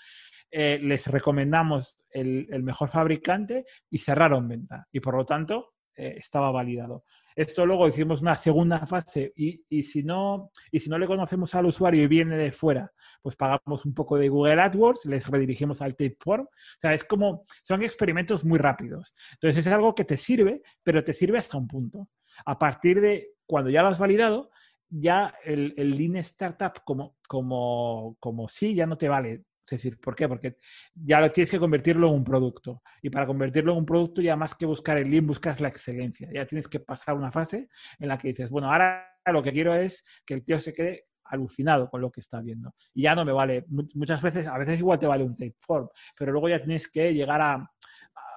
eh, 0.52 0.80
les 0.82 1.08
recomendamos 1.08 1.98
el, 2.10 2.48
el 2.50 2.64
mejor 2.64 2.90
fabricante 2.90 3.66
y 3.90 4.00
cerraron 4.00 4.48
venta. 4.48 4.88
Y 4.92 5.00
por 5.00 5.16
lo 5.16 5.26
tanto, 5.26 5.74
eh, 6.00 6.16
estaba 6.18 6.50
validado. 6.52 7.04
Esto 7.36 7.66
luego 7.66 7.88
hicimos 7.88 8.22
una 8.22 8.36
segunda 8.36 8.86
fase 8.86 9.34
y, 9.36 9.64
y, 9.70 9.84
si 9.84 10.04
no, 10.04 10.52
y 10.72 10.80
si 10.80 10.90
no 10.90 10.98
le 10.98 11.08
conocemos 11.08 11.54
al 11.56 11.66
usuario 11.66 12.04
y 12.04 12.08
viene 12.08 12.38
de 12.38 12.52
fuera, 12.52 12.92
pues 13.22 13.36
pagamos 13.36 13.86
un 13.86 13.94
poco 13.94 14.18
de 14.18 14.30
Google 14.30 14.62
AdWords, 14.62 15.06
les 15.06 15.28
redirigimos 15.28 15.82
al 15.82 15.96
Tapeform. 15.96 16.44
O 16.44 16.80
sea, 16.80 16.94
es 16.94 17.04
como, 17.04 17.44
son 17.62 17.84
experimentos 17.84 18.46
muy 18.46 18.58
rápidos. 18.58 19.14
Entonces 19.34 19.66
es 19.66 19.74
algo 19.74 19.94
que 19.94 20.06
te 20.06 20.18
sirve, 20.18 20.62
pero 20.84 21.04
te 21.04 21.14
sirve 21.14 21.38
hasta 21.38 21.58
un 21.58 21.68
punto. 21.68 22.08
A 22.46 22.58
partir 22.58 23.02
de 23.02 23.34
cuando 23.46 23.70
ya 23.70 23.82
lo 23.82 23.90
has 23.90 24.00
validado, 24.00 24.52
ya 24.90 25.36
el, 25.44 25.74
el 25.78 25.98
Lean 25.98 26.16
Startup 26.18 26.74
como, 26.84 27.18
como, 27.28 28.16
como 28.20 28.50
sí 28.50 28.74
ya 28.74 28.86
no 28.86 28.98
te 28.98 29.10
vale. 29.10 29.44
Es 29.72 29.82
decir, 29.84 30.00
¿por 30.00 30.16
qué? 30.16 30.28
Porque 30.28 30.58
ya 30.94 31.20
lo 31.20 31.32
tienes 31.32 31.52
que 31.52 31.60
convertirlo 31.60 32.08
en 32.08 32.16
un 32.16 32.24
producto. 32.24 32.82
Y 33.02 33.10
para 33.10 33.28
convertirlo 33.28 33.74
en 33.74 33.80
un 33.80 33.86
producto, 33.86 34.22
ya 34.22 34.36
más 34.36 34.56
que 34.56 34.66
buscar 34.66 34.98
el 34.98 35.10
lean, 35.10 35.28
buscas 35.28 35.60
la 35.60 35.68
excelencia. 35.68 36.30
Ya 36.34 36.46
tienes 36.46 36.68
que 36.68 36.80
pasar 36.80 37.16
una 37.16 37.32
fase 37.32 37.70
en 38.00 38.08
la 38.08 38.18
que 38.18 38.30
dices, 38.30 38.50
bueno, 38.50 38.72
ahora 38.72 39.06
lo 39.28 39.44
que 39.44 39.52
quiero 39.52 39.76
es 39.76 40.04
que 40.26 40.34
el 40.34 40.44
tío 40.44 40.60
se 40.60 40.74
quede 40.74 41.06
alucinado 41.24 41.90
con 41.90 42.02
lo 42.02 42.12
que 42.12 42.22
está 42.22 42.42
viendo. 42.42 42.74
Y 42.94 43.04
ya 43.04 43.16
no 43.16 43.24
me 43.24 43.32
vale. 43.32 43.66
Muchas 43.94 44.22
veces, 44.22 44.48
a 44.48 44.58
veces 44.58 44.80
igual 44.80 44.98
te 44.98 45.08
vale 45.08 45.24
un 45.24 45.36
tape 45.36 45.56
form, 45.60 45.88
pero 46.18 46.32
luego 46.32 46.50
ya 46.50 46.60
tienes 46.60 46.88
que 46.90 47.14
llegar 47.14 47.42
a, 47.42 47.72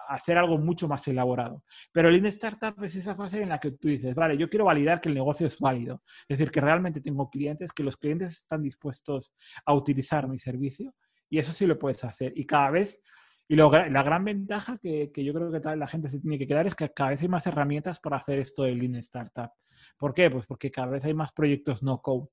hacer 0.09 0.37
algo 0.37 0.59
mucho 0.59 0.89
más 0.89 1.07
elaborado. 1.09 1.65
Pero 1.91 2.09
el 2.09 2.15
Lean 2.15 2.27
Startup 2.27 2.75
es 2.85 2.97
esa 2.97 3.15
fase 3.15 3.43
en 3.43 3.49
la 3.49 3.59
que 3.59 3.73
tú 3.73 3.89
dices, 3.89 4.15
vale, 4.15 4.37
yo 4.37 4.49
quiero 4.51 4.67
validar 4.67 5.01
que 5.01 5.09
el 5.09 5.15
negocio 5.15 5.47
es 5.47 5.59
válido. 5.59 6.03
Es 6.29 6.39
decir, 6.39 6.51
que 6.51 6.61
realmente 6.61 7.01
tengo 7.01 7.31
clientes, 7.31 7.73
que 7.73 7.83
los 7.83 7.97
clientes 7.97 8.33
están 8.33 8.63
dispuestos 8.63 9.33
a 9.65 9.73
utilizar 9.75 10.29
mi 10.29 10.39
servicio 10.39 10.95
y 11.33 11.39
eso 11.39 11.55
sí 11.55 11.67
lo 11.67 11.79
puedes 11.79 12.05
hacer. 12.05 12.35
Y 12.37 12.45
cada 12.45 12.71
vez, 12.71 13.01
y 13.49 13.57
la 13.57 14.03
gran 14.03 14.23
ventaja 14.23 14.77
que, 14.77 15.11
yo 15.17 15.33
creo 15.33 15.51
que 15.51 15.77
la 15.77 15.87
gente 15.87 16.11
se 16.11 16.21
tiene 16.21 16.39
que 16.39 16.47
quedar 16.47 16.67
es 16.67 16.75
que 16.75 16.93
cada 16.93 17.09
vez 17.09 17.23
hay 17.23 17.29
más 17.29 17.47
herramientas 17.47 18.01
para 18.01 18.19
hacer 18.19 18.39
esto 18.39 18.65
de 18.65 18.75
Lean 18.75 18.97
Startup. 18.97 19.51
¿Por 19.97 20.13
qué? 20.13 20.31
Pues 20.31 20.47
porque 20.47 20.71
cada 20.71 20.89
vez 20.89 21.03
hay 21.07 21.15
más 21.15 21.33
proyectos 21.33 21.83
no 21.83 22.03
code. 22.03 22.29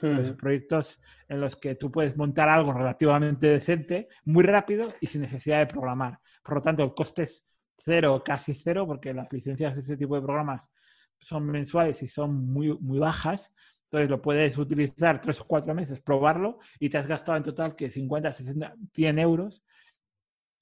Pues 0.00 0.32
proyectos 0.32 1.00
en 1.28 1.40
los 1.40 1.54
que 1.54 1.76
tú 1.76 1.92
puedes 1.92 2.16
montar 2.16 2.48
algo 2.48 2.72
relativamente 2.72 3.46
decente, 3.46 4.08
muy 4.24 4.42
rápido 4.42 4.94
y 5.00 5.06
sin 5.06 5.20
necesidad 5.20 5.60
de 5.60 5.66
programar. 5.66 6.18
Por 6.42 6.56
lo 6.56 6.62
tanto, 6.62 6.82
el 6.82 6.92
coste 6.92 7.22
es 7.22 7.46
cero, 7.78 8.20
casi 8.24 8.54
cero, 8.54 8.84
porque 8.84 9.14
las 9.14 9.32
licencias 9.32 9.74
de 9.74 9.80
este 9.80 9.96
tipo 9.96 10.16
de 10.16 10.22
programas 10.22 10.72
son 11.20 11.46
mensuales 11.46 12.02
y 12.02 12.08
son 12.08 12.34
muy, 12.52 12.76
muy 12.80 12.98
bajas. 12.98 13.54
Entonces 13.90 14.08
lo 14.08 14.22
puedes 14.22 14.56
utilizar 14.56 15.20
tres 15.20 15.40
o 15.40 15.46
cuatro 15.48 15.74
meses, 15.74 16.00
probarlo 16.00 16.60
y 16.78 16.88
te 16.88 16.98
has 16.98 17.08
gastado 17.08 17.36
en 17.36 17.42
total 17.42 17.74
que 17.74 17.90
50, 17.90 18.32
60, 18.32 18.76
100 18.94 19.18
euros, 19.18 19.64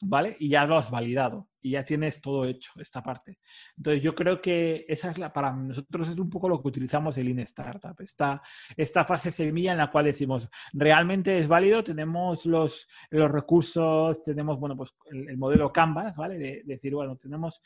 ¿vale? 0.00 0.34
Y 0.38 0.48
ya 0.48 0.64
lo 0.64 0.78
has 0.78 0.90
validado 0.90 1.46
y 1.60 1.72
ya 1.72 1.84
tienes 1.84 2.22
todo 2.22 2.46
hecho, 2.46 2.72
esta 2.80 3.02
parte. 3.02 3.38
Entonces 3.76 4.02
yo 4.02 4.14
creo 4.14 4.40
que 4.40 4.86
esa 4.88 5.10
es 5.10 5.18
la, 5.18 5.30
para 5.30 5.52
nosotros 5.52 6.08
es 6.08 6.18
un 6.18 6.30
poco 6.30 6.48
lo 6.48 6.62
que 6.62 6.68
utilizamos 6.68 7.18
el 7.18 7.26
Lean 7.26 7.40
Startup, 7.40 7.94
esta, 8.00 8.40
esta 8.74 9.04
fase 9.04 9.30
semilla 9.30 9.72
en 9.72 9.78
la 9.78 9.90
cual 9.90 10.06
decimos, 10.06 10.48
realmente 10.72 11.38
es 11.38 11.48
válido, 11.48 11.84
tenemos 11.84 12.46
los, 12.46 12.88
los 13.10 13.30
recursos, 13.30 14.22
tenemos, 14.22 14.58
bueno, 14.58 14.74
pues 14.74 14.96
el, 15.10 15.36
modelo 15.36 15.70
Canvas, 15.70 16.16
¿vale? 16.16 16.38
De, 16.38 16.62
decir, 16.64 16.94
bueno, 16.94 17.14
tenemos, 17.16 17.60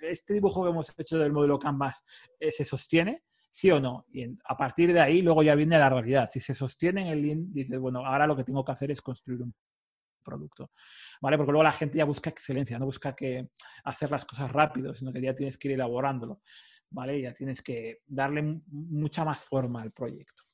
este 0.00 0.34
dibujo 0.34 0.62
que 0.62 0.70
hemos 0.70 0.94
hecho 0.96 1.18
del 1.18 1.32
modelo 1.32 1.58
Canvas 1.58 2.04
eh, 2.38 2.52
se 2.52 2.64
sostiene, 2.64 3.24
sí 3.52 3.70
o 3.70 3.78
no. 3.78 4.06
Y 4.12 4.24
a 4.24 4.56
partir 4.56 4.92
de 4.92 5.00
ahí 5.00 5.20
luego 5.20 5.42
ya 5.42 5.54
viene 5.54 5.78
la 5.78 5.90
realidad. 5.90 6.28
Si 6.32 6.40
se 6.40 6.54
sostiene 6.54 7.02
en 7.02 7.08
el 7.08 7.22
Lean, 7.22 7.52
dices, 7.52 7.78
bueno, 7.78 8.04
ahora 8.04 8.26
lo 8.26 8.34
que 8.34 8.44
tengo 8.44 8.64
que 8.64 8.72
hacer 8.72 8.90
es 8.90 9.02
construir 9.02 9.42
un 9.42 9.54
producto. 10.24 10.70
¿Vale? 11.20 11.36
Porque 11.36 11.52
luego 11.52 11.62
la 11.62 11.72
gente 11.72 11.98
ya 11.98 12.06
busca 12.06 12.30
excelencia, 12.30 12.78
no 12.78 12.86
busca 12.86 13.14
que 13.14 13.50
hacer 13.84 14.10
las 14.10 14.24
cosas 14.24 14.50
rápido, 14.50 14.94
sino 14.94 15.12
que 15.12 15.20
ya 15.20 15.34
tienes 15.34 15.58
que 15.58 15.68
ir 15.68 15.74
elaborándolo. 15.74 16.40
¿Vale? 16.90 17.20
Ya 17.20 17.34
tienes 17.34 17.60
que 17.62 18.00
darle 18.06 18.62
mucha 18.68 19.22
más 19.24 19.44
forma 19.44 19.82
al 19.82 19.92
proyecto. 19.92 20.44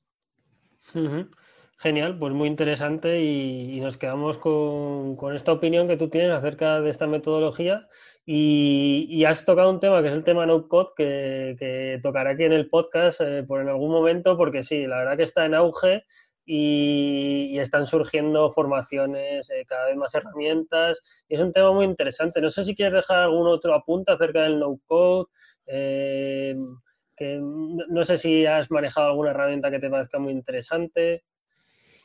Genial, 1.80 2.18
pues 2.18 2.34
muy 2.34 2.48
interesante 2.48 3.20
y, 3.22 3.80
nos 3.80 3.96
quedamos 3.98 4.36
con, 4.36 5.16
esta 5.32 5.52
opinión 5.52 5.86
que 5.86 5.96
tú 5.96 6.08
tienes 6.08 6.32
acerca 6.32 6.80
de 6.80 6.90
esta 6.90 7.06
metodología 7.06 7.88
y, 8.26 9.24
has 9.24 9.44
tocado 9.44 9.70
un 9.70 9.78
tema 9.78 10.02
que 10.02 10.08
es 10.08 10.14
el 10.14 10.24
tema 10.24 10.44
no 10.44 10.66
code 10.66 10.90
que, 10.96 12.00
tocará 12.02 12.30
aquí 12.30 12.42
en 12.42 12.52
el 12.52 12.68
podcast 12.68 13.20
eh, 13.20 13.44
por 13.46 13.60
en 13.60 13.68
algún 13.68 13.92
momento 13.92 14.36
porque 14.36 14.64
sí, 14.64 14.88
la 14.88 14.98
verdad 14.98 15.16
que 15.16 15.22
está 15.22 15.46
en 15.46 15.54
auge 15.54 16.04
y, 16.44 17.56
están 17.60 17.86
surgiendo 17.86 18.50
formaciones, 18.50 19.48
eh, 19.50 19.64
cada 19.64 19.86
vez 19.86 19.96
más 19.96 20.12
herramientas 20.16 21.00
y 21.28 21.36
es 21.36 21.40
un 21.40 21.52
tema 21.52 21.72
muy 21.72 21.84
interesante. 21.84 22.40
No 22.40 22.50
sé 22.50 22.64
si 22.64 22.74
quieres 22.74 22.94
dejar 22.94 23.18
algún 23.20 23.46
otro 23.46 23.72
apunte 23.74 24.10
acerca 24.12 24.42
del 24.42 24.58
no 24.58 24.80
code. 24.84 25.26
Eh, 25.66 26.56
que 27.16 27.38
no 27.40 28.04
sé 28.04 28.16
si 28.18 28.46
has 28.46 28.70
manejado 28.70 29.08
alguna 29.08 29.30
herramienta 29.30 29.70
que 29.70 29.80
te 29.80 29.90
parezca 29.90 30.18
muy 30.18 30.32
interesante. 30.32 31.24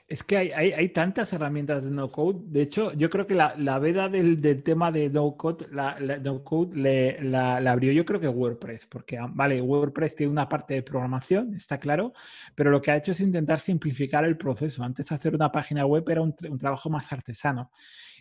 Es 0.06 0.22
que 0.22 0.38
hay, 0.38 0.90
tantas 0.90 1.32
herramientas 1.32 1.82
de 1.84 1.90
no 1.90 2.12
code. 2.12 2.42
De 2.46 2.62
hecho, 2.62 2.92
yo 2.94 3.10
creo 3.10 3.26
que 3.26 3.36
la, 3.36 3.80
veda 3.80 4.10
del, 4.10 4.62
tema 4.62 4.92
de 4.92 5.10
no 5.10 5.36
code, 5.38 5.66
la, 5.72 5.98
no 6.22 6.44
code 6.44 7.20
la, 7.22 7.58
abrió 7.58 7.92
yo 7.94 8.06
creo 8.06 8.20
que 8.20 8.28
WordPress, 8.28 8.86
porque 8.86 9.18
ah, 9.18 9.28
vale, 9.34 9.62
WordPress 9.62 10.16
tiene 10.16 10.32
una 10.32 10.48
parte 10.50 10.74
de 10.74 10.84
programación, 10.84 11.56
está 11.56 11.80
claro, 11.80 12.14
pero 12.54 12.70
lo 12.70 12.82
que 12.82 12.92
ha 12.92 12.98
hecho 12.98 13.14
es 13.14 13.22
intentar 13.22 13.62
simplificar 13.62 14.26
el 14.26 14.38
proceso. 14.38 14.84
Antes 14.84 15.12
hacer 15.12 15.34
una 15.36 15.52
página 15.52 15.86
web 15.86 16.08
era 16.10 16.22
un, 16.22 16.36
un 16.50 16.58
trabajo 16.60 16.90
más 16.90 17.12
artesano. 17.12 17.72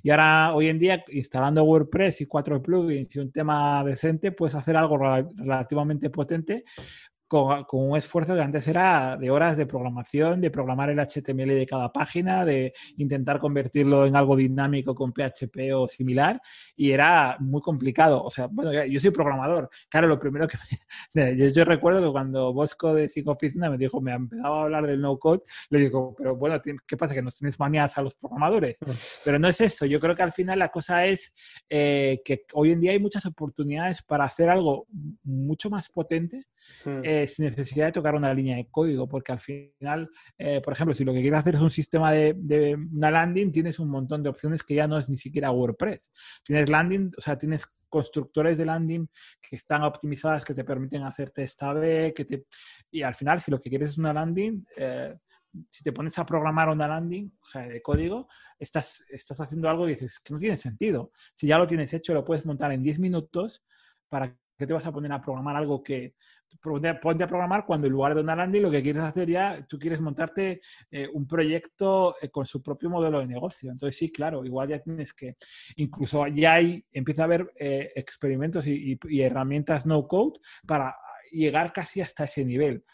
Y 0.05 0.11
ahora, 0.11 0.55
hoy 0.55 0.69
en 0.69 0.79
día, 0.79 1.05
instalando 1.09 1.65
WordPress 1.65 2.23
y 2.23 2.27
cuatro 2.27 2.63
plugins 2.63 3.15
y 3.17 3.19
un 3.19 3.33
tema 3.33 3.85
decente, 3.85 4.33
puedes 4.33 4.55
hacer 4.55 4.77
algo 4.77 4.97
relativamente 4.97 6.11
potente 6.11 6.65
con, 7.33 7.65
un 7.71 7.97
esfuerzo 7.97 8.35
que 8.35 8.43
antes 8.43 8.69
era 8.69 9.17
de 9.17 9.31
horas 9.31 9.57
de 9.57 9.65
programación, 9.65 10.43
de 10.43 10.51
programar 10.51 10.91
el 10.91 10.99
HTML 10.99 11.55
de 11.55 11.67
cada 11.67 11.91
página, 11.91 12.45
de 12.45 12.75
intentar 12.99 13.39
convertirlo 13.39 14.05
en 14.05 14.17
algo 14.17 14.37
dinámico 14.37 14.95
con 14.95 15.15
PHP 15.15 15.73
o 15.75 15.89
similar, 15.89 16.43
y 16.77 16.91
era 16.91 17.39
muy 17.41 17.63
complicado. 17.63 18.23
O 18.23 18.31
sea, 18.31 18.49
bueno, 18.49 18.71
yo 18.85 19.01
soy 19.01 19.13
programador. 19.13 19.71
Claro, 19.89 20.09
lo 20.09 20.19
primero 20.19 20.47
que... 20.47 20.59
yo, 21.55 21.65
recuerdo 21.65 22.03
que 22.03 22.13
cuando 22.13 22.53
Bosco 22.53 22.93
de 22.93 23.09
Psicoficina 23.09 23.71
me 23.71 23.79
dijo, 23.79 24.03
me 24.03 24.13
empezaba 24.13 24.61
a 24.61 24.63
hablar 24.65 24.87
del 24.87 25.01
no-code, 25.01 25.41
le 25.71 25.79
digo, 25.79 26.15
pero 26.15 26.37
bueno, 26.37 26.61
¿qué 26.87 26.97
pasa? 26.99 27.15
¿Que 27.15 27.23
nos 27.23 27.37
tienes 27.37 27.59
manías 27.59 27.97
a 27.97 28.03
los 28.03 28.15
programadores? 28.15 28.77
Mm. 28.79 28.91
Pero 29.25 29.39
no 29.39 29.49
es 29.49 29.59
eso. 29.63 29.87
Yo 29.87 29.99
creo 30.01 30.15
que 30.15 30.23
al 30.23 30.33
final 30.33 30.59
la 30.59 30.69
cosa 30.69 31.07
es 31.07 31.33
eh, 31.71 32.21
que 32.27 32.45
hoy 32.53 32.73
en 32.73 32.81
día 32.81 32.93
hay 32.93 33.01
muchas 33.01 33.25
oportunidades 33.25 34.03
para 34.03 34.25
hacer 34.25 34.51
algo 34.51 34.87
mucho 35.23 35.71
más 35.71 35.89
potente. 35.89 36.45
Eh, 36.85 37.27
sin 37.27 37.47
necesidad 37.47 37.87
de 37.87 37.93
tocar 37.93 38.15
una 38.15 38.33
línea 38.35 38.57
de 38.57 38.69
código, 38.71 39.09
porque 39.09 39.33
al 39.33 39.41
final, 39.41 40.11
eh, 40.39 40.61
por 40.61 40.73
ejemplo, 40.73 40.95
si 40.95 41.05
lo 41.05 41.13
que 41.13 41.21
quieres 41.21 41.41
hacer 41.41 41.55
es 41.55 41.61
un 41.61 41.71
sistema 41.71 42.13
de, 42.13 42.77
una 42.93 43.11
landing, 43.11 43.53
tienes 43.53 43.79
un 43.79 43.89
montón 43.89 44.23
de 44.23 44.31
opciones 44.31 44.63
que 44.63 44.75
ya 44.75 44.87
no 44.87 44.99
es 44.99 45.09
ni 45.09 45.17
siquiera 45.17 45.51
WordPress. 45.51 46.11
Tienes 46.45 46.69
landing, 46.69 47.13
o 47.17 47.21
sea, 47.21 47.37
tienes 47.37 47.67
constructores 47.89 48.57
de 48.57 48.65
landing 48.65 49.07
que 49.41 49.57
están 49.57 49.83
optimizadas, 49.83 50.45
que 50.45 50.55
te 50.55 50.65
permiten 50.65 51.03
hacer 51.03 51.31
test 51.31 51.63
A-B, 51.63 52.15
que 52.15 52.25
te... 52.25 52.47
y 52.91 53.03
al 53.03 53.15
final, 53.15 53.41
si 53.41 53.51
lo 53.51 53.61
que 53.61 53.69
quieres 53.69 53.91
es 53.91 53.99
una 53.99 54.15
landing, 54.15 54.65
eh, 54.77 55.15
si 55.69 55.83
te 55.83 55.93
pones 55.93 56.19
a 56.19 56.25
programar 56.25 56.69
una 56.69 56.89
landing, 56.89 57.31
o 57.41 57.47
sea, 57.47 57.63
de 57.69 57.83
código, 57.83 58.29
estás, 58.59 59.05
estás 59.11 59.41
haciendo 59.41 59.69
algo 59.69 59.87
y 59.87 59.93
dices 59.93 60.21
que 60.21 60.33
no 60.33 60.41
tiene 60.41 60.57
sentido. 60.57 61.11
Si 61.35 61.47
ya 61.47 61.59
lo 61.59 61.67
tienes 61.67 61.93
hecho, 61.93 62.15
lo 62.15 62.25
puedes 62.25 62.47
montar 62.47 62.73
en 62.73 62.83
10 62.83 62.99
minutos, 62.99 63.63
¿para 64.09 64.35
qué 64.59 64.67
te 64.67 64.73
vas 64.73 64.87
a 64.87 64.93
poner 64.93 65.13
a 65.13 65.21
programar 65.21 65.57
algo 65.57 65.83
que... 65.83 66.15
Ponte, 66.61 66.89
a 66.89 67.29
programar 67.29 67.65
cuando 67.65 67.87
en 67.87 67.93
lugar 67.93 68.15
de 68.15 68.21
una 68.21 68.37
landing 68.37 68.63
lo 68.63 68.71
que 68.71 68.83
quieres 68.83 69.03
hacer 69.03 69.29
ya, 69.29 69.65
tú 69.67 69.79
quieres 69.79 70.01
montarte 70.01 70.61
eh, 70.91 71.09
un 71.13 71.27
proyecto 71.27 72.17
eh, 72.21 72.29
con 72.29 72.47
su 72.47 72.63
propio 72.63 72.91
modelo 72.91 73.21
de 73.21 73.27
negocio. 73.27 73.71
Entonces 73.71 73.97
sí, 73.97 74.11
claro, 74.11 74.45
igual 74.45 74.69
ya 74.69 74.79
tienes 74.79 75.13
que... 75.13 75.37
Incluso 75.77 76.27
ya 76.29 76.55
hay, 76.55 76.85
empieza 76.93 77.23
a 77.23 77.25
haber 77.25 77.53
eh, 77.59 77.93
experimentos 77.95 78.67
y, 78.67 78.99
herramientas 79.21 79.87
no 79.87 80.07
code 80.07 80.41
para 80.67 80.97
llegar 81.31 81.73
casi 81.73 82.01
hasta 82.01 82.25
ese 82.25 82.45
nivel 82.45 82.85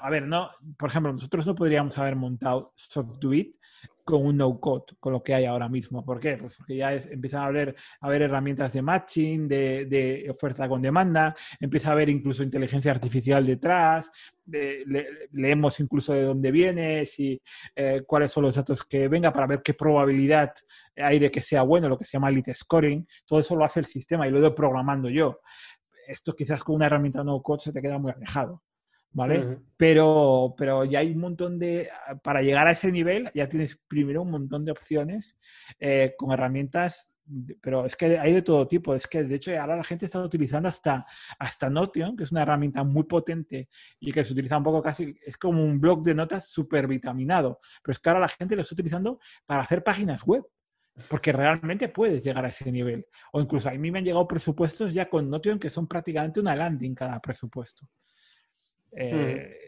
a 0.00 0.10
ver, 0.10 0.26
no, 0.26 0.50
por 0.78 0.88
ejemplo, 0.88 1.12
nosotros 1.12 1.46
no 1.46 1.54
podríamos 1.54 1.98
haber 1.98 2.16
montado 2.16 2.72
SoftDuit 2.76 3.56
con 4.04 4.24
un 4.24 4.36
no-code, 4.36 4.94
con 5.00 5.12
lo 5.12 5.22
que 5.22 5.34
hay 5.34 5.44
ahora 5.44 5.68
mismo. 5.68 6.04
¿Por 6.04 6.20
qué? 6.20 6.36
Pues 6.36 6.56
porque 6.56 6.76
ya 6.76 6.94
empiezan 6.94 7.42
a 7.42 7.46
haber, 7.46 8.22
herramientas 8.22 8.72
de 8.72 8.82
matching, 8.82 9.48
de, 9.48 10.26
oferta 10.30 10.68
con 10.68 10.80
demanda, 10.80 11.34
empieza 11.58 11.88
a 11.88 11.92
haber 11.92 12.08
incluso 12.08 12.42
inteligencia 12.42 12.92
artificial 12.92 13.44
detrás, 13.44 14.10
leemos 15.32 15.80
incluso 15.80 16.12
de 16.12 16.22
dónde 16.22 16.50
viene, 16.52 17.04
si, 17.06 17.42
eh, 17.74 18.02
cuáles 18.06 18.30
son 18.30 18.44
los 18.44 18.54
datos 18.54 18.84
que 18.84 19.08
venga 19.08 19.32
para 19.32 19.46
ver 19.46 19.62
qué 19.62 19.74
probabilidad 19.74 20.52
hay 20.96 21.18
de 21.18 21.30
que 21.30 21.42
sea 21.42 21.62
bueno, 21.62 21.88
lo 21.88 21.98
que 21.98 22.04
se 22.04 22.12
llama 22.12 22.28
elite 22.28 22.54
scoring. 22.54 23.06
Todo 23.26 23.40
eso 23.40 23.56
lo 23.56 23.64
hace 23.64 23.80
el 23.80 23.86
sistema 23.86 24.28
y 24.28 24.30
lo 24.30 24.44
he 24.46 24.50
programando 24.52 25.08
yo. 25.08 25.40
Esto 26.06 26.34
quizás 26.34 26.62
con 26.62 26.76
una 26.76 26.86
herramienta 26.86 27.24
no-code 27.24 27.60
se 27.60 27.72
te 27.72 27.82
queda 27.82 27.98
muy 27.98 28.12
alejado. 28.12 28.62
¿Vale? 29.10 29.58
pero, 29.76 30.54
pero 30.56 30.84
ya 30.84 31.00
hay 31.00 31.12
un 31.12 31.20
montón 31.20 31.58
de, 31.58 31.88
para 32.22 32.42
llegar 32.42 32.66
a 32.66 32.72
ese 32.72 32.92
nivel 32.92 33.30
ya 33.34 33.48
tienes 33.48 33.80
primero 33.88 34.22
un 34.22 34.30
montón 34.30 34.64
de 34.64 34.72
opciones 34.72 35.36
eh, 35.78 36.14
con 36.16 36.32
herramientas, 36.32 37.10
pero 37.60 37.86
es 37.86 37.96
que 37.96 38.18
hay 38.18 38.32
de 38.32 38.42
todo 38.42 38.68
tipo, 38.68 38.94
es 38.94 39.06
que 39.06 39.24
de 39.24 39.34
hecho 39.34 39.50
ahora 39.58 39.76
la 39.76 39.84
gente 39.84 40.06
está 40.06 40.20
utilizando 40.20 40.68
hasta, 40.68 41.04
hasta 41.38 41.68
Notion, 41.68 42.16
que 42.16 42.24
es 42.24 42.32
una 42.32 42.42
herramienta 42.42 42.84
muy 42.84 43.04
potente 43.04 43.68
y 43.98 44.12
que 44.12 44.24
se 44.24 44.32
utiliza 44.32 44.58
un 44.58 44.64
poco 44.64 44.82
casi, 44.82 45.18
es 45.24 45.36
como 45.36 45.64
un 45.64 45.80
blog 45.80 46.02
de 46.02 46.14
notas 46.14 46.48
súper 46.48 46.86
vitaminado, 46.86 47.60
pero 47.82 47.92
es 47.92 47.98
que 47.98 48.08
ahora 48.08 48.20
la 48.20 48.28
gente 48.28 48.54
lo 48.54 48.62
está 48.62 48.74
utilizando 48.74 49.18
para 49.44 49.62
hacer 49.62 49.82
páginas 49.82 50.22
web 50.24 50.44
porque 51.08 51.32
realmente 51.32 51.88
puedes 51.88 52.24
llegar 52.24 52.44
a 52.44 52.48
ese 52.48 52.70
nivel. 52.72 53.06
O 53.32 53.40
incluso 53.40 53.68
a 53.68 53.72
mí 53.72 53.90
me 53.90 53.98
han 53.98 54.04
llegado 54.04 54.26
presupuestos 54.26 54.92
ya 54.92 55.08
con 55.08 55.28
Notion 55.28 55.58
que 55.58 55.70
son 55.70 55.86
prácticamente 55.86 56.40
una 56.40 56.56
landing 56.56 56.94
cada 56.94 57.20
presupuesto. 57.20 57.86
Eh, 58.96 59.66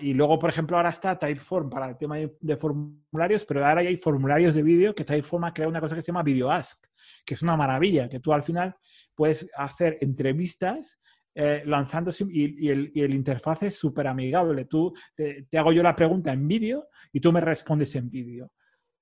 y 0.00 0.12
luego, 0.12 0.38
por 0.38 0.50
ejemplo, 0.50 0.76
ahora 0.76 0.90
está 0.90 1.18
Typeform 1.18 1.70
para 1.70 1.88
el 1.88 1.96
tema 1.96 2.16
de, 2.16 2.56
formularios, 2.56 3.44
pero 3.44 3.64
ahora 3.66 3.82
ya 3.82 3.88
hay 3.88 3.96
formularios 3.96 4.54
de 4.54 4.62
vídeo 4.62 4.94
que 4.94 5.04
Typeform 5.04 5.44
ha 5.44 5.54
creado 5.54 5.70
una 5.70 5.80
cosa 5.80 5.94
que 5.94 6.02
se 6.02 6.08
llama 6.08 6.22
Video 6.22 6.50
Ask, 6.50 6.86
que 7.24 7.34
es 7.34 7.42
una 7.42 7.56
maravilla, 7.56 8.08
que 8.08 8.20
tú 8.20 8.32
al 8.32 8.42
final 8.42 8.74
puedes 9.14 9.48
hacer 9.56 9.98
entrevistas 10.00 10.98
eh, 11.34 11.62
lanzando 11.64 12.10
y, 12.28 12.68
el, 12.68 12.90
y, 12.92 13.00
el, 13.02 13.14
interfaz 13.14 13.62
es 13.62 13.76
súper 13.76 14.06
amigable. 14.06 14.66
Tú 14.66 14.92
te, 15.14 15.46
hago 15.56 15.72
yo 15.72 15.82
la 15.82 15.96
pregunta 15.96 16.32
en 16.32 16.46
vídeo 16.46 16.88
y 17.12 17.20
tú 17.20 17.32
me 17.32 17.40
respondes 17.40 17.94
en 17.94 18.10
vídeo, 18.10 18.52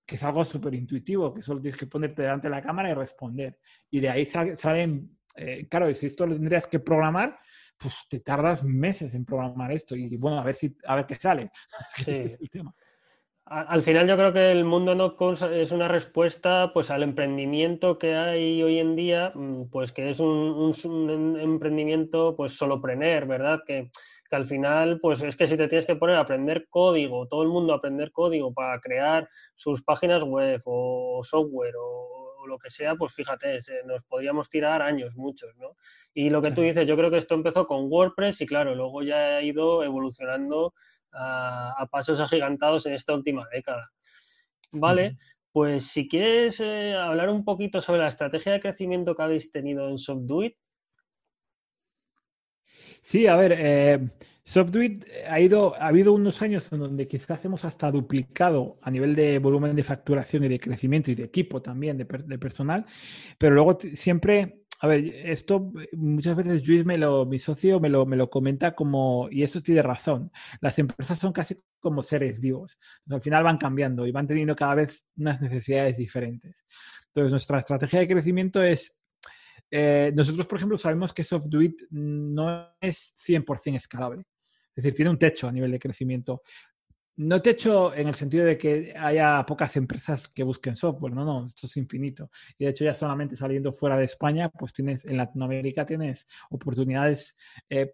que 0.06 0.14
es 0.14 0.22
algo 0.22 0.44
súper 0.44 0.74
intuitivo, 0.74 1.34
que 1.34 1.42
solo 1.42 1.60
tienes 1.60 1.76
que 1.76 1.86
ponerte 1.86 2.22
delante 2.22 2.48
de 2.48 2.54
la 2.54 2.62
cámara 2.62 2.90
y 2.90 2.94
responder. 2.94 3.58
Y 3.90 4.00
de 4.00 4.10
ahí 4.10 4.26
salen, 4.26 5.18
eh, 5.34 5.66
claro, 5.68 5.92
si 5.94 6.06
esto 6.06 6.26
lo 6.26 6.34
tendrías 6.34 6.68
que 6.68 6.78
programar, 6.78 7.38
pues 7.80 8.06
te 8.08 8.20
tardas 8.20 8.62
meses 8.62 9.14
en 9.14 9.24
programar 9.24 9.72
esto 9.72 9.96
y 9.96 10.16
bueno, 10.16 10.38
a 10.38 10.44
ver 10.44 10.54
si 10.54 10.76
a 10.86 10.96
ver 10.96 11.06
qué 11.06 11.14
sale. 11.14 11.50
Al 13.46 13.82
final 13.82 14.06
yo 14.06 14.16
creo 14.16 14.32
que 14.32 14.52
el 14.52 14.64
mundo 14.64 14.94
no 14.94 15.16
es 15.32 15.72
una 15.72 15.88
respuesta 15.88 16.70
pues 16.72 16.88
al 16.88 17.02
emprendimiento 17.02 17.98
que 17.98 18.14
hay 18.14 18.62
hoy 18.62 18.78
en 18.78 18.94
día, 18.94 19.32
mm, 19.34 19.70
pues 19.70 19.90
que 19.90 20.08
es 20.08 20.20
un, 20.20 20.72
un, 20.84 21.36
emprendimiento 21.40 22.36
pues 22.36 22.52
solopreneur, 22.56 23.26
¿verdad? 23.26 23.60
Que, 23.66 23.90
que, 24.28 24.36
al 24.36 24.46
final 24.46 25.00
pues 25.00 25.22
es 25.22 25.34
que 25.34 25.48
si 25.48 25.56
te 25.56 25.66
tienes 25.66 25.84
que 25.84 25.96
poner 25.96 26.14
a 26.14 26.20
aprender 26.20 26.68
código, 26.70 27.26
todo 27.26 27.42
el 27.42 27.48
mundo 27.48 27.72
a 27.72 27.78
aprender 27.78 28.12
código 28.12 28.54
para 28.54 28.78
crear 28.78 29.28
sus 29.56 29.82
páginas 29.82 30.22
web 30.22 30.62
o 30.66 31.22
software 31.24 31.74
o 31.76 32.19
o 32.40 32.46
lo 32.46 32.58
que 32.58 32.70
sea, 32.70 32.94
pues 32.96 33.12
fíjate, 33.12 33.60
nos 33.86 34.02
podríamos 34.04 34.48
tirar 34.48 34.82
años, 34.82 35.16
muchos, 35.16 35.54
¿no? 35.56 35.76
Y 36.14 36.30
lo 36.30 36.40
que 36.40 36.50
tú 36.50 36.62
dices, 36.62 36.88
yo 36.88 36.96
creo 36.96 37.10
que 37.10 37.18
esto 37.18 37.34
empezó 37.34 37.66
con 37.66 37.90
WordPress 37.90 38.40
y 38.40 38.46
claro, 38.46 38.74
luego 38.74 39.02
ya 39.02 39.36
ha 39.36 39.42
ido 39.42 39.84
evolucionando 39.84 40.74
a, 41.12 41.86
pasos 41.90 42.20
agigantados 42.20 42.86
en 42.86 42.94
esta 42.94 43.14
última 43.14 43.46
década. 43.52 43.90
Vale, 44.72 45.18
pues 45.52 45.86
si 45.86 46.08
quieres 46.08 46.60
eh, 46.60 46.94
hablar 46.94 47.28
un 47.28 47.44
poquito 47.44 47.80
sobre 47.80 48.00
la 48.00 48.08
estrategia 48.08 48.52
de 48.52 48.60
crecimiento 48.60 49.14
que 49.14 49.22
habéis 49.22 49.50
tenido 49.50 49.88
en 49.88 49.98
SoftDuit. 49.98 50.56
Sí, 53.02 53.26
a 53.26 53.36
ver, 53.36 53.54
eh, 53.56 54.08
Software 54.44 54.98
ha, 55.28 55.38
ido, 55.40 55.74
ha 55.80 55.86
habido 55.86 56.12
unos 56.12 56.42
años 56.42 56.68
en 56.72 56.80
donde 56.80 57.06
quizás 57.06 57.44
hemos 57.44 57.64
hasta 57.64 57.90
duplicado 57.90 58.78
a 58.82 58.90
nivel 58.90 59.14
de 59.14 59.38
volumen 59.38 59.76
de 59.76 59.84
facturación 59.84 60.44
y 60.44 60.48
de 60.48 60.58
crecimiento 60.58 61.10
y 61.10 61.14
de 61.14 61.24
equipo 61.24 61.62
también, 61.62 61.96
de, 61.98 62.04
personal, 62.04 62.84
pero 63.38 63.54
luego 63.54 63.78
siempre, 63.94 64.64
a 64.80 64.86
ver, 64.86 65.04
esto 65.04 65.72
muchas 65.92 66.36
veces 66.36 66.66
Luis, 66.66 66.84
mi 66.84 67.38
socio, 67.38 67.78
me 67.78 67.88
lo, 67.88 68.06
me 68.06 68.16
lo 68.16 68.28
comenta 68.28 68.74
como, 68.74 69.28
y 69.30 69.42
eso 69.42 69.62
tiene 69.62 69.82
razón, 69.82 70.32
las 70.60 70.78
empresas 70.78 71.18
son 71.18 71.32
casi 71.32 71.56
como 71.78 72.02
seres 72.02 72.40
vivos, 72.40 72.78
al 73.08 73.22
final 73.22 73.44
van 73.44 73.56
cambiando 73.56 74.06
y 74.06 74.12
van 74.12 74.26
teniendo 74.26 74.56
cada 74.56 74.74
vez 74.74 75.06
unas 75.16 75.40
necesidades 75.40 75.96
diferentes. 75.96 76.64
Entonces, 77.06 77.30
nuestra 77.30 77.58
estrategia 77.58 78.00
de 78.00 78.08
crecimiento 78.08 78.62
es 78.62 78.96
eh, 79.70 80.12
nosotros, 80.14 80.46
por 80.46 80.58
ejemplo, 80.58 80.76
sabemos 80.76 81.12
que 81.12 81.24
SoftDuit 81.24 81.82
no 81.90 82.68
es 82.80 83.14
100% 83.16 83.76
escalable. 83.76 84.24
Es 84.74 84.84
decir, 84.84 84.94
tiene 84.94 85.10
un 85.10 85.18
techo 85.18 85.48
a 85.48 85.52
nivel 85.52 85.70
de 85.70 85.78
crecimiento. 85.78 86.42
No 87.16 87.42
techo 87.42 87.94
en 87.94 88.08
el 88.08 88.14
sentido 88.14 88.46
de 88.46 88.56
que 88.56 88.94
haya 88.98 89.44
pocas 89.44 89.76
empresas 89.76 90.26
que 90.28 90.42
busquen 90.42 90.74
software, 90.74 91.12
no, 91.12 91.24
no, 91.24 91.46
esto 91.46 91.66
es 91.66 91.76
infinito. 91.76 92.30
Y 92.56 92.64
de 92.64 92.70
hecho 92.70 92.84
ya 92.84 92.94
solamente 92.94 93.36
saliendo 93.36 93.72
fuera 93.72 93.98
de 93.98 94.04
España, 94.04 94.48
pues 94.48 94.72
tienes, 94.72 95.04
en 95.04 95.18
Latinoamérica 95.18 95.84
tienes 95.84 96.26
oportunidades. 96.50 97.36
Eh, 97.68 97.92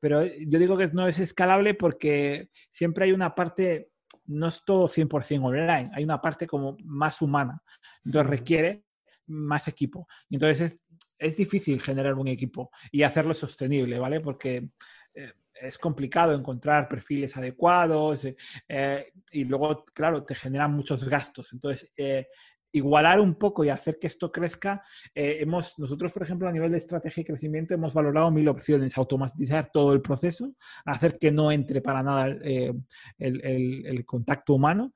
pero 0.00 0.24
yo 0.24 0.58
digo 0.58 0.76
que 0.76 0.88
no 0.88 1.06
es 1.06 1.18
escalable 1.18 1.74
porque 1.74 2.50
siempre 2.70 3.04
hay 3.04 3.12
una 3.12 3.34
parte, 3.34 3.90
no 4.26 4.48
es 4.48 4.62
todo 4.64 4.88
100% 4.88 5.44
online, 5.44 5.90
hay 5.94 6.04
una 6.04 6.20
parte 6.20 6.46
como 6.46 6.76
más 6.82 7.22
humana. 7.22 7.62
Entonces 8.04 8.28
requiere 8.28 8.84
más 9.26 9.68
equipo. 9.68 10.06
Entonces 10.30 10.80
es, 11.18 11.36
difícil 11.36 11.80
generar 11.80 12.14
un 12.14 12.28
equipo 12.28 12.70
y 12.90 13.02
hacerlo 13.02 13.34
sostenible, 13.34 13.98
¿vale? 13.98 14.20
Porque 14.20 14.68
eh, 15.14 15.32
es 15.54 15.78
complicado 15.78 16.34
encontrar 16.34 16.88
perfiles 16.88 17.36
adecuados 17.36 18.26
eh, 18.68 19.12
y 19.32 19.44
luego, 19.44 19.84
claro, 19.86 20.24
te 20.24 20.34
generan 20.34 20.72
muchos 20.72 21.08
gastos. 21.08 21.52
Entonces, 21.52 21.90
eh, 21.96 22.28
igualar 22.74 23.20
un 23.20 23.36
poco 23.36 23.64
y 23.64 23.68
hacer 23.68 23.98
que 24.00 24.08
esto 24.08 24.32
crezca, 24.32 24.82
eh, 25.14 25.38
hemos, 25.40 25.78
nosotros, 25.78 26.10
por 26.12 26.24
ejemplo, 26.24 26.48
a 26.48 26.52
nivel 26.52 26.72
de 26.72 26.78
estrategia 26.78 27.20
y 27.20 27.24
crecimiento, 27.24 27.72
hemos 27.72 27.94
valorado 27.94 28.30
mil 28.32 28.48
opciones. 28.48 28.98
Automatizar 28.98 29.70
todo 29.72 29.92
el 29.92 30.02
proceso, 30.02 30.52
hacer 30.84 31.16
que 31.18 31.30
no 31.30 31.52
entre 31.52 31.80
para 31.80 32.02
nada 32.02 32.36
eh, 32.42 32.72
el, 33.18 34.04
contacto 34.04 34.54
humano, 34.54 34.92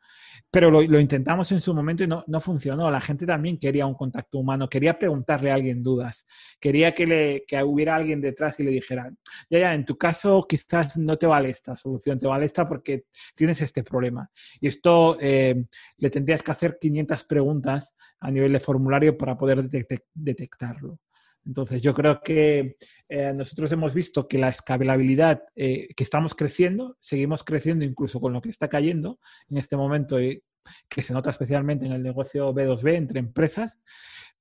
pero 0.50 0.70
lo, 0.70 1.00
intentamos 1.00 1.50
en 1.52 1.60
su 1.60 1.72
momento 1.72 2.02
y 2.02 2.08
no, 2.08 2.24
no, 2.26 2.40
funcionó. 2.40 2.90
La 2.90 3.00
gente 3.00 3.24
también 3.24 3.58
quería 3.58 3.86
un 3.86 3.94
contacto 3.94 4.38
humano, 4.38 4.68
quería 4.68 4.98
preguntarle 4.98 5.52
a 5.52 5.54
alguien 5.54 5.82
dudas, 5.82 6.26
quería 6.58 6.94
que, 6.94 7.06
le, 7.06 7.44
que 7.46 7.62
hubiera 7.62 7.94
alguien 7.94 8.20
detrás 8.20 8.58
y 8.58 8.64
le 8.64 8.72
dijera, 8.72 9.08
ya, 9.48 9.58
ya, 9.60 9.74
en 9.74 9.84
tu 9.84 9.96
caso 9.96 10.44
quizás 10.48 10.98
no 10.98 11.16
te 11.16 11.26
vale 11.26 11.50
esta 11.50 11.76
solución, 11.76 12.18
te 12.18 12.26
vale 12.26 12.46
esta 12.46 12.68
porque 12.68 13.04
tienes 13.36 13.62
este 13.62 13.84
problema. 13.84 14.28
Y 14.60 14.66
esto 14.66 15.16
eh, 15.20 15.64
le 15.96 16.10
tendrías 16.10 16.42
que 16.42 16.50
hacer 16.50 16.76
500 16.80 17.24
preguntas 17.24 17.67
a 17.68 18.30
nivel 18.30 18.52
de 18.52 18.60
formulario 18.60 19.16
para 19.16 19.36
poder 19.36 19.68
detectarlo. 20.14 20.98
Entonces, 21.44 21.80
yo 21.80 21.94
creo 21.94 22.20
que 22.20 22.76
eh, 23.08 23.32
nosotros 23.34 23.72
hemos 23.72 23.94
visto 23.94 24.28
que 24.28 24.38
la 24.38 24.50
escalabilidad, 24.50 25.44
eh, 25.56 25.88
que 25.96 26.04
estamos 26.04 26.34
creciendo, 26.34 26.96
seguimos 27.00 27.42
creciendo 27.42 27.84
incluso 27.84 28.20
con 28.20 28.34
lo 28.34 28.42
que 28.42 28.50
está 28.50 28.68
cayendo 28.68 29.18
en 29.48 29.56
este 29.56 29.76
momento, 29.76 30.20
y 30.20 30.42
que 30.88 31.02
se 31.02 31.14
nota 31.14 31.30
especialmente 31.30 31.86
en 31.86 31.92
el 31.92 32.02
negocio 32.02 32.52
B2B 32.52 32.96
entre 32.96 33.20
empresas, 33.20 33.80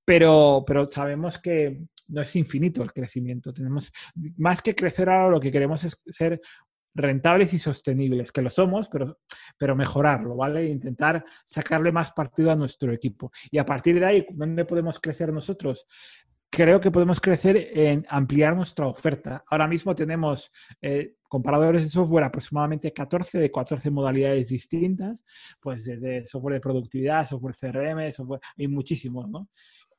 pero, 0.03 0.63
pero 0.67 0.87
sabemos 0.87 1.37
que 1.37 1.81
no 2.07 2.21
es 2.21 2.35
infinito 2.35 2.81
el 2.81 2.93
crecimiento. 2.93 3.53
Tenemos 3.53 3.91
más 4.37 4.61
que 4.61 4.75
crecer 4.75 5.09
ahora, 5.09 5.29
lo 5.29 5.39
que 5.39 5.51
queremos 5.51 5.83
es 5.83 5.97
ser 6.07 6.41
rentables 6.97 7.53
y 7.53 7.59
sostenibles, 7.59 8.31
que 8.31 8.41
lo 8.41 8.49
somos, 8.49 8.89
pero, 8.89 9.19
pero 9.57 9.75
mejorarlo, 9.75 10.35
¿vale? 10.35 10.65
Intentar 10.65 11.23
sacarle 11.47 11.91
más 11.91 12.11
partido 12.11 12.51
a 12.51 12.55
nuestro 12.55 12.91
equipo. 12.91 13.31
Y 13.51 13.59
a 13.59 13.65
partir 13.65 13.99
de 13.99 14.05
ahí, 14.05 14.27
¿dónde 14.31 14.65
podemos 14.65 14.99
crecer 14.99 15.31
nosotros? 15.31 15.85
Creo 16.49 16.81
que 16.81 16.91
podemos 16.91 17.21
crecer 17.21 17.69
en 17.73 18.05
ampliar 18.09 18.55
nuestra 18.55 18.87
oferta. 18.87 19.43
Ahora 19.49 19.67
mismo 19.67 19.93
tenemos 19.93 20.51
eh, 20.81 21.13
comparadores 21.27 21.83
de 21.83 21.89
software 21.89 22.23
aproximadamente 22.23 22.91
14 22.91 23.37
de 23.37 23.51
14 23.51 23.91
modalidades 23.91 24.47
distintas, 24.47 25.23
pues 25.61 25.83
desde 25.83 26.25
software 26.25 26.55
de 26.55 26.61
productividad, 26.61 27.27
software 27.27 27.55
CRM, 27.55 28.11
software, 28.11 28.41
hay 28.57 28.67
muchísimos, 28.67 29.29
¿no? 29.29 29.49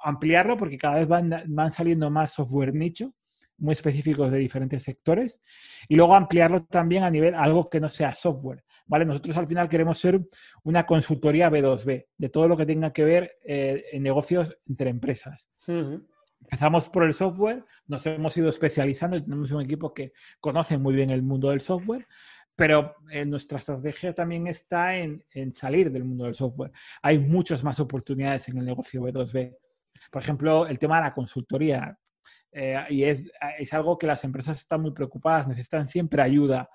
Ampliarlo 0.01 0.57
porque 0.57 0.79
cada 0.79 0.97
vez 0.97 1.07
van, 1.07 1.45
van 1.47 1.73
saliendo 1.73 2.11
más 2.11 2.33
software 2.33 2.75
nicho 2.75 3.15
muy 3.59 3.73
específicos 3.73 4.31
de 4.31 4.39
diferentes 4.39 4.83
sectores 4.83 5.41
y 5.89 5.97
luego 5.97 6.15
ampliarlo 6.15 6.65
también 6.65 7.03
a 7.03 7.11
nivel 7.11 7.35
algo 7.35 7.69
que 7.69 7.81
no 7.81 7.91
sea 7.91 8.15
software. 8.15 8.65
¿vale? 8.87 9.05
Nosotros 9.05 9.37
al 9.37 9.47
final 9.47 9.69
queremos 9.69 9.99
ser 9.99 10.21
una 10.65 10.87
consultoría 10.87 11.51
B2B 11.51 12.07
de 12.17 12.29
todo 12.29 12.49
lo 12.49 12.57
que 12.57 12.67
tenga 12.67 12.93
que 12.93 13.05
ver 13.05 13.39
eh, 13.45 13.85
en 13.93 14.03
negocios 14.03 14.57
entre 14.67 14.91
empresas. 14.91 15.49
Empezamos 16.41 16.89
por 16.89 17.05
el 17.05 17.15
software, 17.15 17.65
nos 17.87 18.07
hemos 18.07 18.37
ido 18.37 18.49
especializando 18.49 19.17
y 19.17 19.23
tenemos 19.23 19.51
un 19.51 19.61
equipo 19.61 19.93
que 19.93 20.13
conoce 20.41 20.79
muy 20.79 20.95
bien 20.95 21.11
el 21.11 21.23
mundo 21.23 21.51
del 21.51 21.61
software, 21.61 22.07
pero 22.57 22.97
eh, 23.11 23.25
nuestra 23.25 23.59
estrategia 23.59 24.15
también 24.15 24.47
está 24.47 24.97
en, 24.97 25.25
en, 25.33 25.53
salir 25.53 25.93
del 25.93 26.05
mundo 26.05 26.25
del 26.25 26.35
software. 26.35 26.73
Hay 27.03 27.19
muchas 27.19 27.63
más 27.63 27.79
oportunidades 27.81 28.49
en 28.49 28.59
el 28.59 28.65
negocio 28.65 29.03
B2B. 29.03 29.57
Por 30.11 30.23
ejemplo, 30.23 30.67
el 30.67 30.79
tema 30.79 30.97
de 30.97 31.03
la 31.03 31.15
consultoría. 31.15 31.99
Eh, 32.53 32.77
y 32.91 33.05
es, 33.05 33.31
es, 33.59 33.73
algo 33.75 33.99
que 33.99 34.07
las 34.07 34.25
empresas 34.25 34.59
están 34.59 34.83
muy 34.83 34.93
preocupadas, 34.93 35.47
necesitan 35.47 35.89
siempre 35.89 36.23
ayuda, 36.23 36.69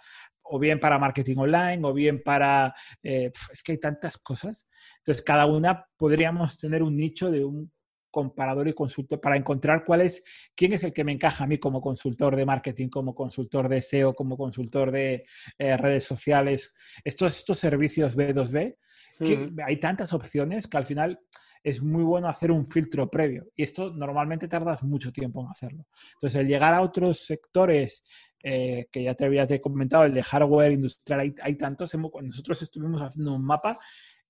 o 0.43 0.59
bien 0.59 0.79
para 0.79 0.99
marketing 0.99 1.37
online, 1.37 1.79
o 1.83 1.93
bien 1.93 2.21
para... 2.21 2.73
Eh, 3.01 3.31
es 3.51 3.63
que 3.63 3.73
hay 3.73 3.79
tantas 3.79 4.17
cosas. 4.17 4.67
Entonces, 4.99 5.23
cada 5.23 5.45
una 5.45 5.85
podríamos 5.97 6.57
tener 6.57 6.83
un 6.83 6.97
nicho 6.97 7.31
de 7.31 7.43
un 7.43 7.71
comparador 8.13 8.67
y 8.67 8.73
consultor 8.73 9.19
para 9.19 9.35
encontrar 9.35 9.83
cuál 9.83 10.01
es, 10.01 10.23
quién 10.55 10.71
es 10.73 10.83
el 10.83 10.93
que 10.93 11.03
me 11.03 11.11
encaja 11.11 11.45
a 11.45 11.47
mí 11.47 11.57
como 11.57 11.81
consultor 11.81 12.35
de 12.35 12.45
marketing, 12.45 12.89
como 12.89 13.15
consultor 13.15 13.67
de 13.67 13.81
SEO, 13.81 14.13
como 14.13 14.37
consultor 14.37 14.91
de 14.91 15.25
eh, 15.57 15.77
redes 15.77 16.05
sociales, 16.05 16.75
estos, 17.03 17.35
estos 17.37 17.57
servicios 17.57 18.15
B2B, 18.15 18.77
que 19.17 19.51
hay 19.65 19.77
tantas 19.77 20.13
opciones 20.13 20.67
que 20.67 20.77
al 20.77 20.85
final 20.85 21.19
es 21.63 21.81
muy 21.81 22.03
bueno 22.03 22.27
hacer 22.27 22.51
un 22.51 22.67
filtro 22.67 23.09
previo. 23.09 23.47
Y 23.55 23.63
esto 23.63 23.91
normalmente 23.91 24.47
tardas 24.47 24.83
mucho 24.83 25.11
tiempo 25.11 25.41
en 25.41 25.47
hacerlo. 25.49 25.85
Entonces, 26.15 26.41
el 26.41 26.47
llegar 26.47 26.73
a 26.73 26.81
otros 26.81 27.25
sectores 27.25 28.03
eh, 28.43 28.87
que 28.91 29.03
ya 29.03 29.15
te 29.15 29.25
había 29.25 29.47
comentado, 29.61 30.03
el 30.03 30.13
de 30.13 30.23
hardware 30.23 30.73
industrial, 30.73 31.21
hay, 31.21 31.35
hay 31.41 31.55
tantos. 31.55 31.95
Nosotros 31.95 32.61
estuvimos 32.61 33.01
haciendo 33.01 33.33
un 33.33 33.45
mapa 33.45 33.79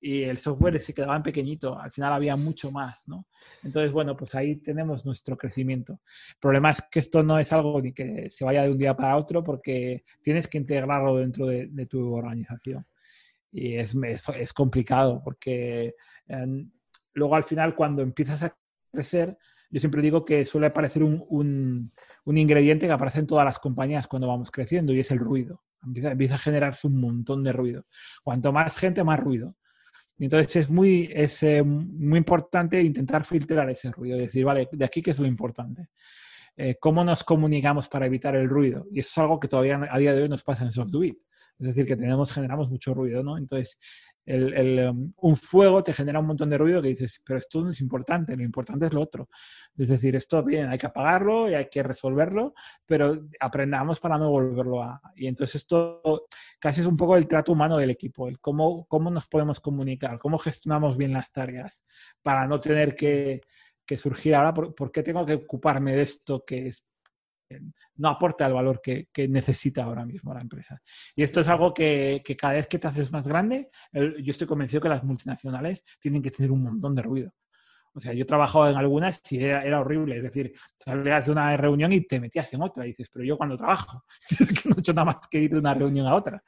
y 0.03 0.23
el 0.23 0.37
software 0.37 0.77
se 0.79 0.93
quedaba 0.93 1.15
en 1.15 1.23
pequeñito, 1.23 1.79
al 1.79 1.89
final 1.89 2.11
había 2.11 2.35
mucho 2.35 2.69
más, 2.71 3.07
¿no? 3.07 3.25
Entonces, 3.63 3.89
bueno, 3.93 4.17
pues 4.17 4.35
ahí 4.35 4.57
tenemos 4.57 5.05
nuestro 5.05 5.37
crecimiento. 5.37 6.01
El 6.31 6.39
problema 6.41 6.71
es 6.71 6.83
que 6.91 6.99
esto 6.99 7.23
no 7.23 7.39
es 7.39 7.53
algo 7.53 7.81
ni 7.81 7.93
que 7.93 8.29
se 8.29 8.43
vaya 8.43 8.63
de 8.63 8.69
un 8.69 8.77
día 8.77 8.97
para 8.97 9.15
otro 9.15 9.41
porque 9.45 10.03
tienes 10.21 10.49
que 10.49 10.57
integrarlo 10.57 11.15
dentro 11.15 11.47
de, 11.47 11.85
tu 11.85 12.13
organización. 12.13 12.85
Y 13.49 13.75
es, 13.75 13.95
es, 14.35 14.51
complicado 14.51 15.21
porque 15.23 15.95
em, 16.27 16.69
luego 17.13 17.35
al 17.35 17.43
final 17.43 17.75
cuando 17.75 18.01
empiezas 18.01 18.43
a 18.43 18.55
crecer, 18.91 19.37
yo 19.69 19.79
siempre 19.79 20.01
digo 20.01 20.23
que 20.23 20.45
suele 20.45 20.67
aparecer 20.67 21.03
un, 21.03 21.25
un, 22.25 22.37
ingrediente 22.37 22.85
que 22.85 22.93
aparece 22.93 23.19
en 23.19 23.27
todas 23.27 23.43
las 23.43 23.57
compañías 23.57 24.07
cuando 24.07 24.27
vamos 24.27 24.51
creciendo 24.51 24.93
y 24.93 24.99
es 24.99 25.09
el 25.09 25.17
ruido. 25.17 25.63
Empieza, 25.83 26.35
a 26.35 26.37
generarse 26.37 26.87
un 26.87 27.01
montón 27.01 27.43
de 27.43 27.51
ruido. 27.51 27.85
Cuanto 28.23 28.53
más 28.53 28.77
gente, 28.77 29.03
más 29.03 29.19
ruido. 29.19 29.55
Entonces 30.19 30.55
es 30.55 30.69
muy, 30.69 31.09
es, 31.11 31.41
eh, 31.41 31.63
muy 31.63 32.19
importante 32.19 32.81
intentar 32.81 33.25
filtrar 33.25 33.69
ese 33.69 33.91
ruido, 33.91 34.17
decir, 34.17 34.45
vale, 34.45 34.69
de 34.71 34.85
aquí 34.85 35.01
qué 35.01 35.11
es 35.11 35.19
lo 35.19 35.25
importante. 35.25 35.89
Eh, 36.55 36.77
¿Cómo 36.79 37.03
nos 37.03 37.23
comunicamos 37.23 37.89
para 37.89 38.05
evitar 38.05 38.35
el 38.35 38.47
ruido? 38.47 38.85
Y 38.91 38.99
eso 38.99 39.09
es 39.09 39.17
algo 39.17 39.39
que 39.39 39.47
todavía 39.47 39.81
a 39.89 39.97
día 39.97 40.13
de 40.13 40.21
hoy 40.21 40.29
nos 40.29 40.43
pasa 40.43 40.63
en 40.63 40.71
SoftDuit. 40.71 41.17
Es 41.59 41.67
decir, 41.67 41.85
que 41.85 41.95
tenemos, 41.95 42.31
generamos 42.31 42.69
mucho 42.69 42.93
ruido, 42.93 43.23
¿no? 43.23 43.37
Entonces, 43.37 43.79
el, 44.25 44.89
um, 44.89 45.13
un 45.17 45.35
fuego 45.35 45.83
te 45.83 45.93
genera 45.93 46.19
un 46.19 46.27
montón 46.27 46.49
de 46.49 46.57
ruido 46.57 46.81
que 46.81 46.89
dices, 46.89 47.21
pero 47.25 47.39
esto 47.39 47.61
no 47.61 47.71
es 47.71 47.81
importante, 47.81 48.35
lo 48.35 48.43
importante 48.43 48.85
es 48.85 48.93
lo 48.93 49.01
otro. 49.01 49.29
Es 49.77 49.89
decir, 49.89 50.15
esto 50.15 50.43
bien, 50.43 50.69
hay 50.69 50.77
que 50.77 50.87
apagarlo 50.87 51.49
y 51.49 51.55
hay 51.55 51.67
que 51.69 51.83
resolverlo, 51.83 52.53
pero 52.85 53.27
aprendamos 53.39 53.99
para 53.99 54.17
no 54.17 54.29
volverlo 54.29 54.81
a... 54.81 55.01
Y 55.15 55.27
entonces 55.27 55.55
esto 55.55 56.27
casi 56.59 56.81
es 56.81 56.87
un 56.87 56.97
poco 56.97 57.17
el 57.17 57.27
trato 57.27 57.51
humano 57.51 57.77
del 57.77 57.89
equipo, 57.89 58.27
el 58.27 58.39
cómo, 58.39 58.85
cómo 58.87 59.09
nos 59.11 59.27
podemos 59.27 59.59
comunicar, 59.59 60.19
cómo 60.19 60.37
gestionamos 60.37 60.97
bien 60.97 61.13
las 61.13 61.31
tareas 61.31 61.83
para 62.21 62.47
no 62.47 62.59
tener 62.59 62.95
que, 62.95 63.41
que 63.85 63.97
surgir 63.97 64.35
ahora, 64.35 64.53
¿por, 64.53 64.91
qué 64.91 65.03
tengo 65.03 65.25
que 65.25 65.33
ocuparme 65.33 65.95
de 65.95 66.03
esto 66.03 66.43
que 66.45 66.67
es 66.67 66.85
no 67.95 68.09
aporta 68.09 68.45
el 68.45 68.53
valor 68.53 68.81
que, 68.81 69.07
necesita 69.27 69.83
ahora 69.83 70.05
mismo 70.05 70.33
la 70.33 70.41
empresa. 70.41 70.81
Y 71.15 71.23
esto 71.23 71.41
es 71.41 71.47
algo 71.47 71.73
que, 71.73 72.21
cada 72.37 72.53
vez 72.53 72.67
que 72.67 72.79
te 72.79 72.87
haces 72.87 73.11
más 73.11 73.27
grande, 73.27 73.69
yo 73.91 74.31
estoy 74.31 74.47
convencido 74.47 74.81
que 74.81 74.89
las 74.89 75.03
multinacionales 75.03 75.83
tienen 75.99 76.21
que 76.21 76.31
tener 76.31 76.51
un 76.51 76.63
montón 76.63 76.95
de 76.95 77.01
ruido. 77.01 77.33
O 77.95 77.99
sea, 77.99 78.13
yo 78.13 78.23
he 78.23 78.25
trabajado 78.25 78.69
en 78.69 78.75
algunas 78.75 79.21
y 79.31 79.43
era, 79.43 79.79
horrible. 79.79 80.17
Es 80.17 80.23
decir, 80.23 80.53
salías 80.75 81.27
de 81.27 81.31
una 81.31 81.55
reunión 81.55 81.93
y 81.93 82.01
te 82.01 82.19
metías 82.19 82.51
en 82.53 82.63
otra. 82.63 82.85
Y 82.85 82.89
dices, 82.89 83.09
pero 83.11 83.23
yo 83.23 83.37
cuando 83.37 83.55
trabajo, 83.55 84.03
no 84.65 84.75
he 84.75 84.79
hecho 84.79 84.93
nada 84.93 85.05
más 85.05 85.27
que 85.29 85.39
ir 85.39 85.51
de 85.51 85.59
una 85.59 85.73
reunión 85.73 86.07
a 86.07 86.15
otra. 86.15 86.43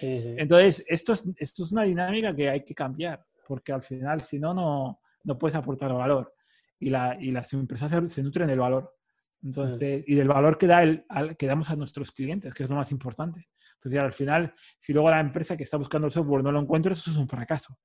Entonces, 0.00 0.84
esto 0.88 1.12
es, 1.12 1.30
esto 1.36 1.64
es 1.64 1.72
una 1.72 1.84
dinámica 1.84 2.34
que 2.34 2.50
hay 2.50 2.64
que 2.64 2.74
cambiar, 2.74 3.24
porque 3.46 3.72
al 3.72 3.82
final, 3.82 4.22
si 4.22 4.38
no, 4.38 4.54
no, 4.54 5.38
puedes 5.38 5.54
aportar 5.54 5.92
valor. 5.92 6.34
Y, 6.80 6.90
la, 6.90 7.16
y 7.20 7.30
las 7.30 7.52
empresas 7.52 7.92
se 8.12 8.22
nutren 8.22 8.48
del 8.48 8.60
valor. 8.60 8.97
Entonces, 9.42 10.04
y 10.06 10.14
del 10.14 10.28
valor 10.28 10.58
que, 10.58 10.66
da 10.66 10.82
el, 10.82 11.04
que 11.38 11.46
damos 11.46 11.70
a 11.70 11.76
nuestros 11.76 12.10
clientes, 12.12 12.52
que 12.54 12.64
es 12.64 12.70
lo 12.70 12.76
más 12.76 12.90
importante. 12.90 13.48
Entonces, 13.74 14.00
al 14.00 14.12
final, 14.12 14.52
si 14.80 14.92
luego 14.92 15.10
la 15.10 15.20
empresa 15.20 15.56
que 15.56 15.64
está 15.64 15.76
buscando 15.76 16.06
el 16.06 16.12
software 16.12 16.42
no 16.42 16.50
lo 16.50 16.60
encuentra, 16.60 16.92
eso 16.92 17.10
es 17.10 17.16
un 17.16 17.28
fracaso. 17.28 17.78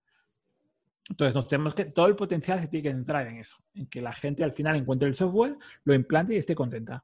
Entonces, 1.09 1.35
nos 1.35 1.47
tenemos 1.47 1.75
que, 1.75 1.85
todo 1.85 2.07
el 2.07 2.15
potencial 2.15 2.59
se 2.59 2.67
tiene 2.67 2.83
que 2.83 2.89
entrar 2.89 3.27
en 3.27 3.37
eso, 3.37 3.57
en 3.73 3.87
que 3.87 4.01
la 4.01 4.13
gente 4.13 4.43
al 4.43 4.53
final 4.53 4.75
encuentre 4.75 5.07
el 5.07 5.15
software, 5.15 5.57
lo 5.83 5.93
implante 5.93 6.33
y 6.33 6.37
esté 6.37 6.55
contenta. 6.55 7.03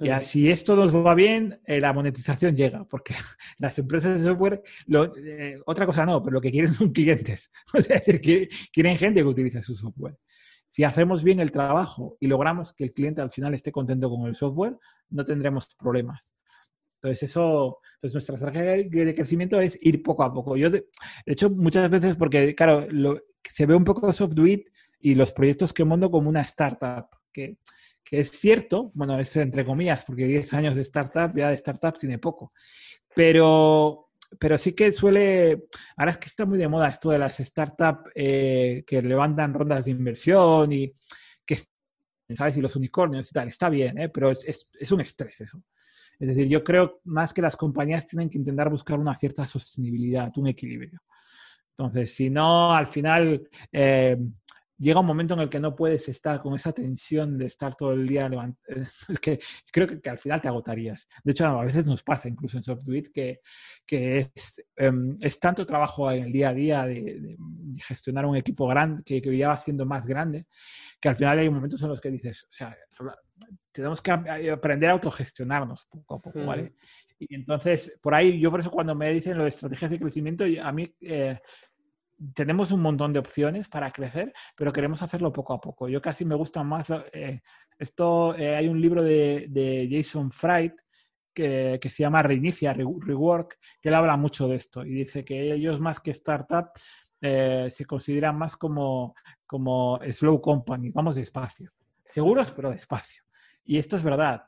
Y 0.00 0.24
si 0.24 0.48
esto 0.48 0.76
nos 0.76 0.94
va 0.94 1.14
bien, 1.14 1.60
eh, 1.64 1.80
la 1.80 1.92
monetización 1.92 2.54
llega, 2.54 2.84
porque 2.84 3.14
las 3.58 3.76
empresas 3.78 4.20
de 4.20 4.28
software, 4.28 4.62
eh, 5.16 5.60
otra 5.66 5.86
cosa 5.86 6.06
no, 6.06 6.22
pero 6.22 6.34
lo 6.34 6.40
que 6.40 6.50
quieren 6.50 6.72
son 6.72 6.92
clientes. 6.92 7.50
O 7.74 7.82
sea, 7.82 8.00
quieren 8.00 8.96
gente 8.96 9.20
que 9.20 9.26
utilice 9.26 9.62
su 9.62 9.74
software. 9.74 10.16
Si 10.68 10.84
hacemos 10.84 11.24
bien 11.24 11.40
el 11.40 11.50
trabajo 11.50 12.16
y 12.20 12.26
logramos 12.26 12.72
que 12.72 12.84
el 12.84 12.92
cliente 12.92 13.20
al 13.20 13.30
final 13.30 13.54
esté 13.54 13.72
contento 13.72 14.10
con 14.10 14.26
el 14.26 14.34
software, 14.34 14.78
no 15.10 15.24
tendremos 15.24 15.74
problemas. 15.76 16.34
Entonces, 17.00 17.30
eso, 17.30 17.78
entonces 17.94 18.14
nuestra 18.14 18.34
estrategia 18.34 19.04
de 19.04 19.14
crecimiento 19.14 19.60
es 19.60 19.78
ir 19.80 20.02
poco 20.02 20.24
a 20.24 20.32
poco. 20.32 20.56
Yo, 20.56 20.68
de, 20.68 20.88
hecho, 21.24 21.48
muchas 21.48 21.88
veces, 21.88 22.16
porque, 22.16 22.54
claro, 22.54 22.86
se 23.42 23.66
ve 23.66 23.74
un 23.74 23.84
poco 23.84 24.12
SoftDuit 24.12 24.66
y 25.00 25.14
los 25.14 25.32
proyectos 25.32 25.72
que 25.72 25.84
monto 25.84 26.10
como 26.10 26.28
una 26.28 26.42
startup, 26.42 27.06
que, 27.32 27.58
que 28.04 28.20
es 28.20 28.30
cierto, 28.32 28.90
bueno, 28.94 29.18
es 29.18 29.36
entre 29.36 29.64
comillas, 29.64 30.04
porque 30.04 30.26
10 30.26 30.52
años 30.54 30.74
de 30.74 30.82
startup, 30.82 31.36
ya 31.36 31.50
de 31.50 31.54
startup 31.54 31.98
tiene 31.98 32.18
poco, 32.18 32.52
pero 33.14 34.07
pero 34.38 34.58
sí 34.58 34.72
que 34.72 34.92
suele, 34.92 35.68
ahora 35.96 36.12
es 36.12 36.18
que 36.18 36.28
está 36.28 36.44
muy 36.44 36.58
de 36.58 36.68
moda 36.68 36.88
esto 36.88 37.10
de 37.10 37.18
las 37.18 37.36
startups 37.36 38.10
eh, 38.14 38.84
que 38.86 39.02
levantan 39.02 39.54
rondas 39.54 39.84
de 39.84 39.90
inversión 39.92 40.72
y 40.72 40.92
que, 41.44 41.58
¿sabes? 42.36 42.56
Y 42.56 42.60
los 42.60 42.76
unicornios 42.76 43.30
y 43.30 43.32
tal, 43.32 43.48
está 43.48 43.68
bien, 43.68 43.98
¿eh? 43.98 44.08
pero 44.08 44.30
es, 44.30 44.70
es, 44.78 44.92
un 44.92 45.00
estrés 45.00 45.40
eso. 45.40 45.62
Es 46.18 46.28
decir, 46.28 46.48
yo 46.48 46.64
creo 46.64 47.00
más 47.04 47.32
que 47.32 47.42
las 47.42 47.56
compañías 47.56 48.06
tienen 48.06 48.28
que 48.28 48.38
intentar 48.38 48.68
buscar 48.70 48.98
una 48.98 49.16
cierta 49.16 49.46
sostenibilidad, 49.46 50.36
un 50.36 50.48
equilibrio. 50.48 51.00
Entonces, 51.76 52.12
si 52.14 52.28
no, 52.28 52.72
al 52.74 52.88
final 52.88 53.48
eh, 53.70 54.16
llega 54.78 55.00
un 55.00 55.06
momento 55.06 55.34
en 55.34 55.40
el 55.40 55.48
que 55.48 55.60
no 55.60 55.74
puedes 55.74 56.08
estar 56.08 56.40
con 56.40 56.54
esa 56.54 56.72
tensión 56.72 57.36
de 57.36 57.46
estar 57.46 57.74
todo 57.74 57.92
el 57.92 58.06
día 58.06 58.28
levantando. 58.28 58.58
Es 59.08 59.18
que 59.20 59.38
creo 59.72 60.00
que, 60.00 60.08
al 60.08 60.18
final 60.18 60.40
te 60.40 60.48
agotarías. 60.48 61.08
De 61.24 61.32
hecho, 61.32 61.46
a 61.46 61.64
veces 61.64 61.84
nos 61.84 62.02
pasa 62.02 62.28
incluso 62.28 62.56
en 62.56 62.62
SoftWit 62.62 63.08
que, 63.12 63.40
que 63.84 64.30
es, 64.34 64.64
em, 64.76 65.16
es, 65.20 65.38
tanto 65.40 65.66
trabajo 65.66 66.10
en 66.10 66.24
el 66.24 66.32
día 66.32 66.50
a 66.50 66.54
día 66.54 66.86
de, 66.86 67.36
gestionar 67.78 68.26
un 68.26 68.36
equipo 68.36 68.66
grande 68.66 69.02
que, 69.04 69.20
que 69.20 69.36
ya 69.36 69.48
va 69.48 69.54
haciendo 69.54 69.84
más 69.84 70.06
grande 70.06 70.46
que 71.00 71.08
al 71.08 71.16
final 71.16 71.38
hay 71.38 71.50
momentos 71.50 71.80
en 71.82 71.88
los 71.88 72.00
que 72.00 72.10
dices, 72.10 72.44
o 72.44 72.52
sea, 72.52 72.76
tenemos 73.72 74.02
que 74.02 74.10
aprender 74.10 74.90
a 74.90 74.94
autogestionarnos 74.94 75.86
poco 75.86 76.14
a 76.16 76.20
poco, 76.20 76.44
¿vale? 76.44 76.74
Y 77.20 77.34
entonces, 77.34 77.98
por 78.00 78.14
ahí, 78.14 78.38
yo 78.40 78.50
por 78.50 78.60
eso 78.60 78.70
cuando 78.70 78.94
me 78.94 79.12
dicen 79.12 79.36
lo 79.36 79.44
de 79.44 79.50
estrategias 79.50 79.90
de 79.90 79.98
crecimiento, 79.98 80.44
a 80.62 80.72
mí... 80.72 80.84
Eh, 81.00 81.38
tenemos 82.34 82.72
un 82.72 82.82
montón 82.82 83.12
de 83.12 83.18
opciones 83.18 83.68
para 83.68 83.90
crecer, 83.90 84.32
pero 84.56 84.72
queremos 84.72 85.02
hacerlo 85.02 85.32
poco 85.32 85.52
a 85.54 85.60
poco. 85.60 85.88
Yo 85.88 86.02
casi 86.02 86.24
me 86.24 86.34
gusta 86.34 86.62
más, 86.64 86.88
eh, 87.12 87.42
esto, 87.78 88.34
eh, 88.36 88.56
hay 88.56 88.68
un 88.68 88.80
libro 88.80 89.02
de, 89.02 89.88
Jason 89.90 90.30
Fried 90.30 90.72
que, 91.32 91.78
se 91.82 92.02
llama 92.02 92.22
Reinicia, 92.22 92.72
Rework, 92.72 93.58
que 93.80 93.88
él 93.88 93.94
habla 93.94 94.16
mucho 94.16 94.48
de 94.48 94.56
esto 94.56 94.84
y 94.84 94.90
dice 94.90 95.24
que 95.24 95.52
ellos 95.52 95.78
más 95.78 96.00
que 96.00 96.10
startup 96.10 96.70
eh, 97.20 97.68
se 97.70 97.84
consideran 97.84 98.36
más 98.36 98.56
como, 98.56 99.14
como 99.46 100.00
slow 100.10 100.40
company, 100.40 100.90
vamos 100.90 101.14
despacio, 101.14 101.70
seguros 102.04 102.50
pero 102.50 102.70
despacio. 102.70 103.22
Y 103.64 103.78
esto 103.78 103.96
es 103.96 104.02
verdad. 104.02 104.44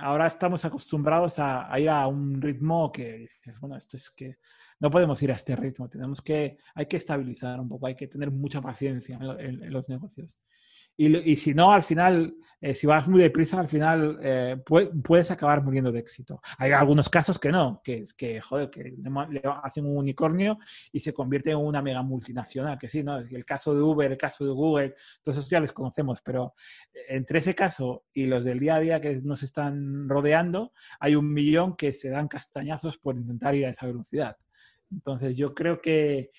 ahora 0.00 0.26
estamos 0.26 0.64
acostumbrados 0.64 1.38
a, 1.38 1.72
a, 1.72 1.78
ir 1.78 1.90
a 1.90 2.08
un 2.08 2.40
ritmo 2.40 2.90
que, 2.90 3.28
bueno, 3.60 3.76
esto 3.76 3.96
es 3.96 4.10
que 4.10 4.38
no 4.82 4.90
podemos 4.90 5.22
ir 5.22 5.30
a 5.30 5.36
este 5.36 5.54
ritmo, 5.54 5.88
tenemos 5.88 6.20
que, 6.20 6.58
hay 6.74 6.86
que 6.86 6.96
estabilizar 6.96 7.60
un 7.60 7.68
poco, 7.68 7.86
hay 7.86 7.94
que 7.94 8.08
tener 8.08 8.32
mucha 8.32 8.60
paciencia 8.60 9.16
en, 9.38 9.72
los 9.72 9.88
negocios. 9.88 10.36
Y, 10.96 11.36
si 11.36 11.54
no, 11.54 11.72
al 11.72 11.84
final, 11.84 12.34
eh, 12.60 12.74
si 12.74 12.86
vas 12.88 13.06
muy 13.08 13.22
deprisa, 13.22 13.60
al 13.60 13.68
final 13.68 14.18
eh, 14.20 14.56
puedes 15.02 15.30
acabar 15.30 15.62
muriendo 15.62 15.90
de 15.92 16.00
éxito. 16.00 16.40
Hay 16.58 16.72
algunos 16.72 17.08
casos 17.08 17.38
que 17.38 17.50
no, 17.50 17.80
que, 17.82 18.04
que 18.16 18.40
joder, 18.40 18.70
que 18.70 18.82
le 18.82 19.42
hacen 19.62 19.86
un 19.86 19.96
unicornio 19.96 20.58
y 20.90 20.98
se 20.98 21.14
convierte 21.14 21.52
en 21.52 21.58
una 21.58 21.80
mega 21.80 22.02
multinacional, 22.02 22.76
que 22.76 22.88
sí, 22.88 23.04
¿no? 23.04 23.18
El 23.18 23.44
caso 23.44 23.74
de 23.74 23.80
Uber, 23.80 24.10
el 24.10 24.18
caso 24.18 24.44
de 24.44 24.50
Google, 24.50 24.94
todos 25.22 25.38
esos 25.38 25.48
ya 25.48 25.60
los 25.60 25.72
conocemos, 25.72 26.20
pero 26.22 26.54
entre 27.08 27.38
ese 27.38 27.54
caso 27.54 28.04
y 28.12 28.26
los 28.26 28.44
del 28.44 28.58
día 28.58 28.74
a 28.74 28.80
día 28.80 29.00
que 29.00 29.20
nos 29.22 29.44
están 29.44 30.08
rodeando, 30.08 30.72
hay 30.98 31.14
un 31.14 31.32
millón 31.32 31.76
que 31.76 31.92
se 31.92 32.10
dan 32.10 32.26
castañazos 32.26 32.98
por 32.98 33.16
intentar 33.16 33.54
ir 33.54 33.66
a 33.66 33.70
esa 33.70 33.86
velocidad. 33.86 34.36
Entonces, 34.92 35.36
yo 35.36 35.54
creo 35.54 35.80
que, 35.80 36.30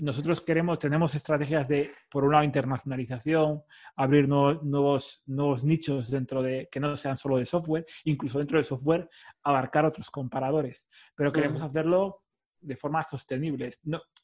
nosotros 0.00 0.40
queremos, 0.40 0.78
tenemos 0.78 1.14
estrategias 1.14 1.68
de, 1.68 1.90
por 2.10 2.24
un 2.24 2.32
lado, 2.32 2.44
internacionalización, 2.44 3.62
abrir 3.94 4.26
nuevos, 4.26 5.22
nuevos 5.26 5.64
nichos 5.64 6.10
dentro 6.10 6.42
de, 6.42 6.66
que 6.72 6.80
no 6.80 6.96
sean 6.96 7.18
solo 7.18 7.36
de 7.36 7.44
software, 7.44 7.84
incluso 8.04 8.38
dentro 8.38 8.56
del 8.56 8.64
software, 8.64 9.10
abarcar 9.42 9.84
otros 9.84 10.10
comparadores. 10.10 10.88
Pero 11.14 11.30
queremos 11.30 11.60
hacerlo 11.60 12.22
de 12.58 12.76
forma 12.76 13.02
sostenible. 13.02 13.74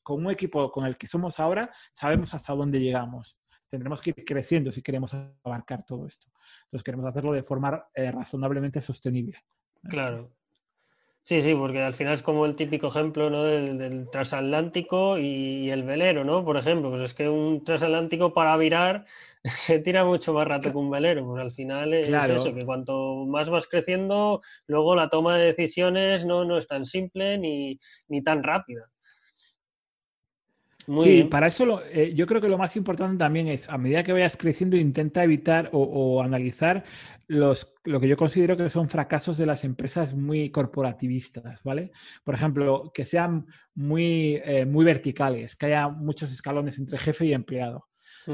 con 0.03 0.25
un 0.25 0.33
equipo 0.33 0.73
con 0.73 0.87
el 0.87 0.97
que 0.97 1.07
somos 1.07 1.39
ahora, 1.39 1.71
sabemos 1.93 2.33
hasta 2.33 2.55
dónde 2.55 2.81
llegamos. 2.81 3.39
Tendremos 3.69 4.01
que 4.01 4.11
ir 4.11 4.25
creciendo 4.25 4.73
si 4.73 4.81
queremos 4.81 5.15
abarcar 5.45 5.85
todo 5.85 6.07
esto. 6.07 6.29
Entonces, 6.65 6.83
queremos 6.83 7.07
hacerlo 7.07 7.33
de 7.33 7.43
forma 7.43 7.89
eh, 7.95 8.11
razonablemente 8.11 8.81
sostenible. 8.81 9.45
Claro. 9.83 10.31
Sí, 11.25 11.41
sí, 11.41 11.55
porque 11.55 11.81
al 11.81 11.95
final 11.95 12.15
es 12.15 12.23
como 12.23 12.47
el 12.47 12.57
típico 12.57 12.89
ejemplo 12.89 13.31
¿no? 13.31 13.45
del, 13.45 14.11
transatlántico 14.11 15.19
y, 15.19 15.71
el 15.71 15.85
velero, 15.85 16.25
¿no? 16.25 16.45
Por 16.45 16.57
ejemplo, 16.57 16.91
pues 16.91 17.03
es 17.03 17.15
que 17.15 17.29
un 17.29 17.63
transatlántico 17.63 18.35
para 18.35 18.57
virar 18.57 19.05
se 19.45 19.79
tira 19.79 20.05
mucho 20.05 20.35
más 20.35 20.49
rato 20.49 20.73
que 20.73 20.77
un 20.77 20.91
velero. 20.91 21.25
Pues 21.25 21.41
al 21.41 21.53
final 21.53 21.95
es 21.95 22.09
eso, 22.09 22.53
que 22.53 22.65
cuanto 22.65 23.25
más 23.27 23.51
vas 23.51 23.69
creciendo, 23.69 24.41
luego 24.67 24.97
la 24.97 25.09
toma 25.09 25.37
de 25.37 25.47
decisiones 25.47 26.27
no, 26.27 26.45
no 26.45 26.59
es 26.59 26.67
tan 26.67 26.85
simple 26.85 27.39
ni, 27.39 27.79
ni 28.09 28.23
tan 28.23 28.43
rápida 28.43 28.91
sí, 31.03 31.25
para 31.25 31.47
eso 31.47 31.83
eh, 31.91 32.13
yo 32.15 32.27
creo 32.27 32.41
que 32.41 32.49
lo 32.49 32.59
más 32.59 32.77
importante 32.77 33.19
también 33.19 33.49
es, 33.49 33.69
a 33.69 33.79
medida 33.79 34.03
que 34.03 34.13
vayas 34.13 34.37
creciendo, 34.37 34.77
intenta 34.77 35.23
evitar 35.25 35.71
o, 35.73 36.23
analizar 36.23 36.85
los, 37.27 37.73
lo 37.85 38.01
que 38.01 38.09
yo 38.09 38.17
considero 38.17 38.57
que 38.57 38.69
son 38.71 38.89
fracasos 38.89 39.39
de 39.39 39.47
las 39.47 39.65
empresas 39.65 40.15
muy 40.15 40.51
corporativistas, 40.51 41.63
¿vale? 41.63 41.93
Por 42.25 42.35
ejemplo, 42.35 42.91
que 42.95 43.05
sean 43.05 43.47
muy, 43.75 44.41
eh, 44.45 44.67
muy 44.67 44.85
verticales, 44.85 45.57
que 45.57 45.67
haya 45.67 45.89
muchos 45.89 46.31
escalones 46.33 46.79
entre 46.79 46.99
jefe 46.99 47.27
y 47.27 47.33
empleado. 47.33 47.89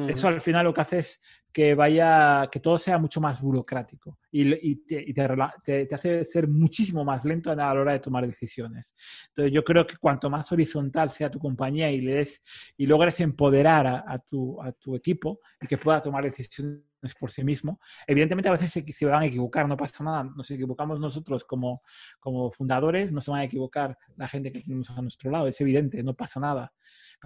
Eso 0.07 0.29
al 0.29 0.43
final 0.43 0.65
lo 0.65 0.75
que 0.75 0.83
hace 0.83 0.99
es 0.99 1.21
que 1.53 1.75
vaya, 1.75 2.49
que 2.51 2.61
todo 2.61 2.79
sea 2.79 2.99
mucho 2.99 3.21
más 3.21 3.41
burocrático 3.41 4.19
y, 4.31 4.77
te, 4.85 5.95
hace 5.95 6.25
ser 6.25 6.49
muchísimo 6.49 7.05
más 7.05 7.25
lento 7.25 7.51
a 7.51 7.55
la 7.55 7.73
hora 7.73 7.93
de 7.93 8.01
tomar 8.01 8.27
decisiones. 8.27 8.95
Entonces 9.29 9.53
yo 9.53 9.65
creo 9.65 9.87
que 9.87 9.97
cuanto 9.97 10.29
más 10.29 10.51
horizontal 10.53 11.11
sea 11.11 11.31
tu 11.31 11.39
compañía 11.39 11.91
y, 11.91 12.01
le 12.01 12.29
y 12.77 12.87
logres 12.87 13.21
empoderar 13.21 13.87
a, 13.87 14.19
tu, 14.19 14.61
a 14.61 14.73
tu 14.73 14.97
equipo 14.97 15.41
y 15.61 15.67
que 15.67 15.79
pueda 15.79 16.01
tomar 16.01 16.25
decisiones 16.25 16.83
por 17.19 17.31
sí 17.31 17.45
mismo. 17.45 17.79
Evidentemente 18.07 18.49
a 18.49 18.53
veces 18.53 18.73
se, 18.73 18.85
se, 18.93 19.07
van 19.07 19.23
a 19.23 19.27
equivocar, 19.27 19.69
no 19.69 19.77
pasa 19.77 20.03
nada, 20.03 20.25
nos 20.25 20.51
equivocamos 20.51 20.99
nosotros 20.99 21.45
como, 21.45 21.83
como 22.19 22.51
fundadores, 22.51 23.13
no 23.13 23.21
se 23.21 23.31
van 23.31 23.41
a 23.41 23.45
equivocar 23.45 23.97
la 24.17 24.27
gente 24.27 24.53
que 24.53 24.61
tenemos 24.61 24.91
a 24.91 25.01
nuestro 25.01 25.31
lado, 25.31 25.47
es 25.47 25.61
evidente, 25.61 26.03
no 26.03 26.15
pasa 26.15 26.41
nada. 26.41 26.73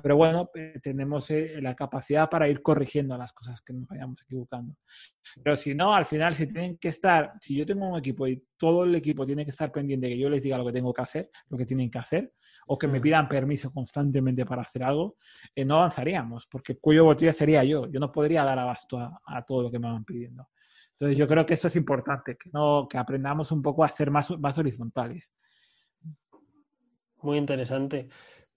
Pero 0.03 0.17
bueno, 0.17 0.51
eh, 0.55 0.79
tenemos 0.83 1.31
eh, 1.31 1.61
la 1.61 1.75
capacidad 1.75 2.29
para 2.31 2.49
ir 2.49 2.63
corrigiendo 2.63 3.17
las 3.19 3.33
cosas 3.33 3.61
que 3.61 3.73
nos 3.73 3.87
vayamos 3.87 4.12
equivocando. 4.21 4.77
Pero 5.43 5.57
si 5.57 5.75
no, 5.75 5.95
al 5.95 6.05
final, 6.05 6.35
si 6.35 6.47
tienen 6.47 6.77
que 6.77 6.89
estar, 6.89 7.33
si 7.41 7.57
yo 7.57 7.65
tengo 7.65 7.89
un 7.89 7.99
equipo 7.99 8.27
y 8.27 8.45
todo 8.57 8.85
el 8.85 8.95
equipo 8.95 9.25
tiene 9.25 9.45
que 9.45 9.51
estar 9.51 9.73
pendiente 9.73 10.07
de 10.07 10.13
que 10.13 10.19
yo 10.19 10.29
les 10.29 10.43
diga 10.43 10.59
lo 10.59 10.67
que 10.67 10.73
tengo 10.73 10.93
que 10.93 11.03
hacer, 11.03 11.31
lo 11.49 11.57
que 11.57 11.67
tienen 11.67 11.91
que 11.91 11.99
hacer, 11.99 12.33
o 12.67 12.79
que 12.79 12.89
me 12.89 13.01
pidan 13.01 13.29
permiso 13.29 13.73
constantemente 13.73 14.45
para 14.45 14.63
hacer 14.63 14.83
algo, 14.83 15.17
eh, 15.55 15.65
no 15.65 15.77
avanzaríamos, 15.77 16.47
porque 16.47 16.77
cuyo 16.79 17.05
botella 17.05 17.33
sería 17.33 17.65
yo. 17.65 17.91
Yo 17.91 17.99
no 17.99 18.13
podría 18.13 18.45
dar 18.45 18.59
abasto 18.59 18.99
a, 18.99 19.45
todo 19.45 19.63
lo 19.63 19.71
que 19.71 19.79
me 19.79 19.91
van 19.91 20.05
pidiendo. 20.05 20.49
Entonces 20.93 21.17
yo 21.17 21.27
creo 21.27 21.47
que 21.47 21.55
eso 21.55 21.69
es 21.69 21.77
importante, 21.77 22.37
que, 22.37 22.51
no, 22.53 22.87
que 22.89 22.99
aprendamos 22.99 23.51
un 23.51 23.63
poco 23.63 23.83
a 23.85 23.89
ser 23.89 24.11
más, 24.11 24.31
más 24.39 24.59
horizontales. 24.59 25.33
Muy 27.23 27.39
interesante. 27.39 28.09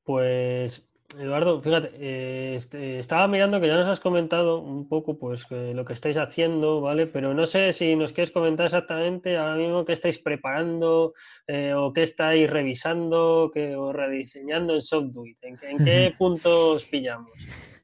Pues 0.03 0.87
Eduardo, 1.19 1.61
fíjate, 1.61 1.91
eh, 1.95 2.55
este, 2.55 2.99
estaba 2.99 3.27
mirando 3.27 3.59
que 3.59 3.67
ya 3.67 3.75
nos 3.75 3.87
has 3.87 3.99
comentado 3.99 4.59
un 4.59 4.87
poco 4.87 5.17
pues 5.17 5.47
lo 5.49 5.83
que 5.83 5.93
estáis 5.93 6.17
haciendo, 6.17 6.81
¿vale? 6.81 7.07
Pero 7.07 7.33
no 7.33 7.45
sé 7.45 7.73
si 7.73 7.95
nos 7.95 8.13
quieres 8.13 8.31
comentar 8.31 8.65
exactamente 8.65 9.37
ahora 9.37 9.55
mismo 9.55 9.85
qué 9.85 9.93
estáis 9.93 10.19
preparando 10.19 11.13
eh, 11.47 11.73
o 11.73 11.93
qué 11.93 12.03
estáis 12.03 12.49
revisando 12.49 13.51
qué, 13.53 13.75
o 13.75 13.93
rediseñando 13.93 14.73
en 14.73 14.81
SoftDuit. 14.81 15.37
¿En, 15.43 15.57
¿En, 15.61 15.85
qué 15.85 16.13
puntos 16.17 16.85
pillamos 16.85 17.31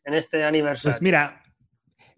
en 0.03 0.13
este 0.13 0.43
aniversario? 0.43 0.93
Pues 0.93 1.01
mira, 1.01 1.41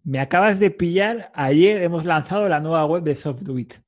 me 0.03 0.19
acabas 0.19 0.59
de 0.59 0.71
pillar. 0.71 1.31
Ayer 1.33 1.81
hemos 1.81 2.05
lanzado 2.05 2.47
la 2.49 2.59
nueva 2.59 2.85
web 2.85 3.03
de 3.03 3.15
SoftDuit. 3.15 3.75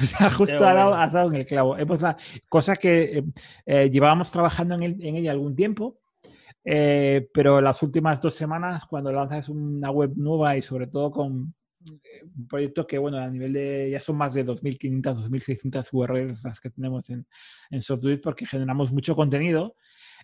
O 0.00 0.04
sea, 0.04 0.30
justo 0.30 0.64
ha 0.64 0.72
dado, 0.72 1.28
en 1.32 1.34
el 1.34 1.46
clavo. 1.46 1.76
Hemos 1.76 2.00
la, 2.00 2.16
cosa 2.48 2.76
que 2.76 3.24
eh, 3.66 3.90
llevábamos 3.90 4.30
trabajando 4.30 4.76
en, 4.76 4.82
en 4.84 5.16
ella 5.16 5.32
algún 5.32 5.56
tiempo 5.56 5.98
eh, 6.64 7.28
pero 7.32 7.60
las 7.60 7.82
últimas 7.82 8.20
dos 8.20 8.34
semanas, 8.34 8.84
cuando 8.86 9.12
lanzas 9.12 9.48
una 9.48 9.90
web 9.90 10.12
nueva 10.16 10.56
y 10.56 10.62
sobre 10.62 10.86
todo 10.86 11.10
con 11.10 11.54
eh, 11.86 12.22
un 12.36 12.46
proyecto 12.46 12.86
que, 12.86 12.98
bueno, 12.98 13.18
a 13.18 13.28
nivel 13.28 13.52
de, 13.52 13.88
ya 13.90 14.00
son 14.00 14.16
más 14.16 14.34
de 14.34 14.44
2.500, 14.44 15.28
2.600 15.28 15.88
URLs 15.92 16.44
las 16.44 16.60
que 16.60 16.70
tenemos 16.70 17.08
en, 17.10 17.26
en 17.70 18.20
porque 18.20 18.46
generamos 18.46 18.92
mucho 18.92 19.16
contenido. 19.16 19.76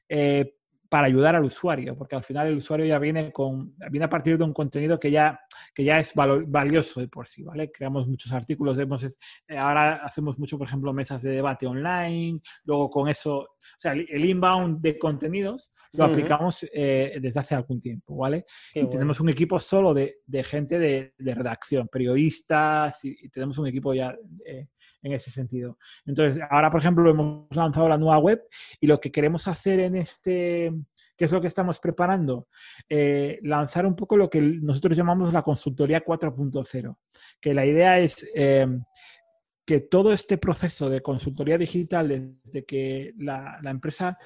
Eh, 0.09 0.55
para 0.88 1.07
ayudar 1.07 1.35
al 1.35 1.44
usuario, 1.44 1.96
porque 1.96 2.16
al 2.16 2.25
final 2.25 2.46
el 2.46 2.59
usuario 2.59 2.87
ya 2.87 2.99
viene, 2.99 3.33
con, 3.33 3.75
viene 3.90 4.05
a 4.05 4.11
partir 4.11 4.38
de 4.38 4.44
un 4.44 4.53
contenido 4.53 5.01
que 5.01 5.11
ya, 5.11 5.40
que 5.76 5.84
ya 5.84 5.98
es 5.98 6.14
valioso 6.14 7.00
de 7.00 7.08
por 7.08 7.28
sí, 7.28 7.42
¿vale? 7.42 7.70
Creamos 7.70 8.08
muchos 8.08 8.32
artículos, 8.32 8.78
hemos, 8.78 9.04
eh, 9.04 9.58
ahora 9.58 9.96
hacemos 9.96 10.38
mucho, 10.38 10.56
por 10.56 10.66
ejemplo, 10.66 10.90
mesas 10.94 11.20
de 11.20 11.32
debate 11.32 11.66
online, 11.66 12.40
luego 12.64 12.88
con 12.88 13.10
eso, 13.10 13.40
o 13.40 13.48
sea, 13.76 13.92
el, 13.92 14.24
inbound 14.24 14.80
de 14.80 14.98
contenidos 14.98 15.74
lo 15.92 16.04
aplicamos 16.04 16.64
eh, 16.72 17.18
desde 17.20 17.40
hace 17.40 17.54
algún 17.54 17.82
tiempo, 17.82 18.16
¿vale? 18.16 18.46
y 18.74 18.88
tenemos 18.88 19.20
un 19.20 19.28
equipo 19.28 19.60
solo 19.60 19.92
de, 19.92 20.20
de 20.24 20.44
gente 20.44 20.78
de, 20.78 21.12
de, 21.18 21.34
redacción, 21.34 21.88
periodistas, 21.88 23.04
y, 23.04 23.28
tenemos 23.28 23.58
un 23.58 23.66
equipo 23.66 23.92
ya 23.92 24.16
eh, 24.46 24.68
en 25.02 25.12
ese 25.12 25.30
sentido. 25.30 25.76
Entonces, 26.06 26.42
ahora, 26.48 26.70
por 26.70 26.80
ejemplo, 26.80 27.10
hemos 27.10 27.54
lanzado 27.54 27.86
la 27.86 27.98
nueva 27.98 28.16
web 28.16 28.42
y 28.80 28.86
lo 28.86 28.98
que 28.98 29.12
queremos 29.12 29.46
hacer 29.46 29.80
en 29.80 29.96
este, 29.96 30.72
¿qué 31.16 31.24
es 31.24 31.31
lo 31.31 31.40
que 31.40 31.48
estamos 31.48 31.81
preparando? 31.81 32.48
Eh, 32.88 33.38
lanzar 33.42 33.87
un 33.87 33.96
poco 33.96 34.16
lo 34.16 34.29
que 34.29 34.40
nosotros 34.40 34.96
llamamos 34.96 35.33
la 35.33 35.42
consultoría 35.42 36.05
4.0, 36.05 36.96
que 37.40 37.55
la 37.55 37.64
idea 37.64 37.98
es 37.98 38.16
em, 38.35 38.83
que 39.64 39.81
todo 39.81 40.12
este 40.12 40.38
proceso 40.38 40.88
de 40.88 41.03
consultoría 41.03 41.59
digital, 41.59 42.38
desde 42.45 42.64
que 42.64 43.14
la, 43.18 43.59
empresa 43.64 44.18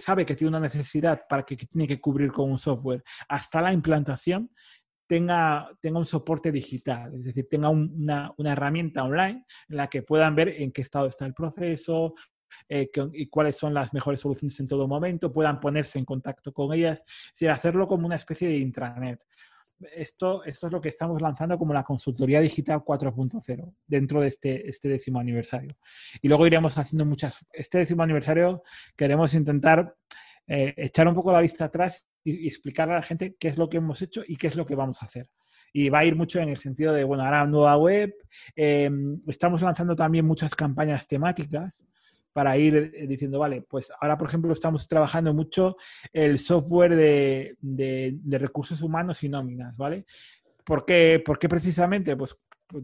sabe 0.00 0.26
que 0.26 0.34
tiene 0.34 0.50
una 0.50 0.60
necesidad 0.60 1.22
para 1.28 1.44
que 1.44 1.56
tiene 1.56 1.86
que 1.86 2.00
cubrir 2.00 2.30
con 2.30 2.50
un 2.50 2.58
software, 2.58 3.02
hasta 3.28 3.62
la 3.62 3.72
implantación, 3.72 4.50
tenga, 5.06 5.70
tenga 5.80 5.98
un 5.98 6.06
soporte 6.06 6.50
digital, 6.50 7.14
es 7.14 7.24
decir, 7.24 7.46
tenga 7.48 7.68
una, 7.68 8.32
una, 8.36 8.52
herramienta 8.52 9.04
online 9.04 9.44
en 9.68 9.76
la 9.76 9.88
que 9.88 10.02
puedan 10.02 10.34
ver 10.34 10.48
en 10.48 10.72
qué 10.72 10.82
estado 10.82 11.06
está 11.06 11.26
el 11.26 11.34
proceso 11.34 12.14
eh, 12.68 12.90
y 13.12 13.26
cuáles 13.26 13.56
son 13.56 13.74
las 13.74 13.92
mejores 13.92 14.20
soluciones 14.20 14.58
en 14.60 14.66
todo 14.66 14.88
momento, 14.88 15.32
puedan 15.32 15.60
ponerse 15.60 15.98
en 15.98 16.04
contacto 16.04 16.52
con 16.52 16.72
ellas, 16.72 17.02
es 17.38 17.48
hacerlo 17.48 17.86
como 17.86 18.06
una 18.06 18.16
especie 18.16 18.48
de 18.48 18.56
intranet. 18.56 19.20
Esto, 19.94 20.44
esto 20.44 20.66
es 20.68 20.72
lo 20.72 20.80
que 20.80 20.88
estamos 20.88 21.20
lanzando 21.20 21.58
como 21.58 21.74
la 21.74 21.82
consultoría 21.82 22.40
digital 22.40 22.80
4.0 22.80 23.74
dentro 23.86 24.20
de 24.20 24.28
este, 24.28 24.68
este 24.68 24.88
décimo 24.88 25.18
aniversario. 25.18 25.76
Y 26.22 26.28
luego 26.28 26.46
iremos 26.46 26.78
haciendo 26.78 27.04
muchas. 27.04 27.44
Este 27.52 27.78
décimo 27.78 28.02
aniversario 28.02 28.62
queremos 28.96 29.34
intentar 29.34 29.94
eh, 30.46 30.74
echar 30.76 31.08
un 31.08 31.14
poco 31.14 31.32
la 31.32 31.40
vista 31.40 31.66
atrás 31.66 32.06
y, 32.22 32.46
explicar 32.46 32.90
a 32.90 32.94
la 32.94 33.02
gente 33.02 33.36
qué 33.38 33.48
es 33.48 33.56
lo 33.56 33.68
que 33.68 33.78
hemos 33.78 34.00
hecho 34.02 34.22
y 34.26 34.36
qué 34.36 34.48
es 34.48 34.56
lo 34.56 34.66
que 34.66 34.74
vamos 34.74 35.02
a 35.02 35.06
hacer. 35.06 35.28
Y 35.72 35.88
va 35.88 36.00
a 36.00 36.04
ir 36.04 36.14
mucho 36.14 36.38
en 36.38 36.48
el 36.50 36.56
sentido 36.56 36.92
de, 36.92 37.04
bueno, 37.04 37.24
ahora 37.24 37.46
nueva 37.46 37.76
web, 37.76 38.14
em, 38.54 39.20
estamos 39.26 39.62
lanzando 39.62 39.96
también 39.96 40.24
muchas 40.24 40.54
campañas 40.54 41.06
temáticas 41.08 41.82
para 42.34 42.58
ir 42.58 42.92
eh, 42.94 43.06
diciendo, 43.06 43.38
vale, 43.38 43.62
pues 43.62 43.90
ahora, 44.00 44.18
por 44.18 44.28
ejemplo, 44.28 44.52
estamos 44.52 44.88
trabajando 44.88 45.32
mucho 45.32 45.76
el 46.12 46.38
software 46.40 46.96
de, 46.96 47.56
de, 47.60 48.38
recursos 48.38 48.82
humanos 48.82 49.22
y 49.22 49.28
nóminas, 49.28 49.76
¿vale? 49.76 50.04
¿Por 50.64 50.84
qué, 50.84 51.22
¿Por 51.24 51.38
qué 51.38 51.48
precisamente? 51.48 52.16
Pues 52.16 52.36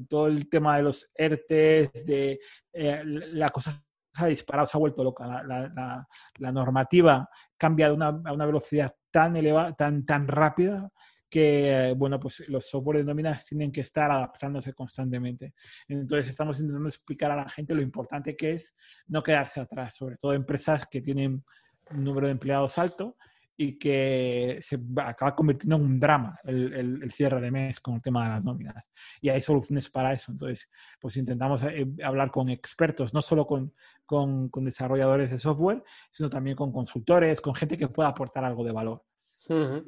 todo 0.09 0.29
el 0.29 0.49
tema 0.49 0.77
de 0.77 0.85
los 0.85 1.11
ERTES, 1.15 2.07
de 2.07 2.39
eh, 2.73 3.03
la 3.05 3.49
cosa 3.49 3.73
se 4.13 4.25
ha 4.25 4.29
disparado, 4.29 4.69
se 4.69 4.77
ha 4.77 4.81
vuelto 4.81 5.03
loca. 5.03 5.27
La, 5.27 6.07
la, 6.39 6.53
normativa 6.53 7.29
cambia 7.57 7.93
una, 7.93 8.09
a 8.25 8.33
una 8.33 8.47
velocidad 8.47 8.95
tan 9.11 9.37
elevada, 9.37 9.73
tan, 9.73 10.07
tan 10.07 10.29
rápida, 10.29 10.91
que, 11.31 11.95
bueno, 11.97 12.19
pues 12.19 12.47
los 12.49 12.69
software 12.69 12.99
de 12.99 13.05
nóminas 13.05 13.47
tienen 13.47 13.71
que 13.71 13.83
estar 13.83 14.11
adaptándose 14.11 14.75
constantemente. 14.75 15.55
Entonces, 15.89 16.29
estamos 16.29 16.59
intentando 16.59 16.89
explicar 16.89 17.31
a 17.31 17.37
la 17.37 17.49
gente 17.49 17.75
lo 17.75 17.83
importante 17.83 18.37
que 18.37 18.53
es 18.53 18.75
no 19.07 19.23
quedarse 19.23 19.61
atrás, 19.61 19.95
sobre 19.95 20.17
todo 20.17 20.35
empresas 20.35 20.87
que 20.87 21.01
tienen 21.01 21.45
un 21.91 22.05
número 22.05 22.27
de 22.27 22.33
empleados 22.33 22.77
alto 22.79 23.17
y 23.57 23.79
que 23.79 24.59
se 24.63 24.79
acaba 24.97 25.37
convirtiendo 25.37 25.77
en 25.77 25.83
un 25.83 26.01
drama 26.01 26.39
el, 26.45 27.03
el, 27.03 27.13
cierre 27.13 27.43
de 27.43 27.51
mes 27.51 27.79
con 27.79 27.97
el 27.97 28.01
tema 28.01 28.25
de 28.25 28.31
las 28.31 28.45
nóminas. 28.45 28.91
Y 29.21 29.29
hay 29.29 29.43
soluciones 29.43 29.91
para 29.91 30.15
eso. 30.15 30.33
Entonces, 30.33 30.67
pues 30.99 31.19
intentamos 31.19 31.63
eh, 31.65 31.87
hablar 32.03 32.31
con 32.31 32.49
expertos, 32.49 33.13
no 33.13 33.21
solo 33.21 33.47
con, 33.47 33.75
con, 34.07 34.49
con 34.49 34.65
desarrolladores 34.65 35.31
de 35.31 35.39
software, 35.39 35.85
sino 36.11 36.31
también 36.31 36.57
con 36.57 36.73
consultores, 36.73 37.43
con 37.43 37.55
gente 37.55 37.77
que 37.77 37.89
pueda 37.89 38.09
aportar 38.09 38.47
algo 38.47 38.65
de 38.65 38.73
valor. 38.73 39.05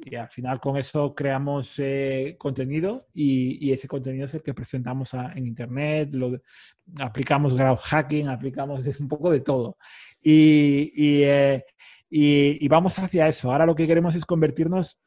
Y 0.03 0.15
al 0.15 0.27
final 0.29 0.59
con 0.59 0.75
eso 0.75 1.15
creamos 1.15 1.75
eh, 1.77 2.35
contenido 2.37 3.07
y, 3.13 3.71
ese 3.71 3.87
contenido 3.87 4.25
es 4.25 4.33
el 4.33 4.43
que 4.43 4.53
presentamos 4.53 5.13
en 5.13 5.47
Internet, 5.47 6.09
lo, 6.11 6.37
aplicamos 6.99 7.55
growth 7.55 7.79
hacking, 7.79 8.27
aplicamos 8.27 8.85
un 8.99 9.07
poco 9.07 9.31
de 9.31 9.39
todo. 9.39 9.77
Eh, 10.21 11.63
y, 12.09 12.65
y, 12.65 12.67
vamos 12.67 12.99
hacia 12.99 13.27
eso. 13.27 13.51
Ahora 13.51 13.65
lo 13.65 13.75
que 13.75 13.87
queremos 13.87 14.15
es 14.15 14.25
convertirnos 14.25 14.99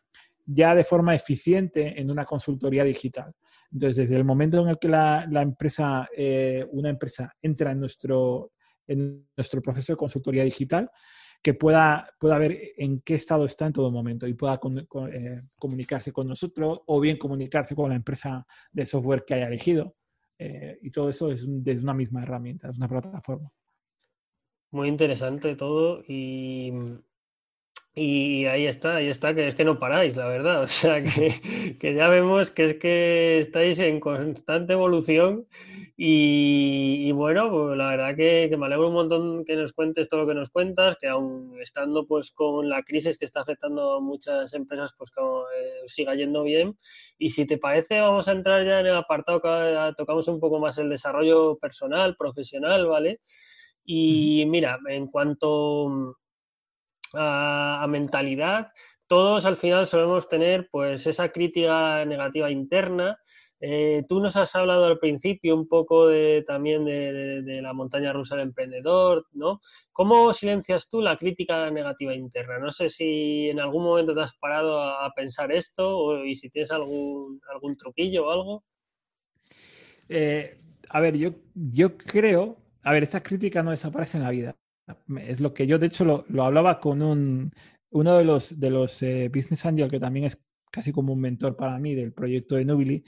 ya 0.46 0.74
de 0.74 0.84
forma 0.84 1.14
eficiente 1.14 2.00
en 2.00 2.10
una 2.10 2.24
consultoría 2.24 2.84
digital. 2.84 3.34
Entonces, 3.72 3.96
desde 3.96 4.16
el 4.16 4.24
momento 4.24 4.62
en 4.62 4.68
el 4.68 4.78
que 4.78 4.88
la 4.88 5.42
empresa, 5.42 6.08
eh, 6.16 6.66
una 6.70 6.88
empresa 6.88 7.34
entra 7.42 7.72
en 7.72 7.80
nuestro, 7.80 8.52
en 8.86 9.26
nuestro 9.36 9.60
proceso 9.60 9.92
de 9.92 9.96
consultoría 9.98 10.44
digital, 10.44 10.90
que 11.42 11.54
pueda, 11.54 12.08
pueda 12.18 12.38
ver 12.38 12.72
en 12.76 13.00
qué 13.00 13.14
estado 13.14 13.46
está 13.46 13.66
en 13.66 13.72
todo 13.72 13.90
momento 13.90 14.26
y 14.26 14.34
pueda 14.34 14.60
eh, 15.12 15.42
comunicarse 15.58 16.12
con 16.12 16.28
nosotros 16.28 16.80
o 16.86 17.00
bien 17.00 17.18
comunicarse 17.18 17.74
con 17.74 17.90
la 17.90 17.96
empresa 17.96 18.46
de 18.72 18.86
software 18.86 19.24
que 19.24 19.34
haya 19.34 19.46
elegido. 19.46 19.96
Eh, 20.38 20.78
y 20.82 20.90
todo 20.90 21.08
eso 21.08 21.30
es 21.30 21.44
desde 21.46 21.82
una 21.82 21.94
misma 21.94 22.22
herramienta, 22.22 22.68
es 22.68 22.76
una 22.76 22.88
plataforma. 22.88 23.50
Muy 24.72 24.88
interesante 24.88 25.56
todo 25.56 26.02
y, 26.06 26.72
y 27.98 28.44
ahí 28.44 28.66
está, 28.66 28.96
ahí 28.96 29.08
está, 29.08 29.34
que 29.34 29.48
es 29.48 29.54
que 29.54 29.64
no 29.64 29.78
paráis, 29.78 30.16
la 30.16 30.26
verdad. 30.26 30.62
O 30.64 30.66
sea, 30.66 31.02
que, 31.02 31.76
que 31.80 31.94
ya 31.94 32.08
vemos 32.08 32.50
que 32.50 32.64
es 32.66 32.74
que 32.74 33.38
estáis 33.38 33.78
en 33.78 34.00
constante 34.00 34.74
evolución 34.74 35.46
y, 35.96 37.10
bueno, 37.12 37.50
pues 37.50 37.78
la 37.78 37.88
verdad 37.88 38.14
que, 38.14 38.54
me 38.58 38.66
alegro 38.66 38.88
un 38.88 38.94
montón 38.94 39.44
que 39.46 39.56
nos 39.56 39.72
cuentes 39.72 40.10
todo 40.10 40.20
lo 40.20 40.26
que 40.26 40.34
nos 40.34 40.50
cuentas, 40.50 40.96
que 41.00 41.08
aún 41.08 41.56
estando 41.58 42.06
pues 42.06 42.32
con 42.32 42.68
la 42.68 42.82
crisis 42.82 43.16
que 43.16 43.24
está 43.24 43.40
afectando 43.40 43.96
a 43.96 44.00
muchas 44.00 44.52
empresas, 44.52 44.92
pues 44.98 45.10
que 45.10 45.22
eh, 45.22 45.88
siga 45.88 46.14
yendo 46.14 46.42
bien. 46.42 46.76
Y 47.16 47.30
si 47.30 47.46
te 47.46 47.56
parece, 47.56 48.00
vamos 48.00 48.28
a 48.28 48.32
entrar 48.32 48.62
ya 48.66 48.80
en 48.80 48.86
el 48.88 48.96
apartado 48.96 49.40
que 49.40 49.94
tocamos 49.96 50.28
un 50.28 50.38
poco 50.38 50.60
más 50.60 50.76
el 50.76 50.90
desarrollo 50.90 51.56
personal, 51.56 52.14
profesional, 52.14 52.86
¿vale? 52.86 53.20
Y 53.86 54.44
mira, 54.48 54.78
en 54.88 55.06
cuanto 55.06 56.18
a, 57.14 57.86
mentalidad, 57.88 58.72
todos 59.06 59.44
al 59.46 59.56
final 59.56 59.86
solemos 59.86 60.28
tener 60.28 60.68
pues 60.70 61.06
esa 61.06 61.28
crítica 61.30 62.04
negativa 62.04 62.50
interna 62.50 63.18
eh, 63.58 64.04
tú 64.06 64.20
nos 64.20 64.36
has 64.36 64.54
hablado 64.54 64.84
al 64.84 64.98
principio 64.98 65.54
un 65.54 65.66
poco 65.66 66.08
de, 66.08 66.44
también 66.46 66.84
de, 66.84 67.60
la 67.62 67.72
montaña 67.72 68.12
rusa 68.12 68.36
del 68.36 68.48
emprendedor, 68.48 69.26
¿no? 69.32 69.60
¿Cómo 69.92 70.32
silencias 70.34 70.88
tú 70.88 71.00
la 71.00 71.16
crítica 71.16 71.70
negativa 71.70 72.14
interna? 72.14 72.58
No 72.58 72.70
sé 72.70 72.88
si 72.90 73.48
en 73.48 73.60
algún 73.60 73.84
momento 73.84 74.14
te 74.14 74.20
has 74.20 74.36
parado 74.36 74.80
a, 74.80 75.10
pensar 75.14 75.52
esto 75.52 75.96
o, 75.96 76.24
y 76.24 76.34
si 76.34 76.50
tienes 76.50 76.70
algún, 76.70 77.40
algún 77.50 77.76
truquillo 77.76 78.26
o 78.26 78.30
algo. 78.30 78.64
Eh, 80.08 80.60
a 80.90 81.00
ver, 81.00 81.16
yo, 81.16 81.30
yo 81.54 81.96
creo, 81.96 82.58
a 82.82 82.92
ver, 82.92 83.04
estas 83.04 83.22
críticas 83.22 83.64
no 83.64 83.70
desaparecen 83.70 84.20
en 84.20 84.24
la 84.24 84.30
vida. 84.30 84.56
Es 85.18 85.40
lo 85.40 85.52
que 85.52 85.66
yo, 85.66 85.78
de 85.78 85.86
hecho, 85.86 86.24
lo, 86.28 86.44
hablaba 86.44 86.80
con 86.80 87.02
un, 87.02 87.52
uno 87.90 88.18
de 88.18 88.24
los, 88.24 88.58
de 88.58 88.70
los 88.70 89.02
eh, 89.02 89.30
Business 89.34 89.66
Angel, 89.66 89.90
que 89.90 90.00
también 90.00 90.26
es 90.26 90.38
casi 90.70 90.92
como 90.92 91.12
un 91.12 91.20
mentor 91.20 91.56
para 91.56 91.78
mí 91.78 91.94
del 91.94 92.12
proyecto 92.12 92.56
de 92.56 92.64
Nubili, 92.64 93.04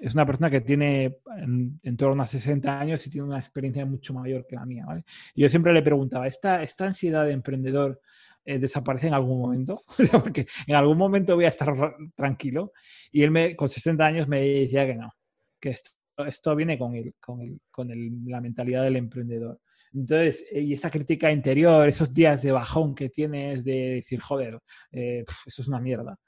es 0.00 0.14
una 0.14 0.24
persona 0.24 0.50
que 0.50 0.62
tiene 0.62 1.18
en, 1.36 1.96
torno 1.96 2.22
a 2.22 2.26
60 2.26 2.80
años 2.80 3.06
y 3.06 3.10
tiene 3.10 3.26
una 3.26 3.38
experiencia 3.38 3.84
mucho 3.84 4.14
mayor 4.14 4.46
que 4.46 4.56
la 4.56 4.64
mía. 4.64 4.86
Y 5.34 5.42
yo 5.42 5.48
siempre 5.50 5.72
le 5.72 5.82
preguntaba, 5.82 6.26
¿esta, 6.26 6.62
esta 6.62 6.86
ansiedad 6.86 7.26
de 7.26 7.32
emprendedor 7.32 8.00
eh, 8.44 8.58
desaparece 8.58 9.08
en 9.08 9.14
algún 9.14 9.38
momento? 9.40 9.84
Porque 10.12 10.46
en 10.66 10.74
algún 10.74 10.96
momento 10.96 11.34
voy 11.34 11.44
a 11.44 11.48
estar 11.48 11.74
tranquilo. 12.14 12.72
Y 13.12 13.22
él 13.22 13.30
me, 13.30 13.54
con 13.54 13.68
60 13.68 14.04
años 14.04 14.26
me 14.26 14.40
decía 14.40 14.86
que 14.86 14.94
no, 14.94 15.12
que 15.60 15.70
esto, 15.70 15.90
esto 16.26 16.56
viene 16.56 16.78
con, 16.78 16.94
el, 16.94 17.14
con, 17.20 17.40
el, 17.42 17.60
con 17.70 17.90
el, 17.90 18.24
la 18.26 18.40
mentalidad 18.40 18.84
del 18.84 18.96
emprendedor. 18.96 19.60
Entonces, 19.92 20.44
eh, 20.50 20.60
y 20.60 20.74
esa 20.74 20.90
crítica 20.90 21.32
interior, 21.32 21.88
esos 21.88 22.12
días 22.14 22.42
de 22.42 22.52
bajón 22.52 22.94
que 22.94 23.08
tienes 23.08 23.64
de 23.64 23.96
decir, 23.96 24.20
joder, 24.20 24.60
eh, 24.92 25.24
eso 25.46 25.62
es 25.62 25.68
una 25.68 25.80
mierda. 25.80 26.18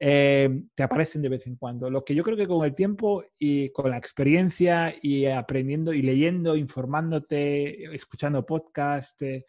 Eh, 0.00 0.62
te 0.74 0.82
aparecen 0.82 1.22
de 1.22 1.28
vez 1.28 1.46
en 1.46 1.56
cuando. 1.56 1.90
Lo 1.90 2.04
que 2.04 2.14
yo 2.14 2.22
creo 2.22 2.36
que 2.36 2.46
con 2.46 2.64
el 2.64 2.74
tiempo 2.74 3.24
y 3.38 3.70
con 3.70 3.90
la 3.90 3.98
experiencia 3.98 4.94
y 5.02 5.26
aprendiendo 5.26 5.92
y 5.92 6.02
leyendo, 6.02 6.56
informándote, 6.56 7.94
escuchando 7.94 8.46
podcast, 8.46 9.20
eh, 9.22 9.44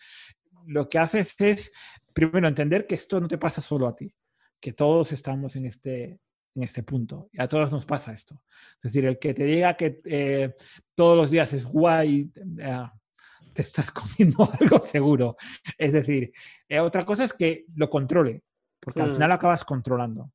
lo 0.67 0.89
que 0.89 0.99
haces 0.99 1.35
es, 1.39 1.71
primero, 2.13 2.47
entender 2.47 2.87
que 2.87 2.95
esto 2.95 3.19
no 3.19 3.27
te 3.27 3.37
pasa 3.37 3.61
solo 3.61 3.87
a 3.87 3.95
ti, 3.95 4.11
que 4.59 4.73
todos 4.73 5.11
estamos 5.11 5.55
en 5.55 5.65
este, 5.67 6.19
en 6.55 6.63
este 6.63 6.83
punto. 6.83 7.29
Y 7.31 7.41
a 7.41 7.47
todos 7.47 7.71
nos 7.71 7.85
pasa 7.85 8.13
esto. 8.13 8.41
Es 8.77 8.91
decir, 8.91 9.05
el 9.05 9.19
que 9.19 9.33
te 9.33 9.43
diga 9.43 9.75
que 9.75 10.55
todos 10.95 11.15
los 11.15 11.31
días 11.31 11.53
es 11.53 11.65
guay, 11.65 12.31
te 13.53 13.61
estás 13.61 13.91
comiendo 13.91 14.49
algo 14.59 14.79
seguro. 14.81 15.37
Es 15.77 15.93
decir, 15.93 16.31
otra 16.81 17.05
cosa 17.05 17.25
es 17.25 17.33
que 17.33 17.65
lo 17.75 17.89
controle, 17.89 18.43
porque 18.79 19.01
al 19.01 19.11
mm. 19.11 19.13
final 19.13 19.31
acabas 19.31 19.65
controlando 19.65 20.31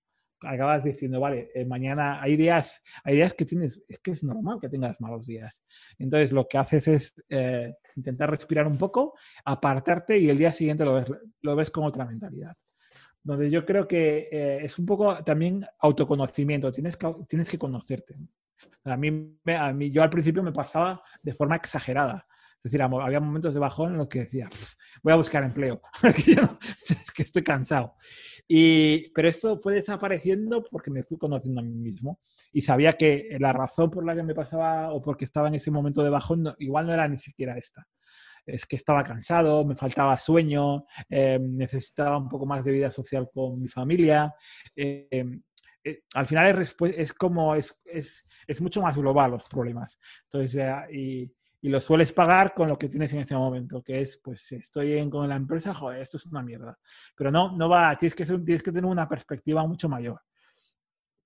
acabas 0.47 0.85
diciendo, 0.85 1.21
vale, 1.21 1.51
eh, 1.55 1.65
mañana 1.65 2.21
hay 2.23 2.37
días, 2.37 2.83
hay 3.03 3.17
días 3.17 3.35
que 3.35 3.45
tienes, 3.45 3.81
es 3.89 3.99
que 3.99 4.13
es 4.13 4.23
normal 4.23 4.59
que 4.61 4.69
tengas 4.69 5.01
malos 5.01 5.27
días. 5.27 5.63
Entonces 5.99 6.33
lo 6.33 6.47
que 6.47 6.59
haces 6.59 6.89
es 6.89 7.15
eh, 7.29 7.75
intentar 7.97 8.31
respirar 8.31 8.67
un 8.67 8.79
poco, 8.79 9.15
apartarte 9.45 10.19
y 10.19 10.29
el 10.29 10.39
día 10.39 10.53
siguiente 10.53 10.85
lo 10.85 10.95
ves, 10.95 11.07
lo 11.43 11.57
ves 11.57 11.71
con 11.71 11.85
otra 11.85 12.05
mentalidad. 12.05 12.57
Donde 13.23 13.51
yo 13.51 13.65
creo 13.65 13.89
que 13.89 14.29
eh, 14.31 14.59
es 14.63 14.79
un 14.79 14.87
poco 14.87 15.23
también 15.25 15.65
autoconocimiento, 15.79 16.73
tienes 16.73 16.97
que, 16.97 17.13
tienes 17.29 17.51
que 17.51 17.59
conocerte. 17.59 18.17
A 18.85 18.97
mí, 18.97 19.39
a 19.47 19.73
mí, 19.73 19.91
yo 19.91 20.03
al 20.03 20.11
principio 20.11 20.43
me 20.43 20.53
pasaba 20.53 21.03
de 21.23 21.33
forma 21.33 21.57
exagerada. 21.57 22.27
Es 22.65 22.73
decir, 22.73 22.81
había 22.81 23.21
momentos 23.21 23.53
de 23.53 23.61
bajón 23.61 23.93
en 23.93 23.99
los 23.99 24.09
que 24.09 24.21
decía, 24.21 24.49
voy 25.03 25.13
a 25.13 25.17
buscar 25.17 25.45
empleo, 25.45 25.83
es 26.03 27.13
que 27.13 27.23
estoy 27.23 27.43
cansado. 27.45 27.95
Y, 28.49 29.11
pero 29.11 29.29
esto 29.29 29.59
fue 29.61 29.75
desapareciendo 29.75 30.65
porque 30.71 30.91
me 30.91 31.03
fui 31.03 31.19
conociendo 31.19 31.61
a 31.61 31.65
mí 31.65 31.75
mismo 31.75 32.19
y 32.55 32.63
sabía 32.63 32.95
que 32.95 33.37
la 33.39 33.53
razón 33.53 33.91
por 33.91 34.07
la 34.07 34.15
que 34.15 34.23
me 34.23 34.35
pasaba 34.35 34.95
o 34.95 35.03
porque 35.03 35.27
estaba 35.27 35.49
en 35.49 35.57
ese 35.57 35.71
momento 35.71 36.03
de 36.03 36.09
bajón 36.09 36.55
igual 36.59 36.87
no 36.87 36.95
era 36.95 37.07
ni 37.07 37.19
siquiera 37.19 37.59
esta. 37.59 37.87
Es 38.47 38.65
que 38.65 38.77
estaba 38.77 39.05
cansado, 39.05 39.63
me 39.67 39.77
faltaba 39.77 40.17
sueño, 40.17 40.87
eh, 41.11 41.39
necesitaba 41.39 42.17
un 42.17 42.31
poco 42.31 42.47
más 42.47 42.65
de 42.65 42.73
vida 42.73 42.91
social 42.91 43.29
con 43.31 43.61
mi 43.61 43.69
familia. 43.69 44.35
Eh, 44.75 45.23
eh, 45.85 46.03
al 46.15 46.27
final 46.27 46.63
es, 46.63 46.75
es 46.97 47.13
como, 47.13 47.55
es, 47.55 47.79
es, 47.85 48.27
es, 48.47 48.61
mucho 48.63 48.81
más 48.81 48.97
global 48.97 49.33
los 49.33 49.49
problemas. 49.49 49.99
Entonces, 50.25 50.67
y, 50.91 51.31
y 51.65 51.71
lo 51.71 51.81
sueles 51.81 52.13
pagar 52.13 52.53
con 52.53 52.69
lo 52.69 52.77
que 52.79 52.91
tienes 52.91 53.11
en 53.15 53.21
ese 53.21 53.35
momento, 53.35 53.83
que 53.83 54.03
es, 54.03 54.19
pues, 54.19 54.53
estoy 54.53 55.09
con 55.09 55.27
la 55.27 55.37
empresa, 55.37 55.73
joder, 55.73 56.03
esto 56.03 56.19
es 56.19 56.27
una 56.27 56.43
mierda. 56.43 56.79
Pero 57.17 57.31
no, 57.31 57.57
no 57.57 57.71
va, 57.71 57.97
tienes 57.97 58.15
que, 58.15 58.27
tienes 58.27 58.63
que 58.63 58.71
tener 58.71 58.85
una 58.85 59.09
perspectiva 59.09 59.67
mucho 59.67 59.89
mayor. 59.89 60.21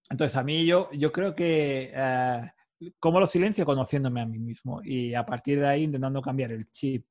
Entonces, 0.08 0.36
a 0.36 0.44
mí 0.44 0.64
yo, 0.64 0.90
yo 0.92 1.10
creo 1.10 1.34
que, 1.34 1.90
eh, 1.92 2.52
¿cómo 3.00 3.18
lo 3.18 3.26
silencio? 3.26 3.66
Conociéndome 3.66 4.20
a 4.20 4.26
mí 4.26 4.38
mismo 4.38 4.80
y 4.84 5.12
a 5.12 5.26
partir 5.26 5.58
de 5.58 5.66
ahí 5.66 5.82
intentando 5.82 6.22
cambiar 6.22 6.52
el 6.52 6.70
chip. 6.70 7.04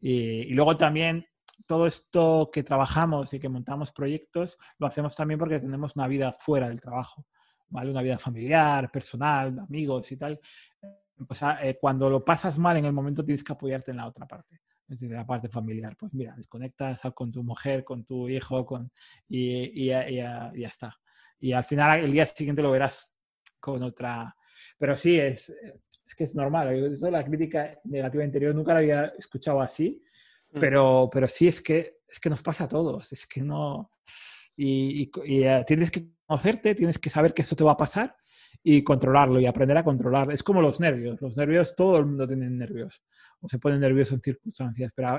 Y, 0.00 0.44
luego 0.54 0.74
también 0.78 1.26
todo 1.66 1.86
esto 1.86 2.48
que 2.50 2.62
trabajamos 2.62 3.34
y 3.34 3.38
que 3.38 3.50
montamos 3.50 3.92
proyectos, 3.92 4.56
lo 4.78 4.86
hacemos 4.86 5.14
también 5.14 5.36
porque 5.36 5.60
tenemos 5.60 5.96
una 5.96 6.08
vida 6.08 6.34
fuera 6.40 6.70
del 6.70 6.80
trabajo, 6.80 7.26
¿vale? 7.68 7.90
Una 7.90 8.00
vida 8.00 8.18
familiar, 8.18 8.90
personal, 8.90 9.58
amigos 9.58 10.10
y 10.12 10.16
tal. 10.16 10.40
Eh, 11.62 11.78
cuando 11.80 12.08
lo 12.08 12.24
pasas 12.24 12.58
mal 12.58 12.76
en 12.76 12.84
el 12.84 12.92
momento 12.92 13.24
tienes 13.24 13.44
que 13.44 13.52
apoyarte 13.52 13.90
en 13.90 13.98
la 13.98 14.06
otra 14.06 14.26
parte, 14.26 14.60
es 14.88 15.00
decir, 15.00 15.10
la 15.10 15.26
parte 15.26 15.48
familiar. 15.48 15.96
Pues 15.96 16.14
mira, 16.14 16.34
desconectas 16.36 17.00
con 17.14 17.30
tu 17.30 17.42
mujer, 17.42 17.84
con 17.84 18.04
tu 18.04 18.28
hijo 18.28 18.64
con, 18.64 18.90
y, 19.28 19.84
y, 19.84 19.86
ya 19.86 20.52
está. 20.54 20.98
Y 21.38 21.52
al 21.52 21.64
final 21.64 22.00
el 22.00 22.12
día 22.12 22.26
siguiente 22.26 22.62
lo 22.62 22.70
verás 22.70 23.12
con 23.58 23.82
otra... 23.82 24.34
Pero 24.78 24.96
sí, 24.96 25.18
es, 25.18 25.50
es 25.50 26.14
que 26.14 26.24
es 26.24 26.34
normal. 26.34 26.98
la 27.00 27.24
crítica 27.24 27.78
negativa 27.84 28.24
interior 28.24 28.54
nunca 28.54 28.72
la 28.72 28.80
había 28.80 29.06
escuchado 29.18 29.60
así, 29.60 30.02
mm. 30.52 30.58
pero, 30.58 31.08
pero 31.12 31.28
sí 31.28 31.48
es 31.48 31.62
que, 31.62 32.00
es 32.08 32.18
que 32.18 32.30
nos 32.30 32.42
pasa 32.42 32.64
a 32.64 32.68
todos. 32.68 33.12
Es 33.12 33.26
que 33.26 33.42
no... 33.42 33.92
Y, 34.56 35.10
eh, 35.24 35.64
tienes 35.66 35.90
que 35.90 36.10
conocerte, 36.30 36.76
tienes 36.76 36.98
que 37.00 37.10
saber 37.10 37.34
que 37.34 37.42
eso 37.42 37.56
te 37.56 37.64
va 37.64 37.72
a 37.72 37.76
pasar 37.76 38.14
y 38.62 38.84
controlarlo 38.84 39.40
y 39.40 39.46
aprender 39.46 39.76
a 39.76 39.82
controlar. 39.82 40.30
Es 40.30 40.44
como 40.44 40.62
los 40.62 40.78
nervios. 40.78 41.20
Los 41.20 41.36
nervios, 41.36 41.74
todo 41.74 41.98
el 41.98 42.06
mundo 42.06 42.26
tiene 42.28 42.48
nervios 42.48 43.02
o 43.40 43.48
se 43.48 43.58
pone 43.58 43.78
nervioso 43.78 44.14
en 44.14 44.20
circunstancias, 44.20 44.92
pero 44.94 45.18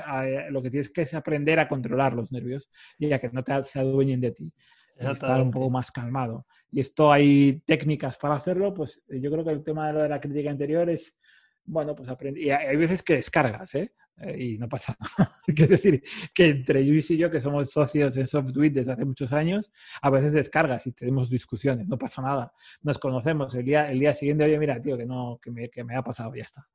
lo 0.52 0.62
que 0.62 0.70
tienes 0.70 0.90
que 0.90 1.02
es 1.02 1.14
aprender 1.14 1.60
a 1.60 1.68
controlar 1.68 2.14
los 2.14 2.32
nervios 2.32 2.70
y 2.98 3.12
a 3.12 3.20
que 3.20 3.30
no 3.30 3.44
te, 3.44 3.62
se 3.66 3.80
adueñen 3.80 4.22
de 4.22 4.32
ti. 4.32 4.54
Estar 4.96 5.42
un 5.42 5.52
poco 5.52 5.70
más 5.70 5.92
calmado. 5.92 6.46
Y 6.72 6.80
esto 6.80 7.12
hay 7.12 7.62
técnicas 7.66 8.18
para 8.18 8.36
hacerlo, 8.36 8.74
pues 8.74 9.04
yo 9.10 9.32
creo 9.32 9.44
que 9.44 9.52
el 9.52 9.64
tema 9.64 9.88
de, 9.88 9.94
lo 9.94 10.00
de 10.04 10.10
la 10.10 10.22
crítica 10.22 10.52
interior 10.52 10.90
es, 10.90 11.20
bueno, 11.66 11.94
pues 11.96 12.08
aprender. 12.08 12.42
Y 12.42 12.52
hay 12.52 12.78
veces 12.78 13.02
que 13.04 13.16
descargas, 13.16 13.74
¿eh? 13.76 13.94
¿Eh? 14.18 14.36
y 14.40 14.58
no 14.58 14.68
pasa 14.68 14.96
nada. 15.18 15.40
es 15.48 15.70
decir, 15.70 16.04
que 16.34 16.48
entre 16.48 16.84
Luis 16.84 17.10
y 17.12 17.18
yo, 17.18 17.30
que 17.30 17.42
somos 17.42 17.70
socios 17.70 18.16
en 18.18 18.28
SoftWit 18.28 18.74
desde 18.74 18.92
hace 18.92 19.06
muchos 19.06 19.32
años, 19.32 19.72
a 20.02 20.10
veces 20.10 20.34
descargas 20.34 20.86
y 20.88 20.92
tenemos 20.92 21.30
discusiones, 21.30 21.88
no 21.88 21.98
pasa 21.98 22.22
nada. 22.22 22.54
Nos 22.82 22.98
conocemos 23.00 23.54
el 23.56 23.66
día, 23.66 23.92
el 23.92 24.00
día 24.00 24.14
siguiente, 24.14 24.44
oye, 24.44 24.60
mira, 24.60 24.82
tío, 24.82 24.98
que 24.98 25.06
no, 25.06 25.40
que 25.42 25.52
me, 25.52 25.70
que 25.70 25.84
me 25.84 25.96
ha 25.96 26.04
pasado, 26.04 26.34
ya 26.36 26.44
está. 26.44 26.68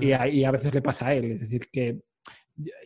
y, 0.00 0.12
a, 0.12 0.28
y, 0.28 0.44
a, 0.44 0.50
veces 0.50 0.74
le 0.74 0.82
pasa 0.82 1.08
a 1.08 1.14
él, 1.14 1.32
es 1.32 1.40
decir, 1.40 1.68
que 1.70 2.00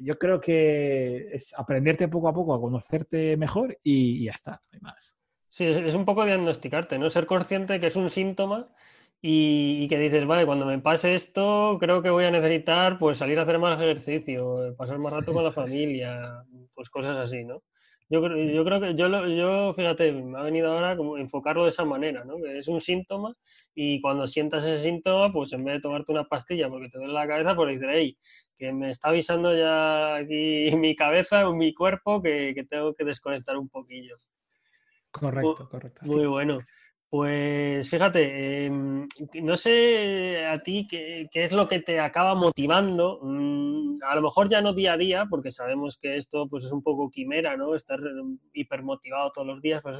yo 0.00 0.18
creo 0.18 0.40
que 0.40 1.30
es 1.32 1.52
aprenderte 1.56 2.08
poco 2.08 2.28
a 2.28 2.34
poco 2.34 2.54
a 2.54 2.60
conocerte 2.60 3.36
mejor 3.36 3.76
y, 3.82 4.24
ya 4.24 4.32
está, 4.32 4.52
no 4.52 4.68
hay 4.72 4.80
más. 4.80 5.16
Sí, 5.50 5.64
es, 5.64 5.76
es, 5.76 5.94
un 5.94 6.04
poco 6.04 6.24
diagnosticarte, 6.24 6.98
¿no? 6.98 7.08
Ser 7.10 7.26
consciente 7.26 7.78
que 7.78 7.86
es 7.86 7.96
un 7.96 8.10
síntoma 8.10 8.72
y, 9.26 9.88
que 9.88 9.98
dices, 9.98 10.26
vale, 10.26 10.44
cuando 10.44 10.66
me 10.66 10.78
pase 10.80 11.14
esto, 11.14 11.78
creo 11.80 12.02
que 12.02 12.10
voy 12.10 12.26
a 12.26 12.30
necesitar 12.30 12.98
pues 12.98 13.16
salir 13.16 13.38
a 13.38 13.44
hacer 13.44 13.58
más 13.58 13.80
ejercicio, 13.80 14.74
pasar 14.76 14.98
más 14.98 15.14
rato 15.14 15.32
con 15.32 15.42
la 15.42 15.50
familia, 15.52 16.44
pues 16.74 16.90
cosas 16.90 17.16
así, 17.16 17.42
¿no? 17.42 17.62
Yo, 18.10 18.20
yo 18.20 18.64
creo 18.66 18.80
que 18.82 18.94
yo, 18.94 19.26
yo, 19.28 19.72
fíjate, 19.72 20.12
me 20.12 20.38
ha 20.38 20.42
venido 20.42 20.70
ahora 20.70 20.94
como 20.94 21.16
enfocarlo 21.16 21.62
de 21.62 21.70
esa 21.70 21.86
manera, 21.86 22.22
¿no? 22.22 22.36
Que 22.36 22.58
es 22.58 22.68
un 22.68 22.82
síntoma 22.82 23.34
y 23.74 23.98
cuando 24.02 24.26
sientas 24.26 24.62
ese 24.66 24.82
síntoma, 24.82 25.32
pues 25.32 25.54
en 25.54 25.64
vez 25.64 25.76
de 25.76 25.80
tomarte 25.80 26.12
una 26.12 26.24
pastilla 26.24 26.68
porque 26.68 26.90
te 26.90 26.98
duele 26.98 27.14
la 27.14 27.26
cabeza, 27.26 27.56
pues 27.56 27.80
dices, 27.80 27.88
hey, 27.90 28.18
que 28.54 28.74
me 28.74 28.90
está 28.90 29.08
avisando 29.08 29.56
ya 29.56 30.16
aquí 30.16 30.66
mi 30.76 30.94
cabeza 30.94 31.48
o 31.48 31.54
mi 31.54 31.72
cuerpo 31.72 32.20
que, 32.20 32.52
que, 32.54 32.64
tengo 32.64 32.92
que 32.92 33.06
desconectar 33.06 33.56
un 33.56 33.70
poquillo. 33.70 34.18
Correcto, 35.10 35.66
correcto. 35.70 36.00
Muy 36.04 36.26
bueno. 36.26 36.58
Pues 37.10 37.88
fíjate, 37.90 38.64
em, 38.66 39.06
no 39.42 39.56
sé 39.56 40.46
a 40.46 40.58
ti 40.58 40.86
qué, 40.88 41.28
es 41.32 41.52
lo 41.52 41.68
que 41.68 41.78
te 41.78 42.00
acaba 42.00 42.34
motivando, 42.34 43.20
mm, 43.22 43.98
a 44.02 44.16
lo 44.16 44.22
mejor 44.22 44.48
ya 44.48 44.60
no 44.60 44.72
día 44.72 44.94
a 44.94 44.96
día, 44.96 45.26
porque 45.30 45.52
sabemos 45.52 45.96
que 45.96 46.16
esto 46.16 46.48
pues, 46.48 46.64
es 46.64 46.72
un 46.72 46.82
poco 46.82 47.10
quimera, 47.10 47.56
¿no? 47.56 47.74
Estar 47.76 48.00
hipermotivado 48.52 49.30
todos 49.32 49.46
los 49.46 49.62
días, 49.62 49.80
pues 49.82 49.98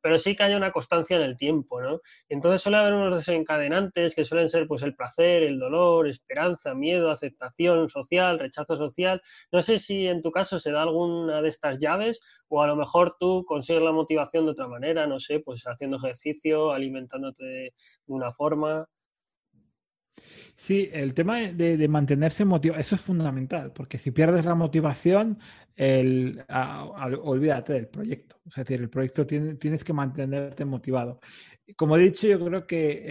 pero 0.00 0.18
sí 0.18 0.36
que 0.36 0.42
haya 0.42 0.56
una 0.56 0.72
constancia 0.72 1.16
en 1.16 1.22
el 1.22 1.36
tiempo, 1.36 1.80
¿no? 1.80 2.00
Entonces 2.28 2.62
suele 2.62 2.78
haber 2.78 2.94
unos 2.94 3.14
desencadenantes 3.14 4.14
que 4.14 4.24
suelen 4.24 4.48
ser 4.48 4.66
pues 4.66 4.82
el 4.82 4.94
placer, 4.94 5.42
el 5.42 5.58
dolor, 5.58 6.08
esperanza, 6.08 6.74
miedo, 6.74 7.10
aceptación 7.10 7.88
social, 7.88 8.38
rechazo 8.38 8.76
social. 8.76 9.22
No 9.52 9.62
sé 9.62 9.78
si 9.78 10.06
en 10.06 10.22
tu 10.22 10.30
caso 10.30 10.58
se 10.58 10.72
da 10.72 10.82
alguna 10.82 11.42
de 11.42 11.48
estas 11.48 11.78
llaves 11.78 12.20
o 12.48 12.62
a 12.62 12.66
lo 12.66 12.76
mejor 12.76 13.16
tú 13.18 13.44
consigues 13.46 13.82
la 13.82 13.92
motivación 13.92 14.44
de 14.44 14.52
otra 14.52 14.68
manera, 14.68 15.06
no 15.06 15.20
sé, 15.20 15.40
pues 15.40 15.64
haciendo 15.64 15.96
ejercicio, 15.96 16.72
alimentándote 16.72 17.44
de 17.44 17.72
una 18.06 18.32
forma. 18.32 18.88
Sí, 20.56 20.88
el 20.92 21.12
tema 21.12 21.40
de, 21.40 21.88
mantenerse 21.88 22.44
motivado, 22.46 22.80
eso 22.80 22.94
es 22.94 23.00
fundamental, 23.02 23.72
porque 23.72 23.98
si 23.98 24.10
pierdes 24.10 24.46
la 24.46 24.54
motivación, 24.54 25.38
el, 25.76 26.42
olvídate 27.22 27.74
del 27.74 27.88
proyecto. 27.88 28.36
es 28.46 28.54
decir, 28.54 28.80
el 28.80 28.88
proyecto 28.88 29.26
tiene, 29.26 29.54
tienes 29.56 29.84
que 29.84 29.92
mantenerte 29.92 30.64
motivado. 30.64 31.20
Como 31.76 31.96
he 31.96 32.00
dicho, 32.00 32.26
yo 32.26 32.42
creo 32.44 32.66
que 32.66 33.02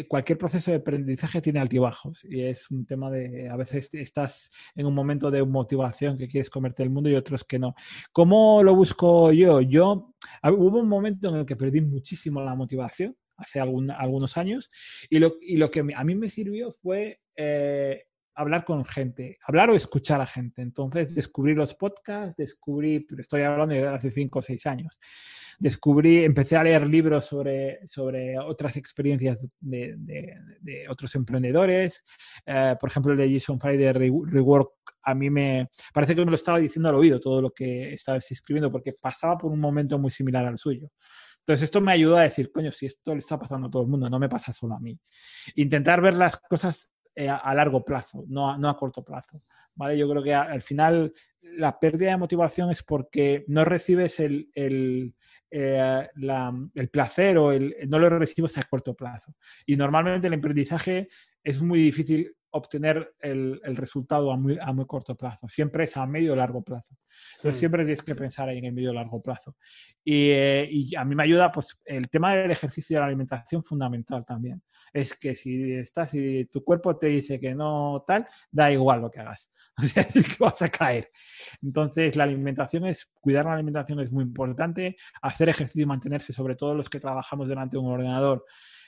eh, 0.00 0.06
cualquier 0.06 0.38
proceso 0.38 0.70
de 0.70 0.76
aprendizaje 0.76 1.40
tiene 1.40 1.60
altibajos 1.60 2.24
y 2.24 2.42
es 2.42 2.70
un 2.70 2.86
tema 2.86 3.10
de, 3.10 3.48
a 3.48 3.56
veces 3.56 3.92
estás 3.94 4.50
en 4.74 4.86
un 4.86 4.94
momento 4.94 5.30
de 5.30 5.44
motivación 5.44 6.18
que 6.18 6.28
quieres 6.28 6.50
comerte 6.50 6.82
el 6.82 6.90
mundo 6.90 7.08
y 7.10 7.16
otros 7.16 7.42
que 7.44 7.58
no. 7.58 7.74
¿Cómo 8.12 8.62
lo 8.62 8.76
busco 8.76 9.32
yo? 9.32 9.60
Yo, 9.60 10.14
hubo 10.44 10.78
un 10.80 10.88
momento 10.88 11.30
en 11.30 11.36
el 11.36 11.46
que 11.46 11.56
perdí 11.56 11.80
muchísimo 11.80 12.42
la 12.42 12.54
motivación 12.54 13.16
hace 13.42 13.60
algunos 13.60 14.36
años. 14.36 14.70
Y 15.10 15.18
lo, 15.18 15.34
y 15.40 15.56
lo, 15.56 15.70
que 15.70 15.80
a 15.94 16.04
mí 16.04 16.14
me 16.14 16.28
sirvió 16.28 16.72
fue 16.72 17.20
eh, 17.36 18.04
hablar 18.34 18.64
con 18.64 18.84
gente, 18.84 19.38
hablar 19.46 19.70
o 19.70 19.74
escuchar 19.74 20.20
a 20.20 20.26
gente. 20.26 20.62
Entonces, 20.62 21.14
descubrí 21.14 21.54
los 21.54 21.74
podcasts, 21.74 22.36
descubrí, 22.36 23.06
estoy 23.18 23.42
hablando 23.42 23.74
de 23.74 23.86
hace 23.86 24.10
cinco 24.10 24.38
o 24.38 24.42
seis 24.42 24.66
años, 24.66 24.98
descubrí, 25.58 26.24
empecé 26.24 26.56
a 26.56 26.64
leer 26.64 26.86
libros 26.86 27.26
sobre, 27.26 27.86
sobre 27.86 28.38
otras 28.38 28.76
experiencias 28.76 29.46
de, 29.60 29.94
de, 29.96 30.88
otros 30.88 31.14
emprendedores. 31.14 32.04
Eh, 32.46 32.76
por 32.80 32.90
ejemplo, 32.90 33.12
el 33.12 33.18
de 33.18 33.32
Jason 33.32 33.60
Fry 33.60 33.76
de 33.76 33.92
Rework, 33.92 34.72
a 35.02 35.14
mí 35.14 35.30
me 35.30 35.68
parece 35.92 36.14
que 36.14 36.24
me 36.24 36.30
lo 36.30 36.36
estaba 36.36 36.58
diciendo 36.58 36.88
al 36.88 36.94
oído 36.94 37.20
todo 37.20 37.42
lo 37.42 37.50
que 37.50 37.94
estaba 37.94 38.18
escribiendo, 38.18 38.70
porque 38.70 38.92
pasaba 38.92 39.36
por 39.36 39.52
un 39.52 39.60
momento 39.60 39.98
muy 39.98 40.10
similar 40.10 40.46
al 40.46 40.58
suyo. 40.58 40.90
Entonces, 41.42 41.64
esto 41.64 41.80
me 41.80 41.92
ayudó 41.92 42.16
a 42.16 42.22
decir, 42.22 42.52
coño, 42.52 42.70
si 42.70 42.86
esto 42.86 43.12
le 43.12 43.18
está 43.18 43.38
pasando 43.38 43.66
a 43.66 43.70
todo 43.70 43.82
el 43.82 43.88
mundo, 43.88 44.08
no 44.08 44.18
me 44.18 44.28
pasa 44.28 44.52
solo 44.52 44.74
a 44.74 44.80
mí. 44.80 44.96
Intentar 45.56 46.00
ver 46.00 46.16
las 46.16 46.38
cosas 46.38 46.92
eh, 47.14 47.28
a, 47.28 47.54
largo 47.54 47.84
plazo, 47.84 48.24
no 48.28 48.50
a, 48.50 48.56
no 48.56 48.68
a 48.68 48.76
corto 48.76 49.04
plazo. 49.04 49.42
¿vale? 49.74 49.98
Yo 49.98 50.08
creo 50.08 50.22
que 50.22 50.34
al 50.34 50.62
final 50.62 51.12
la 51.42 51.78
pérdida 51.78 52.10
de 52.10 52.16
motivación 52.16 52.70
es 52.70 52.82
porque 52.82 53.44
no 53.48 53.64
recibes 53.64 54.20
el, 54.20 54.48
el, 54.54 55.14
eh, 55.50 56.08
el 56.74 56.88
placer 56.88 57.36
o 57.38 57.52
el, 57.52 57.76
no 57.88 57.98
lo 57.98 58.08
recibes 58.08 58.56
a 58.56 58.62
corto 58.62 58.94
plazo. 58.94 59.34
Y 59.66 59.76
normalmente 59.76 60.28
el 60.28 60.34
aprendizaje 60.34 61.08
es 61.42 61.60
muy 61.60 61.80
difícil 61.80 62.34
obtener 62.52 63.14
el, 63.20 63.60
el 63.64 63.76
resultado 63.76 64.30
a 64.30 64.36
muy, 64.36 64.58
a 64.60 64.72
muy, 64.72 64.84
corto 64.86 65.16
plazo. 65.16 65.48
Siempre 65.48 65.84
es 65.84 65.96
a 65.96 66.06
medio 66.06 66.34
o 66.34 66.36
largo 66.36 66.62
plazo. 66.62 66.94
Entonces, 67.36 67.56
hmm. 67.56 67.60
siempre 67.60 67.84
tienes 67.84 68.02
que 68.02 68.14
pensar 68.14 68.48
ahí 68.48 68.58
en 68.58 68.66
el 68.66 68.72
medio 68.72 68.90
o 68.90 68.94
largo 68.94 69.22
plazo. 69.22 69.56
Y, 70.04 70.30
eh, 70.30 70.68
y, 70.70 70.94
a 70.94 71.04
mí 71.04 71.14
me 71.14 71.22
ayuda, 71.22 71.50
pues, 71.50 71.80
el 71.84 72.10
tema 72.10 72.36
del 72.36 72.50
ejercicio 72.50 72.94
y 72.94 72.96
de 72.96 73.00
la 73.00 73.06
alimentación 73.06 73.64
fundamental 73.64 74.24
también. 74.26 74.62
Es 74.92 75.16
que 75.16 75.34
si 75.34 75.72
estás, 75.72 76.10
si 76.10 76.44
tu 76.46 76.62
cuerpo 76.62 76.96
te 76.96 77.06
dice 77.06 77.40
que 77.40 77.54
no 77.54 78.04
tal, 78.06 78.26
da 78.50 78.70
igual 78.70 79.00
lo 79.00 79.10
que 79.10 79.20
hagas. 79.20 79.50
O 79.82 79.84
sea, 79.84 80.02
es 80.02 80.12
que 80.12 80.44
vas 80.44 80.60
a 80.60 80.68
caer. 80.68 81.10
Entonces, 81.62 82.14
la 82.14 82.24
alimentación 82.24 82.84
es, 82.84 83.10
cuidar 83.20 83.46
la 83.46 83.54
alimentación 83.54 83.98
es 84.00 84.12
muy 84.12 84.24
importante. 84.24 84.96
Hacer 85.22 85.48
ejercicio 85.48 85.82
y 85.82 85.86
mantenerse, 85.86 86.34
sobre 86.34 86.54
todo 86.54 86.74
los 86.74 86.90
que 86.90 87.00
trabajamos 87.00 87.48
delante 87.48 87.78
de 87.78 87.82
un 87.82 87.90
ordenador, 87.90 88.44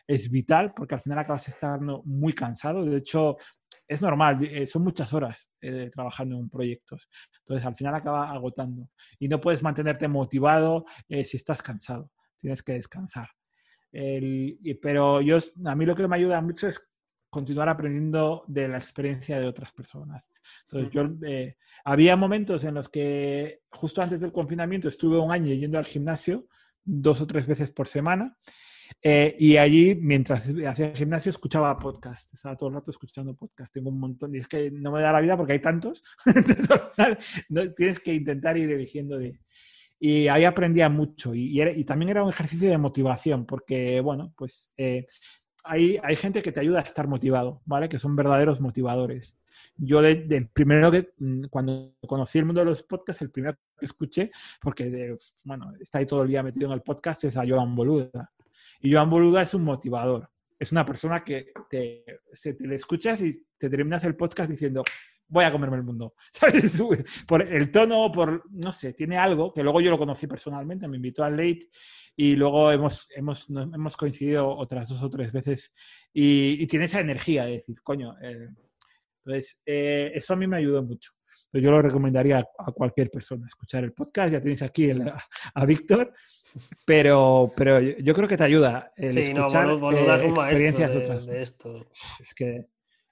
es 0.06 0.30
vital 0.30 0.72
porque 0.74 0.94
al 0.94 1.00
final 1.00 1.18
acabas 1.18 1.48
estando 1.48 2.02
muy 2.04 2.32
cansado. 2.32 2.84
De 2.84 2.98
hecho, 2.98 3.36
es 3.86 4.02
normal, 4.02 4.44
eh, 4.44 4.66
son 4.66 4.82
muchas 4.82 5.12
horas 5.12 5.50
eh, 5.60 5.90
trabajando 5.92 6.38
en 6.38 6.48
proyectos. 6.48 7.08
Entonces, 7.40 7.66
al 7.66 7.74
final 7.74 7.94
acaba 7.94 8.30
agotando 8.30 8.88
y 9.18 9.28
no 9.28 9.40
puedes 9.40 9.62
mantenerte 9.62 10.08
motivado 10.08 10.84
eh, 11.08 11.24
si 11.24 11.36
estás 11.36 11.62
cansado. 11.62 12.10
Tienes 12.36 12.62
que 12.62 12.74
descansar. 12.74 13.28
pero 14.82 15.20
yo, 15.20 15.38
a 15.64 15.74
mí 15.74 15.86
lo 15.86 15.94
que 15.94 16.08
me 16.08 16.16
ayuda 16.16 16.40
mucho 16.40 16.68
es 16.68 16.80
continuar 17.30 17.68
aprendiendo 17.68 18.44
de 18.46 18.68
la 18.68 18.76
experiencia 18.76 19.40
de 19.40 19.46
otras 19.46 19.72
personas. 19.72 20.30
Entonces, 20.68 20.90
yo, 20.92 21.08
había 21.84 22.16
momentos 22.16 22.64
en 22.64 22.74
los 22.74 22.88
que 22.88 23.62
justo 23.70 24.02
antes 24.02 24.20
del 24.20 24.32
confinamiento 24.32 24.88
estuve 24.88 25.18
un 25.18 25.32
año 25.32 25.52
yendo 25.54 25.78
al 25.78 25.86
gimnasio 25.86 26.46
dos 26.84 27.20
o 27.22 27.26
tres 27.26 27.46
veces 27.46 27.70
por 27.70 27.88
semana 27.88 28.36
eh, 29.02 29.36
y 29.38 29.56
allí, 29.56 29.94
mientras 30.00 30.48
hacía 30.48 30.94
gimnasio, 30.94 31.30
escuchaba 31.30 31.78
podcast. 31.78 32.32
Estaba 32.32 32.56
todo 32.56 32.70
el 32.70 32.76
rato 32.76 32.90
escuchando 32.90 33.34
podcast. 33.34 33.72
Tengo 33.72 33.90
un 33.90 34.00
montón. 34.00 34.34
Y 34.34 34.38
es 34.38 34.48
que 34.48 34.70
no 34.70 34.92
me 34.92 35.02
da 35.02 35.12
la 35.12 35.20
vida 35.20 35.36
porque 35.36 35.52
hay 35.52 35.58
tantos. 35.60 36.02
tienes 37.76 38.00
que 38.00 38.14
intentar 38.14 38.56
ir 38.56 38.70
eligiendo 38.70 39.18
de... 39.18 39.38
Y 40.00 40.28
ahí 40.28 40.44
aprendía 40.44 40.88
mucho. 40.88 41.34
Y, 41.34 41.60
y, 41.60 41.84
también 41.84 42.10
era 42.10 42.24
un 42.24 42.30
ejercicio 42.30 42.68
de 42.68 42.76
motivación, 42.76 43.46
porque, 43.46 44.00
bueno, 44.00 44.34
pues 44.36 44.72
eh, 44.76 45.06
hay, 45.64 45.98
hay 46.02 46.16
gente 46.16 46.42
que 46.42 46.52
te 46.52 46.60
ayuda 46.60 46.80
a 46.80 46.82
estar 46.82 47.08
motivado, 47.08 47.62
¿vale? 47.64 47.88
Que 47.88 47.98
son 47.98 48.14
verdaderos 48.14 48.60
motivadores. 48.60 49.36
yo 49.76 50.02
de, 50.02 50.48
primero 50.52 50.90
que 50.90 51.14
mm, 51.18 51.44
cuando 51.44 51.94
conocí 52.06 52.38
el 52.38 52.44
mundo 52.44 52.60
de 52.60 52.66
los 52.66 52.82
podcasts, 52.82 53.22
el 53.22 53.30
primero 53.30 53.56
que 53.78 53.86
escuché, 53.86 54.30
porque 54.60 55.16
bueno, 55.44 55.72
está 55.80 55.98
ahí 55.98 56.06
todo 56.06 56.22
el 56.22 56.28
día 56.28 56.42
metido 56.42 56.66
en 56.66 56.72
el 56.72 56.82
podcast, 56.82 57.24
es 57.24 57.36
a 57.36 57.44
Joan 57.46 57.74
Boluda. 57.74 58.33
Y 58.80 58.92
Joan 58.92 59.10
Boluda 59.10 59.42
es 59.42 59.54
un 59.54 59.64
motivador. 59.64 60.30
Es 60.58 60.72
una 60.72 60.84
persona 60.84 61.24
que 61.24 61.52
te, 61.68 62.04
se, 62.32 62.54
te 62.54 62.66
le 62.66 62.76
escuchas 62.76 63.20
y 63.20 63.46
te 63.58 63.68
terminas 63.68 64.04
el 64.04 64.16
podcast 64.16 64.50
diciendo, 64.50 64.84
voy 65.28 65.44
a 65.44 65.52
comerme 65.52 65.76
el 65.76 65.82
mundo. 65.82 66.14
Por 67.26 67.42
el 67.42 67.70
tono, 67.70 68.12
por, 68.12 68.44
no 68.50 68.72
sé, 68.72 68.92
tiene 68.92 69.18
algo 69.18 69.52
que 69.52 69.62
luego 69.62 69.80
yo 69.80 69.90
lo 69.90 69.98
conocí 69.98 70.26
personalmente, 70.26 70.88
me 70.88 70.96
invitó 70.96 71.24
al 71.24 71.36
late 71.36 71.68
y 72.16 72.36
luego 72.36 72.70
hemos, 72.70 73.08
hemos, 73.14 73.48
hemos 73.50 73.96
coincidido 73.96 74.48
otras 74.48 74.88
dos 74.88 75.02
o 75.02 75.10
tres 75.10 75.32
veces 75.32 75.72
y, 76.12 76.66
tiene 76.66 76.84
esa 76.84 77.00
energía 77.00 77.44
de 77.44 77.52
decir, 77.52 77.82
coño, 77.82 78.14
eh, 78.22 78.48
entonces 79.24 79.58
eh, 79.66 80.12
eso 80.14 80.34
a 80.34 80.36
mí 80.36 80.46
me 80.46 80.58
ayudó 80.58 80.82
mucho. 80.82 81.12
yo 81.52 81.70
lo 81.70 81.82
recomendaría 81.82 82.38
a 82.58 82.72
cualquier 82.72 83.10
persona 83.10 83.46
escuchar 83.46 83.84
el 83.84 83.92
podcast. 83.92 84.32
Ya 84.32 84.40
tenéis 84.40 84.62
aquí 84.62 84.90
a, 84.90 85.64
Víctor, 85.64 86.12
pero, 86.84 87.52
pero 87.56 87.80
yo 87.80 88.14
creo 88.14 88.28
que 88.28 88.36
te 88.36 88.44
ayuda 88.44 88.92
el 88.96 89.16
escuchar 89.16 89.70
eh, 89.70 90.26
experiencias 90.26 90.94
otras. 90.94 91.26
De 91.26 91.42
esto. 91.42 91.86
Es 92.20 92.34
que 92.34 92.66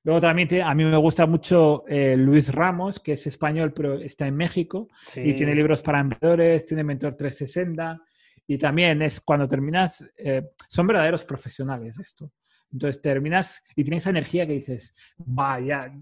Luego 0.05 0.21
también 0.21 0.63
a 0.63 0.75
mí 0.75 0.85
me 0.85 0.97
gusta 0.97 1.27
mucho 1.27 1.85
eh, 1.87 2.17
Luis 2.17 2.53
Ramos, 2.53 2.99
que 2.99 3.13
es 3.13 3.27
español, 3.29 3.73
pero 3.73 3.95
está 4.01 4.27
en 4.27 4.37
México 4.37 4.89
y 5.15 5.33
tiene 5.35 5.55
libros 5.55 5.81
para 5.81 6.01
emprendedores, 6.01 6.67
tiene 6.67 6.83
Mentor 6.83 7.15
360 7.15 8.03
y 8.49 8.59
también 8.59 9.01
es 9.03 9.21
cuando 9.21 9.47
terminas, 9.47 10.05
eh, 10.17 10.51
son 10.69 10.89
verdaderos 10.89 11.25
profesionales 11.25 11.99
esto. 12.01 12.33
Entonces 12.73 13.03
terminas 13.03 13.63
y 13.77 13.85
tienes 13.85 14.03
esa 14.03 14.11
energía 14.11 14.47
que 14.47 14.55
dices, 14.55 14.95
vaya, 15.19 15.93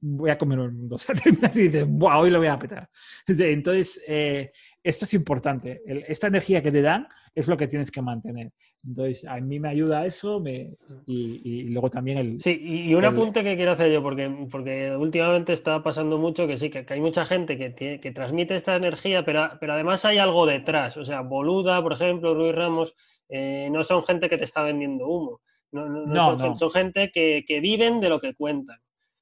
voy 0.00 0.30
a 0.30 0.38
comer 0.38 0.58
el 0.58 0.72
mundo. 0.72 0.96
O 0.96 0.98
sea, 0.98 1.14
terminas 1.14 1.54
y 1.56 1.62
dices, 1.62 1.86
wow, 1.88 2.20
hoy 2.20 2.30
lo 2.30 2.38
voy 2.38 2.48
a 2.48 2.58
petar. 2.58 2.88
Entonces, 3.26 4.02
eh, 4.06 4.50
esto 4.82 5.04
es 5.04 5.14
importante. 5.14 5.82
esta 6.08 6.26
energía 6.26 6.62
que 6.62 6.72
te 6.72 6.82
dan 6.82 7.06
es 7.34 7.46
lo 7.46 7.56
que 7.56 7.68
tienes 7.68 7.90
que 7.90 8.02
mantener. 8.02 8.52
Entonces, 8.84 9.24
a 9.24 9.38
mí 9.40 9.60
me 9.60 9.68
ayuda 9.68 10.04
eso 10.04 10.42
y, 11.06 11.68
luego 11.70 11.88
también 11.88 12.18
el... 12.18 12.40
Sí, 12.40 12.60
y 12.60 12.94
un 12.94 13.04
apunte 13.04 13.44
que 13.44 13.56
quiero 13.56 13.72
hacer 13.72 13.92
yo, 13.92 14.02
porque, 14.02 14.48
porque 14.50 14.94
últimamente 14.96 15.52
está 15.52 15.82
pasando 15.82 16.18
mucho 16.18 16.48
que 16.48 16.56
sí, 16.56 16.68
que, 16.68 16.84
hay 16.88 17.00
mucha 17.00 17.24
gente 17.24 17.56
que, 17.56 18.00
que 18.00 18.10
transmite 18.10 18.56
esta 18.56 18.74
energía, 18.74 19.24
pero, 19.24 19.50
pero 19.60 19.74
además 19.74 20.04
hay 20.04 20.18
algo 20.18 20.46
detrás. 20.46 20.96
O 20.96 21.04
sea, 21.04 21.20
Boluda, 21.20 21.80
por 21.80 21.92
ejemplo, 21.92 22.34
Luis 22.34 22.54
Ramos, 22.54 22.94
eh, 23.28 23.68
no 23.70 23.82
son 23.82 24.04
gente 24.04 24.28
que 24.28 24.36
te 24.36 24.44
está 24.44 24.62
vendiendo 24.62 25.06
humo. 25.06 25.40
No, 25.72 25.88
no, 25.88 26.56
son, 26.56 26.70
gente 26.70 27.10
que, 27.10 27.44
que 27.46 27.60
viven 27.60 28.00
de 28.00 28.10
lo 28.10 28.20
que 28.20 28.34
cuentan. 28.34 28.78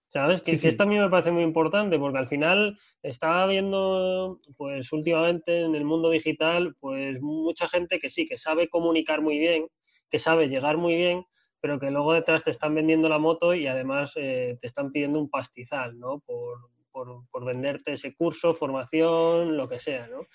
¿Sabes? 0.09 0.43
Que, 0.43 0.55
esto 0.55 0.83
a 0.83 0.87
mí 0.87 0.99
me 0.99 1.09
parece 1.09 1.31
muy 1.31 1.45
importante 1.45 1.97
porque 1.97 2.19
al 2.19 2.27
final 2.27 2.77
estaba 3.01 3.47
viendo, 3.47 4.41
pues 4.57 4.93
últimamente 4.93 5.61
en 5.61 5.77
el 5.77 5.85
mundo 5.85 6.11
digital, 6.11 6.75
pues 6.81 7.23
mucha 7.23 7.69
gente 7.69 8.01
que 8.01 8.11
sí, 8.11 8.27
que 8.27 8.37
sabe 8.37 8.69
comunicar 8.69 9.23
muy 9.23 9.39
bien, 9.39 9.69
que 10.11 10.19
sabe 10.19 10.49
llegar 10.49 10.79
muy 10.79 10.97
bien, 10.97 11.25
pero 11.61 11.79
que 11.79 11.93
luego 11.93 12.13
detrás 12.13 12.43
te 12.43 12.51
están 12.51 12.75
vendiendo 12.75 13.09
la 13.09 13.21
moto 13.21 13.55
y 13.55 13.69
además 13.69 14.15
eh, 14.17 14.59
te 14.61 14.67
están 14.67 14.91
pidiendo 14.91 15.21
un 15.21 15.31
pastizal, 15.31 15.97
¿no? 15.97 16.19
Por, 16.19 16.59
por, 16.91 17.45
venderte 17.45 17.93
ese 17.93 18.13
curso, 18.13 18.53
formación, 18.53 19.57
lo 19.57 19.69
que 19.69 19.79
sea, 19.79 20.09
¿no? 20.09 20.27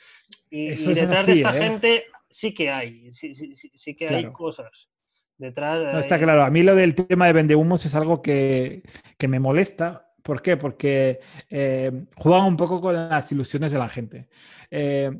Y, 0.49 0.69
detrás 0.69 1.25
de 1.25 1.33
esta 1.33 1.57
¿eh? 1.57 1.61
gente 1.61 2.05
sí 2.29 2.53
que 2.53 2.71
hay, 2.71 3.11
sí, 3.11 3.35
sí, 3.35 3.53
sí, 3.53 3.93
que 3.93 4.07
hay 4.07 4.31
cosas 4.31 4.89
detrás. 5.37 5.93
No, 5.93 5.99
está 5.99 6.17
claro. 6.17 6.43
A 6.43 6.49
mí 6.49 6.63
lo 6.63 6.75
del 6.75 6.95
tema 6.95 7.27
de 7.27 7.33
vendehumos 7.33 7.85
es 7.85 7.95
algo 7.95 8.21
que, 8.21 8.83
me 9.27 9.39
molesta. 9.39 10.13
¿Por 10.23 10.41
qué? 10.41 10.57
Porque 10.57 11.19
eh, 11.49 12.05
juegan 12.15 12.45
un 12.45 12.57
poco 12.57 12.81
con 12.81 12.95
las 12.95 13.31
ilusiones 13.31 13.71
de 13.71 13.77
la 13.77 13.89
gente. 13.89 14.29
Eh, 14.71 15.11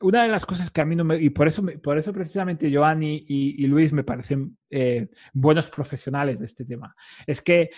una 0.00 0.22
de 0.22 0.28
las 0.28 0.46
cosas 0.46 0.70
que 0.70 0.80
a 0.80 0.84
mí 0.84 0.96
no 0.96 1.04
me... 1.04 1.16
Y 1.16 1.30
por 1.30 1.46
eso, 1.46 1.64
por 1.82 1.96
eso 1.96 2.12
precisamente 2.12 2.72
Joanny 2.72 3.24
y, 3.28 3.66
Luis 3.66 3.92
me 3.92 4.04
parecen 4.04 4.56
eh, 4.68 5.08
buenos 5.32 5.70
profesionales 5.70 6.38
de 6.38 6.46
este 6.46 6.64
tema. 6.64 6.94
Es 7.26 7.40
que 7.40 7.70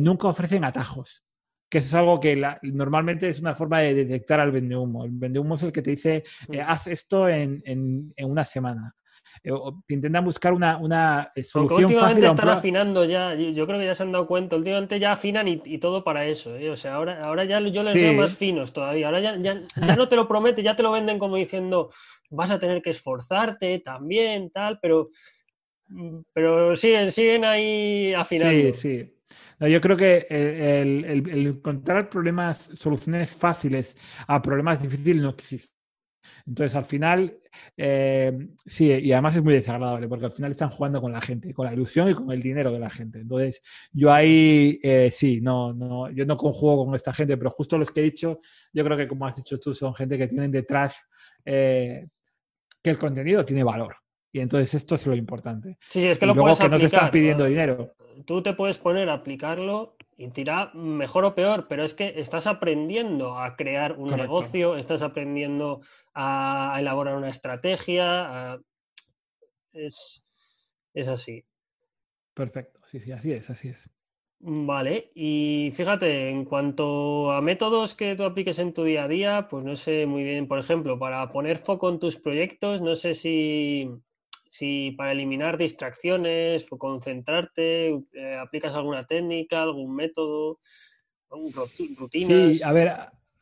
nunca 0.00 0.28
ofrecen 0.28 0.64
atajos 0.64 1.24
que 1.72 1.78
es 1.78 1.94
algo 1.94 2.20
que 2.20 2.38
normalmente 2.64 3.30
es 3.30 3.40
una 3.40 3.54
forma 3.54 3.80
de 3.80 3.94
detectar 3.94 4.38
al 4.40 4.52
vendehumo. 4.52 5.06
El 5.06 5.12
vendehumo 5.12 5.54
es 5.54 5.62
el 5.62 5.72
que 5.72 5.80
te 5.80 5.92
dice, 5.92 6.22
haz 6.66 6.86
esto 6.86 7.30
en, 7.30 7.62
en, 7.64 8.12
una 8.24 8.44
semana. 8.44 8.94
Eh, 9.44 9.50
intentan 9.88 10.24
buscar 10.24 10.52
una, 10.52 10.76
una 10.76 11.32
eh, 11.34 11.42
solución 11.42 11.84
últimamente 11.84 12.26
están 12.26 12.48
afinando 12.48 13.04
ya, 13.04 13.34
yo 13.34 13.66
creo 13.66 13.78
que 13.80 13.86
ya 13.86 13.94
se 13.94 14.04
han 14.04 14.12
dado 14.12 14.26
cuenta, 14.26 14.56
últimamente 14.56 15.00
ya 15.00 15.12
afinan 15.12 15.48
y, 15.48 15.78
todo 15.78 16.04
para 16.04 16.26
eso, 16.26 16.56
¿eh? 16.56 16.70
o 16.70 16.76
sea, 16.76 16.94
ahora, 16.94 17.24
ahora 17.24 17.44
ya 17.44 17.58
yo 17.60 17.82
les 17.82 17.94
veo 17.94 18.14
más 18.14 18.34
finos 18.34 18.72
todavía, 18.72 19.06
ahora 19.06 19.20
ya, 19.20 19.36
ya, 19.36 19.56
no 19.96 20.08
te 20.08 20.14
lo 20.14 20.28
promete, 20.28 20.62
ya 20.62 20.76
te 20.76 20.84
lo 20.84 20.92
venden 20.92 21.18
como 21.18 21.36
diciendo, 21.36 21.90
vas 22.30 22.50
a 22.50 22.58
tener 22.58 22.82
que 22.82 22.90
esforzarte 22.90 23.80
también, 23.80 24.50
tal, 24.50 24.78
pero, 24.80 25.08
pero 26.32 26.76
siguen, 26.76 27.10
siguen 27.10 27.44
ahí 27.44 28.14
afinando. 28.14 28.74
Sí, 28.74 28.80
sí. 29.58 29.70
yo 29.72 29.80
creo 29.80 29.96
que 29.96 30.26
el, 30.30 31.04
el, 31.04 31.46
encontrar 31.48 32.08
problemas, 32.08 32.70
soluciones 32.74 33.34
fáciles 33.34 33.96
a 34.28 34.40
problemas 34.40 34.80
difíciles 34.80 35.20
no 35.20 35.30
existe. 35.30 35.81
Entonces, 36.46 36.74
al 36.74 36.84
final, 36.84 37.38
eh, 37.76 38.48
sí, 38.66 38.86
y 38.90 39.12
además 39.12 39.36
es 39.36 39.42
muy 39.42 39.54
desagradable 39.54 40.08
porque 40.08 40.26
al 40.26 40.32
final 40.32 40.52
están 40.52 40.70
jugando 40.70 41.00
con 41.00 41.12
la 41.12 41.20
gente, 41.20 41.52
con 41.54 41.66
la 41.66 41.72
ilusión 41.72 42.10
y 42.10 42.14
con 42.14 42.30
el 42.30 42.42
dinero 42.42 42.72
de 42.72 42.78
la 42.78 42.90
gente. 42.90 43.20
Entonces, 43.20 43.62
yo 43.92 44.12
ahí 44.12 44.78
eh, 44.82 45.10
sí, 45.12 45.40
no, 45.40 45.72
no, 45.72 46.10
yo 46.10 46.24
no 46.26 46.36
conjugo 46.36 46.86
con 46.86 46.94
esta 46.94 47.12
gente, 47.12 47.36
pero 47.36 47.50
justo 47.50 47.78
los 47.78 47.90
que 47.90 48.00
he 48.00 48.04
dicho, 48.04 48.40
yo 48.72 48.84
creo 48.84 48.96
que 48.96 49.08
como 49.08 49.26
has 49.26 49.36
dicho 49.36 49.58
tú, 49.58 49.74
son 49.74 49.94
gente 49.94 50.18
que 50.18 50.28
tienen 50.28 50.50
detrás 50.50 51.08
eh, 51.44 52.08
que 52.82 52.90
el 52.90 52.98
contenido 52.98 53.44
tiene 53.44 53.64
valor. 53.64 54.01
Y 54.32 54.40
entonces 54.40 54.74
esto 54.74 54.94
es 54.94 55.06
lo 55.06 55.14
importante. 55.14 55.76
Sí, 55.90 56.06
es 56.06 56.18
que 56.18 56.24
lo 56.24 56.34
luego 56.34 56.56
que 56.56 56.68
no 56.68 56.78
te 56.78 56.86
están 56.86 57.10
pidiendo 57.10 57.44
dinero. 57.44 57.94
Tú 58.24 58.42
te 58.42 58.54
puedes 58.54 58.78
poner 58.78 59.10
a 59.10 59.14
aplicarlo 59.14 59.96
y 60.16 60.28
tira 60.28 60.72
mejor 60.74 61.24
o 61.24 61.34
peor, 61.34 61.66
pero 61.68 61.84
es 61.84 61.92
que 61.92 62.14
estás 62.16 62.46
aprendiendo 62.46 63.38
a 63.38 63.56
crear 63.56 63.92
un 63.98 64.10
negocio, 64.10 64.76
estás 64.76 65.02
aprendiendo 65.02 65.80
a, 66.14 66.76
elaborar 66.78 67.16
una 67.16 67.28
estrategia. 67.28 68.58
Es, 69.72 70.24
es 70.94 71.08
así. 71.08 71.44
Perfecto, 72.34 72.80
sí, 72.86 73.00
sí, 73.00 73.12
así 73.12 73.32
es, 73.32 73.50
así 73.50 73.68
es. 73.68 73.90
Vale, 74.44 75.12
y 75.14 75.70
fíjate, 75.72 76.28
en 76.28 76.44
cuanto 76.44 77.30
a 77.30 77.40
métodos 77.40 77.94
que 77.94 78.16
tú 78.16 78.24
apliques 78.24 78.58
en 78.58 78.72
tu 78.72 78.82
día 78.82 79.04
a 79.04 79.08
día, 79.08 79.46
pues 79.48 79.64
no 79.64 79.76
sé 79.76 80.04
muy 80.04 80.24
bien, 80.24 80.48
por 80.48 80.58
ejemplo, 80.58 80.98
para 80.98 81.30
poner 81.30 81.58
foco 81.58 81.88
en 81.88 82.00
tus 82.00 82.16
proyectos, 82.16 82.80
no 82.80 82.96
sé 82.96 83.14
si, 83.14 83.88
si 84.52 84.90
para 84.90 85.12
eliminar 85.12 85.56
distracciones 85.56 86.66
o 86.70 86.76
concentrarte, 86.76 87.88
eh, 88.12 88.36
aplicas 88.38 88.74
alguna 88.74 89.06
técnica, 89.06 89.62
algún 89.62 89.96
método, 89.96 90.58
rutinas. 91.96 92.58
Sí, 92.58 92.62
a 92.62 92.70
ver, 92.70 92.92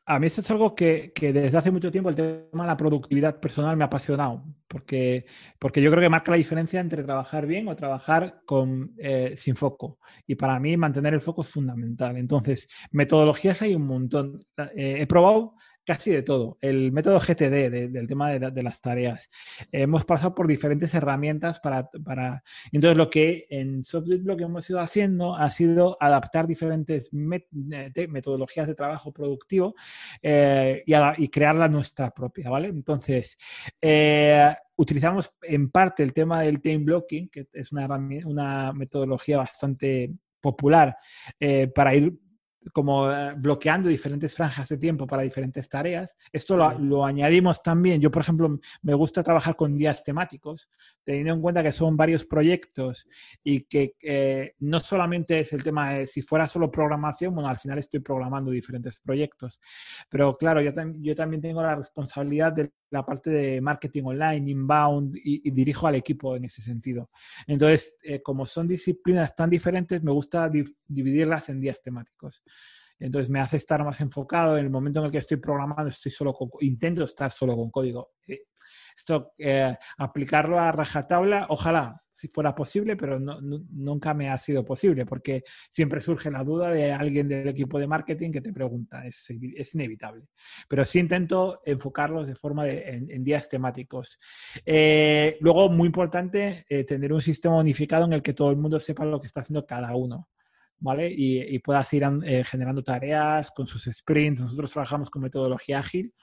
a 0.06 0.18
mí 0.20 0.28
esto 0.28 0.40
es 0.40 0.48
algo 0.52 0.76
que, 0.76 1.12
desde 1.20 1.58
hace 1.58 1.72
mucho 1.72 1.90
tiempo 1.90 2.11
el 2.11 2.14
tema 2.14 2.62
de 2.62 2.68
la 2.68 2.76
productividad 2.76 3.40
personal 3.40 3.76
me 3.76 3.82
ha 3.82 3.88
apasionado, 3.88 4.44
porque, 4.68 5.26
porque 5.58 5.82
yo 5.82 5.90
creo 5.90 6.00
que 6.00 6.08
marca 6.08 6.30
la 6.30 6.36
diferencia 6.36 6.78
entre 6.78 7.02
trabajar 7.02 7.44
bien 7.44 7.66
o 7.66 7.74
trabajar 7.74 8.42
con, 8.46 8.94
eh, 8.96 9.34
sin 9.36 9.56
foco. 9.56 9.98
Y 10.28 10.36
para 10.36 10.61
mí 10.61 10.76
mantener 10.76 11.12
el 11.14 11.20
foco 11.20 11.42
es 11.42 11.48
fundamental. 11.48 12.16
Entonces, 12.18 12.68
metodologías 12.92 13.61
hay 13.62 13.74
un 13.74 13.88
montón. 13.88 14.46
Eh, 14.76 14.98
he 15.00 15.06
probado 15.08 15.56
casi 15.91 16.12
de 16.12 16.22
todo. 16.22 16.57
El 16.61 16.93
método 16.93 17.18
GTD 17.18 17.91
del 17.91 18.07
tema 18.07 18.30
de, 18.30 18.62
las 18.62 18.80
tareas. 18.80 19.28
hemos 19.72 20.05
pasado 20.05 20.36
por 20.36 20.47
diferentes 20.47 20.95
herramientas 20.95 21.59
para, 21.59 21.91
para... 22.05 22.45
Entonces, 22.70 22.97
lo 22.97 23.11
que 23.11 23.49
en 23.51 23.82
Software 23.82 24.20
lo 24.22 24.36
que 24.36 24.45
hemos 24.45 24.70
ido 24.70 24.78
haciendo 24.78 25.34
ha 25.34 25.51
sido 25.51 25.97
adaptar 25.99 26.47
diferentes 26.47 27.09
metodologías 27.11 28.68
de 28.68 28.76
trabajo 28.76 29.12
productivo 29.12 29.74
eh, 30.22 30.84
y, 30.86 30.95
y, 30.95 31.28
crearla 31.28 31.66
nuestra 31.66 32.12
propia, 32.12 32.51
¿vale? 32.51 32.68
Entonces, 32.68 33.36
eh, 33.82 34.55
utilizamos 34.76 35.34
en 35.43 35.72
parte 35.72 36.05
el 36.05 36.12
tema 36.12 36.43
del 36.43 36.61
time 36.61 36.84
blocking, 36.84 37.30
que 37.30 37.49
es 37.53 37.72
una, 37.72 37.88
una 38.26 38.72
metodología 38.72 39.38
bastante 39.38 40.12
popular 40.41 40.97
eh, 41.41 41.66
para 41.66 41.97
ir 41.97 42.16
como 42.72 43.11
eh, 43.11 43.34
bloqueando 43.36 43.88
diferentes 43.88 44.34
franjas 44.34 44.68
de 44.68 44.76
tiempo 44.76 45.06
para 45.06 45.22
diferentes 45.22 45.68
tareas. 45.68 46.14
Esto 46.32 46.56
lo, 46.56 47.04
añadimos 47.04 47.62
también. 47.62 48.00
Yo, 48.00 48.11
por 48.11 48.22
ejemplo, 48.22 48.58
me 48.82 48.94
gusta 48.94 49.22
trabajar 49.22 49.56
con 49.56 49.76
días 49.76 50.04
temáticos, 50.04 50.68
teniendo 51.02 51.32
en 51.32 51.40
cuenta 51.40 51.62
que 51.62 51.72
son 51.72 51.96
varios 51.96 52.26
proyectos 52.26 53.08
y 53.42 53.62
que 53.62 53.94
eh, 54.02 54.54
no 54.61 54.80
solamente 54.80 55.40
es 55.40 55.52
el 55.52 55.62
tema 55.62 55.94
de 55.94 56.06
si 56.06 56.22
fuera 56.22 56.46
solo 56.46 56.70
programación, 56.70 57.34
bueno, 57.34 57.48
al 57.48 57.58
final 57.58 57.78
estoy 57.78 58.00
programando 58.00 58.50
diferentes 58.50 59.00
proyectos. 59.00 59.61
Pero 60.08 60.36
claro, 60.36 60.61
yo, 60.61 60.72
yo 60.98 61.14
también 61.14 61.42
tengo 61.42 61.62
la 61.62 61.76
responsabilidad 61.76 62.52
de 62.52 62.70
la 62.91 63.05
parte 63.05 63.30
de 63.30 63.61
marketing 63.61 64.03
online, 64.05 64.51
inbound, 64.51 65.16
y, 65.22 65.51
dirijo 65.51 65.86
al 65.86 65.95
equipo 65.95 66.36
en 66.36 66.45
ese 66.45 66.62
sentido. 66.62 67.11
Entonces, 67.47 67.97
eh, 68.03 68.20
como 68.22 68.47
son 68.47 68.68
disciplinas 68.68 69.34
tan 69.34 69.51
diferentes, 69.51 70.03
me 70.03 70.12
gusta 70.12 70.51
dividirlas 70.86 71.49
en 71.49 71.61
días 71.61 71.80
temáticos. 71.82 72.43
Entonces 72.99 73.30
me 73.30 73.41
hace 73.41 73.57
estar 73.57 73.82
más 73.82 74.01
enfocado. 74.01 74.59
En 74.59 74.64
el 74.64 74.70
momento 74.70 75.01
en 75.01 75.07
el 75.07 75.12
que 75.12 75.18
estoy 75.18 75.38
programando, 75.38 75.88
estoy 75.88 76.12
solo 76.12 76.34
con, 76.34 76.51
intento 76.61 77.05
estar 77.05 77.32
solo 77.32 77.57
con 77.57 77.70
código. 77.70 78.12
Eh, 78.26 78.43
esto, 78.97 79.32
eh, 79.38 79.74
aplicarlo 79.97 80.59
a 80.61 80.70
rajatabla, 80.70 81.47
ojalá 81.49 82.03
si 82.20 82.28
fuera 82.28 82.54
posible, 82.54 82.96
pero 82.96 83.18
nunca 83.18 84.12
me 84.12 84.28
ha 84.28 84.38
sido 84.38 84.62
posible, 84.62 85.06
porque 85.06 85.42
siempre 85.70 86.02
surge 86.02 86.30
la 86.30 86.44
duda 86.44 86.70
de 86.70 86.92
alguien 86.92 87.26
del 87.26 87.48
equipo 87.48 87.78
de 87.78 87.86
marketing 87.86 88.30
que 88.30 88.42
te 88.42 88.52
pregunta, 88.52 89.06
es, 89.06 89.74
inevitable. 89.74 90.26
Pero 90.68 90.84
sí 90.84 90.98
intento 90.98 91.62
enfocarlos 91.64 92.26
de 92.26 92.34
forma 92.34 92.64
de, 92.66 93.06
en, 93.08 93.24
días 93.24 93.48
temáticos. 93.48 94.18
Eh, 94.66 95.38
luego, 95.40 95.70
muy 95.70 95.86
importante, 95.86 96.66
eh, 96.68 96.84
tener 96.84 97.10
un 97.10 97.22
sistema 97.22 97.56
unificado 97.56 98.04
en 98.04 98.12
el 98.12 98.22
que 98.22 98.34
todo 98.34 98.50
el 98.50 98.58
mundo 98.58 98.78
sepa 98.78 99.06
lo 99.06 99.18
que 99.18 99.26
está 99.26 99.40
haciendo 99.40 99.64
cada 99.64 99.96
uno. 99.96 100.28
¿Vale? 100.82 101.10
Y, 101.10 101.40
y 101.40 101.58
puedas 101.58 101.90
ir 101.92 102.04
eh, 102.24 102.42
generando 102.44 102.82
tareas 102.82 103.50
con 103.50 103.66
sus 103.66 103.84
sprints. 103.84 104.42
Nosotros 104.42 104.70
trabajamos 104.72 105.10
con 105.10 105.22
metodología 105.22 105.78
ágil, 105.78 106.14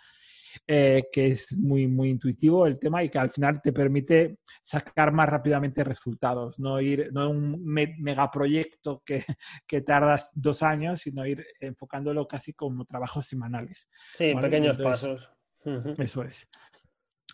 eh, 0.66 1.08
que 1.12 1.28
es 1.28 1.56
muy, 1.58 1.88
muy 1.88 2.10
intuitivo 2.10 2.66
el 2.66 2.80
tema 2.80 3.04
y 3.04 3.10
que 3.10 3.20
al 3.20 3.30
final 3.30 3.62
te 3.62 3.74
permite 3.74 4.40
sacar 4.62 5.12
más 5.12 5.30
rápidamente 5.30 5.84
resultados, 5.84 6.60
no 6.60 6.80
ir, 6.82 7.10
no 7.12 7.30
un 7.30 7.64
megaproyecto 7.64 9.02
que, 9.06 9.24
que 9.68 9.82
tardas 9.82 10.32
dos 10.34 10.64
años, 10.64 11.02
sino 11.02 11.26
ir 11.26 11.46
enfocándolo 11.60 12.28
casi 12.28 12.54
como 12.54 12.86
trabajos 12.86 13.26
semanales. 13.26 13.88
Sí, 14.16 14.34
pequeños 14.40 14.78
pasos. 14.78 15.32
Eso 15.98 16.24
es. 16.24 16.48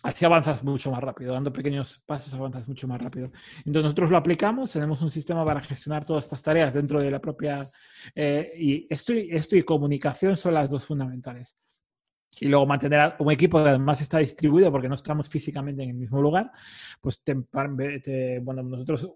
Así 0.02 0.24
avanzas 0.24 0.62
mucho 0.62 0.90
más 0.90 1.02
rápido, 1.02 1.32
dando 1.32 1.50
pequeños 1.50 2.02
pasos 2.04 2.34
avanzas 2.34 2.68
mucho 2.68 2.86
más 2.86 3.00
rápido. 3.00 3.32
Entonces 3.58 3.84
nosotros 3.84 4.10
lo 4.10 4.18
aplicamos, 4.18 4.72
tenemos 4.72 5.00
un 5.00 5.10
sistema 5.10 5.44
para 5.46 5.62
gestionar 5.62 6.04
todas 6.04 6.24
estas 6.24 6.42
tareas 6.42 6.74
dentro 6.74 7.00
de 7.00 7.10
la 7.10 7.20
propia... 7.20 7.62
Eh, 8.14 8.52
y 8.54 8.86
esto, 8.90 9.14
esto 9.14 9.56
y 9.56 9.62
comunicación 9.62 10.36
son 10.36 10.54
las 10.54 10.68
dos 10.68 10.84
fundamentales 10.84 11.56
y 12.40 12.48
luego 12.48 12.66
mantener 12.66 13.14
un 13.18 13.30
equipo 13.30 13.62
que 13.62 13.70
además 13.70 14.00
está 14.00 14.18
distribuido 14.18 14.70
porque 14.70 14.88
no 14.88 14.94
estamos 14.94 15.28
físicamente 15.28 15.82
en 15.82 15.90
el 15.90 15.96
mismo 15.96 16.20
lugar, 16.20 16.50
pues 17.00 17.22
bueno, 18.42 18.62
nosotros 18.62 19.10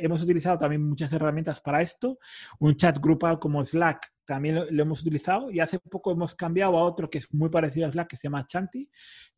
hemos 0.00 0.22
utilizado 0.22 0.58
también 0.58 0.82
muchas 0.82 1.12
herramientas 1.12 1.60
para 1.60 1.82
esto, 1.82 2.18
un 2.58 2.76
chat 2.76 2.98
grupal 2.98 3.38
como 3.38 3.64
Slack 3.64 4.15
también 4.26 4.56
lo, 4.70 4.82
hemos 4.82 5.00
utilizado 5.00 5.50
y 5.50 5.60
hace 5.60 5.78
poco 5.78 6.10
hemos 6.10 6.34
cambiado 6.34 6.76
a 6.76 6.82
otro 6.82 7.08
que 7.08 7.18
es 7.18 7.32
muy 7.32 7.48
parecido 7.48 7.86
a 7.86 7.92
Slack 7.92 8.08
que 8.08 8.16
se 8.16 8.24
llama 8.24 8.46
Chanty, 8.46 8.90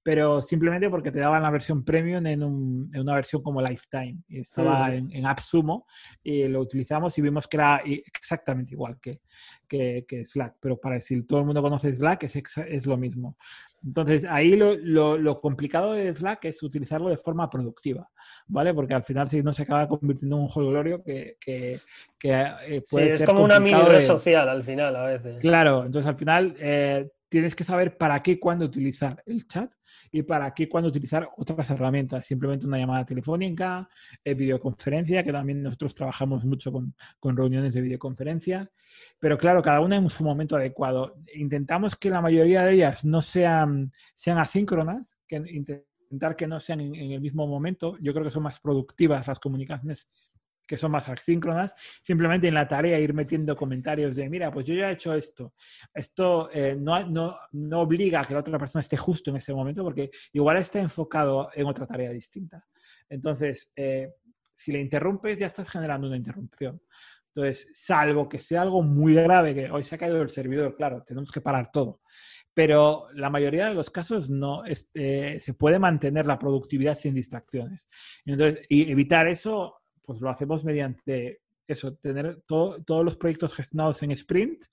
pero 0.03 0.43
simplemente 0.43 0.89
porque 0.89 1.13
te 1.13 1.21
daban 1.21 1.43
la 1.43 1.51
versión 1.51 1.85
premium 1.85 2.27
en, 2.27 2.43
una 2.43 3.15
versión 3.15 3.43
como 3.43 3.61
Lifetime 3.61 4.23
estaba 4.29 4.95
en, 4.95 5.13
en 5.13 5.27
AppSumo 5.27 5.87
y 6.23 6.49
lo 6.49 6.61
utilizamos 6.61 7.17
y 7.19 7.23
vimos 7.23 7.47
que 7.47 7.57
era 7.59 7.83
exactamente 7.85 8.73
igual 8.73 8.99
que, 9.01 9.21
que, 9.69 10.25
Slack, 10.25 10.57
pero 10.59 10.81
para 10.81 10.97
decir 10.97 11.27
todo 11.27 11.41
el 11.41 11.45
mundo 11.45 11.63
conoce 11.63 11.95
Slack 11.95 12.25
es, 12.25 12.37
es 12.37 12.87
lo 12.87 12.97
mismo. 12.97 13.37
Entonces, 13.85 14.25
ahí 14.29 14.57
lo, 14.57 15.17
lo, 15.17 15.41
complicado 15.41 15.93
de 15.93 16.15
Slack 16.15 16.47
es 16.47 16.63
utilizarlo 16.63 17.09
de 17.09 17.17
forma 17.17 17.49
productiva, 17.49 18.09
¿vale? 18.49 18.75
Porque 18.75 18.95
al 18.95 19.05
final 19.05 19.29
si 19.29 19.43
no 19.43 19.53
se 19.53 19.63
acaba 19.63 19.87
convirtiendo 19.87 20.37
en 20.37 20.43
un 20.43 20.49
juego 20.49 21.03
que, 21.05 21.37
que, 21.41 21.79
que 22.19 22.53
eh, 22.67 22.83
puede 22.91 23.17
sí, 23.17 23.23
es 23.23 23.29
como 23.29 23.45
una 23.45 23.61
mini 23.61 23.81
red 23.81 24.05
social 24.05 24.49
al 24.49 24.65
final 24.65 24.97
a 24.97 25.05
veces. 25.05 25.41
Claro, 25.41 25.85
entonces 25.85 26.09
al 26.09 26.19
final 26.19 26.55
eh, 26.59 27.09
tienes 27.29 27.55
que 27.55 27.65
saber 27.65 27.97
para 27.97 28.23
qué 28.23 28.41
cuándo 28.41 28.65
utilizar 28.65 29.23
el 29.27 29.47
chat 29.47 29.73
y 30.11 30.23
para 30.23 30.53
qué 30.55 30.69
cuándo 30.69 30.89
utilizar 30.89 31.29
otras 31.37 31.71
herramientas, 31.71 32.27
simplemente 32.27 32.67
una 32.67 32.79
llamada 32.79 33.05
telefónica, 33.05 33.89
eh, 34.25 34.35
videoconferencia, 34.35 35.23
que 35.23 35.33
también 35.33 35.63
nosotros 35.63 35.95
trabajamos 35.95 36.45
mucho 36.45 36.73
con, 36.73 36.95
reuniones 37.37 37.75
de 37.75 37.81
videoconferencia, 37.81 38.71
pero 39.19 39.37
claro, 39.37 39.63
cada 39.63 39.81
una 39.81 39.97
en 39.97 40.09
su 40.09 40.25
momento 40.25 40.57
adecuado. 40.57 41.17
Intentamos 41.35 41.97
que 41.97 42.11
la 42.11 42.23
mayoría 42.23 42.63
de 42.63 42.75
ellas 42.75 43.05
no 43.05 43.23
sean, 43.23 43.93
sean 44.15 44.39
asíncronas, 44.39 45.19
que 45.27 45.37
intentar 45.37 46.37
que 46.37 46.47
no 46.47 46.59
sean 46.59 46.81
en 46.81 47.13
el 47.13 47.21
mismo 47.21 47.47
momento. 47.47 47.97
Yo 48.01 48.13
creo 48.13 48.25
que 48.25 48.31
son 48.31 48.43
más 48.43 48.61
productivas 48.61 49.27
las 49.27 49.39
comunicaciones 49.39 50.09
que 50.69 50.77
son 50.77 50.93
más 50.93 51.09
asíncronas, 51.09 51.75
simplemente 52.03 52.47
en 52.47 52.55
la 52.55 52.69
tarea 52.69 53.01
ir 53.01 53.15
metiendo 53.15 53.57
comentarios 53.57 54.15
de, 54.15 54.29
mira, 54.29 54.53
pues 54.53 54.67
yo 54.67 54.75
ya 54.75 54.91
he 54.91 54.93
hecho 54.93 55.15
esto. 55.15 55.55
Esto 55.95 56.51
eh, 56.53 56.77
no, 56.79 57.07
no, 57.09 57.37
no, 57.53 57.81
obliga 57.81 58.21
a 58.21 58.25
que 58.27 58.35
la 58.35 58.41
otra 58.41 58.59
persona 58.59 58.83
esté 58.83 58.99
justo 58.99 59.31
en 59.31 59.39
ese 59.39 59.55
momento 59.55 59.83
porque 59.83 60.11
igual 60.35 60.59
está 60.59 60.79
enfocado 60.79 61.49
en 61.55 61.67
otra 61.67 61.87
tarea 61.87 62.11
distinta. 62.11 62.65
Entonces, 63.09 63.73
eh, 63.75 64.13
si 64.55 64.71
le 64.71 64.81
interrumpes, 64.81 65.39
ya 65.39 65.47
estás 65.47 65.71
generando 65.71 66.07
una 66.07 66.17
interrupción. 66.17 66.83
Entonces, 67.35 67.71
salvo 67.73 68.29
que 68.29 68.41
sea 68.41 68.63
algo 68.63 68.83
muy 68.83 69.15
grave, 69.15 69.55
que 69.55 69.71
hoy 69.71 69.85
se 69.85 69.95
ha 69.95 69.99
caído 69.99 70.21
el 70.21 70.29
servidor, 70.29 70.77
claro, 70.77 71.03
tenemos 71.03 71.31
que 71.33 71.41
parar 71.41 71.71
todo. 71.73 72.03
Pero 72.53 73.07
la 73.15 73.31
mayoría 73.31 73.69
de 73.69 73.75
los 73.75 73.89
casos 73.89 74.29
no 74.29 74.65
este, 74.65 75.39
se 75.39 75.55
puede 75.55 75.79
mantener 75.79 76.27
la 76.27 76.39
productividad 76.39 76.99
sin 76.99 77.15
distracciones. 77.15 77.89
Entonces, 78.27 78.67
y 78.69 78.91
evitar 78.91 79.29
eso 79.29 79.78
pues 80.09 80.23
lo 80.23 80.31
hacemos 80.31 80.65
mediante 80.65 81.43
eso, 81.67 81.95
tener 81.97 82.41
todos 82.47 83.05
los 83.05 83.19
proyectos 83.19 83.53
gestionados 83.53 84.03
en 84.03 84.11
sprint, 84.13 84.65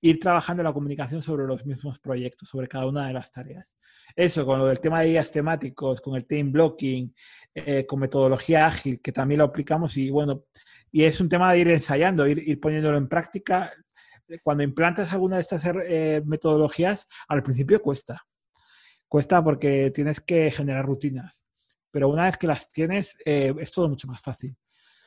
ir 0.00 0.20
trabajando 0.20 0.62
la 0.62 0.72
comunicación 0.72 1.20
sobre 1.20 1.48
los 1.48 1.66
mismos 1.66 1.98
proyectos, 1.98 2.48
sobre 2.48 2.68
cada 2.68 2.86
una 2.86 3.08
de 3.08 3.12
las 3.12 3.32
tareas. 3.32 3.66
Eso, 4.14 4.46
con 4.46 4.60
lo 4.60 4.66
del 4.66 4.78
tema 4.78 5.00
de 5.00 5.08
guías 5.08 5.32
temáticos, 5.32 6.00
con 6.00 6.14
el 6.14 6.26
team 6.26 6.52
blocking, 6.52 7.12
eh, 7.52 7.84
con 7.84 7.98
metodología 7.98 8.68
ágil, 8.68 9.00
que 9.00 9.10
también 9.10 9.38
lo 9.38 9.46
aplicamos 9.46 9.96
y 9.96 10.10
bueno, 10.10 10.44
y 10.92 11.02
es 11.02 11.20
un 11.20 11.28
tema 11.28 11.52
de 11.52 11.58
ir 11.58 11.68
ensayando, 11.70 12.24
ir, 12.28 12.60
poniéndolo 12.60 12.98
en 12.98 13.08
práctica. 13.08 13.72
Cuando 14.44 14.62
implantas 14.62 15.12
alguna 15.12 15.34
de 15.36 15.42
estas 15.42 15.64
eh, 15.64 16.22
metodologías, 16.24 17.08
al 17.26 17.42
principio 17.42 17.82
cuesta. 17.82 18.24
Cuesta 19.08 19.42
porque 19.42 19.90
tienes 19.92 20.20
que 20.20 20.52
generar 20.52 20.86
rutinas, 20.86 21.44
pero 21.90 22.08
una 22.08 22.26
vez 22.26 22.36
que 22.36 22.46
las 22.46 22.70
tienes, 22.70 23.16
eh, 23.24 23.52
es 23.58 23.72
todo 23.72 23.88
mucho 23.88 24.06
más 24.06 24.22
fácil. 24.22 24.56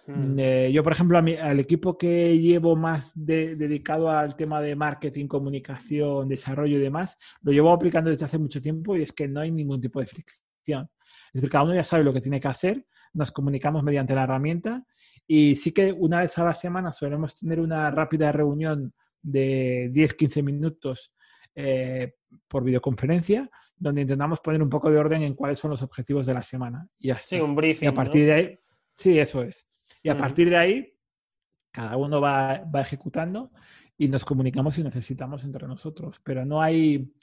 Mm. 0.07 0.39
Eh, 0.39 0.71
yo, 0.71 0.83
por 0.83 0.93
ejemplo, 0.93 1.17
al 1.17 1.59
equipo 1.59 1.97
que 1.97 2.39
llevo 2.39 2.75
más 2.75 3.11
dedicado 3.13 4.09
al 4.09 4.35
tema 4.35 4.61
de 4.61 4.75
marketing, 4.75 5.27
comunicación, 5.27 6.29
desarrollo 6.29 6.77
y 6.77 6.81
demás, 6.81 7.17
lo 7.41 7.51
llevo 7.51 7.71
aplicando 7.71 8.09
desde 8.09 8.25
hace 8.25 8.37
mucho 8.37 8.61
tiempo 8.61 8.95
y 8.95 9.01
es 9.03 9.11
que 9.11 9.27
no 9.27 9.41
hay 9.41 9.51
ningún 9.51 9.81
tipo 9.81 9.99
de 9.99 10.07
fricción. 10.07 10.89
Es 11.27 11.33
decir, 11.33 11.49
cada 11.49 11.65
uno 11.65 11.75
ya 11.75 11.83
sabe 11.83 12.05
lo 12.05 12.13
que 12.13 12.21
tiene 12.21 12.39
que 12.39 12.47
hacer, 12.47 12.85
nos 13.13 13.31
comunicamos 13.31 13.83
mediante 13.83 14.15
la 14.15 14.23
herramienta 14.23 14.85
y 15.27 15.57
sí 15.57 15.71
que 15.71 15.91
una 15.91 16.21
vez 16.21 16.37
a 16.37 16.45
la 16.45 16.53
semana 16.53 16.93
solemos 16.93 17.35
tener 17.37 17.59
una 17.59 17.91
rápida 17.91 18.31
reunión 18.31 18.93
de 19.21 19.91
10-15 19.93 20.41
minutos 20.41 21.11
eh, 21.53 22.13
por 22.47 22.63
videoconferencia, 22.63 23.49
donde 23.75 24.01
intentamos 24.01 24.39
poner 24.39 24.61
un 24.63 24.69
poco 24.69 24.89
de 24.89 24.97
orden 24.97 25.23
en 25.23 25.33
cuáles 25.33 25.59
son 25.59 25.71
los 25.71 25.81
objetivos 25.81 26.25
de 26.25 26.33
la 26.33 26.41
semana. 26.41 26.87
Y 26.97 27.09
así. 27.09 27.35
Sí, 27.35 27.41
un 27.41 27.55
briefing. 27.55 27.85
Y 27.85 27.89
a 27.89 27.93
partir 27.93 28.25
de 28.25 28.33
ahí, 28.33 28.59
sí, 28.95 29.19
eso 29.19 29.43
es. 29.43 29.67
Y 30.07 30.09
a 30.09 30.15
partir 30.15 30.49
de 30.49 30.55
ahí, 30.55 30.93
cada 31.69 31.97
uno 31.97 32.21
va, 32.21 32.63
ejecutando 32.75 33.51
y 33.97 34.07
nos 34.07 34.23
comunicamos 34.23 34.75
si 34.75 34.81
necesitamos 34.81 35.43
entre 35.43 35.67
nosotros. 35.67 36.21
Pero 36.23 36.45
no 36.45 36.61
hay, 36.61 37.13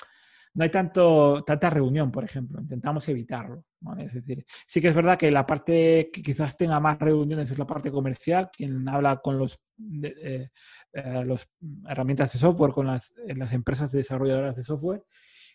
no 0.52 0.64
hay 0.64 0.68
tanto, 0.68 1.42
tanta 1.46 1.70
reunión, 1.70 2.12
por 2.12 2.24
ejemplo. 2.24 2.60
Intentamos 2.60 3.08
evitarlo. 3.08 3.64
Es 3.96 4.12
decir, 4.12 4.44
sí 4.66 4.82
que 4.82 4.88
es 4.88 4.94
verdad 4.94 5.16
que 5.16 5.30
la 5.30 5.46
parte 5.46 6.10
que 6.12 6.22
quizás 6.22 6.58
tenga 6.58 6.78
más 6.78 6.98
reuniones 6.98 7.50
es 7.50 7.58
la 7.58 7.66
parte 7.66 7.90
comercial, 7.90 8.50
quien 8.54 8.86
habla 8.86 9.16
con 9.16 9.38
los, 9.38 9.58
eh, 10.02 10.50
eh, 10.92 11.24
los 11.24 11.48
herramientas 11.88 12.34
de 12.34 12.38
software, 12.38 12.72
con 12.72 12.88
las, 12.88 13.14
las 13.34 13.54
empresas 13.54 13.90
desarrolladoras 13.92 14.56
de 14.56 14.64
software. 14.64 15.04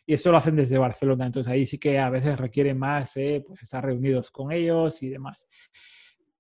Y 0.04 0.16
esto 0.16 0.32
lo 0.32 0.38
hacen 0.40 0.56
desde 0.56 0.80
Barcelona. 0.80 1.28
Entonces 1.28 1.54
ahí 1.54 1.68
sí 1.68 1.78
que 1.78 2.00
a 2.00 2.10
veces 2.10 2.40
requiere 2.40 2.74
más 2.74 3.16
eh, 3.18 3.44
pues 3.46 3.62
estar 3.62 3.86
reunidos 3.86 4.32
con 4.32 4.52
ellos 4.52 5.04
y 5.04 5.10
demás. 5.10 5.48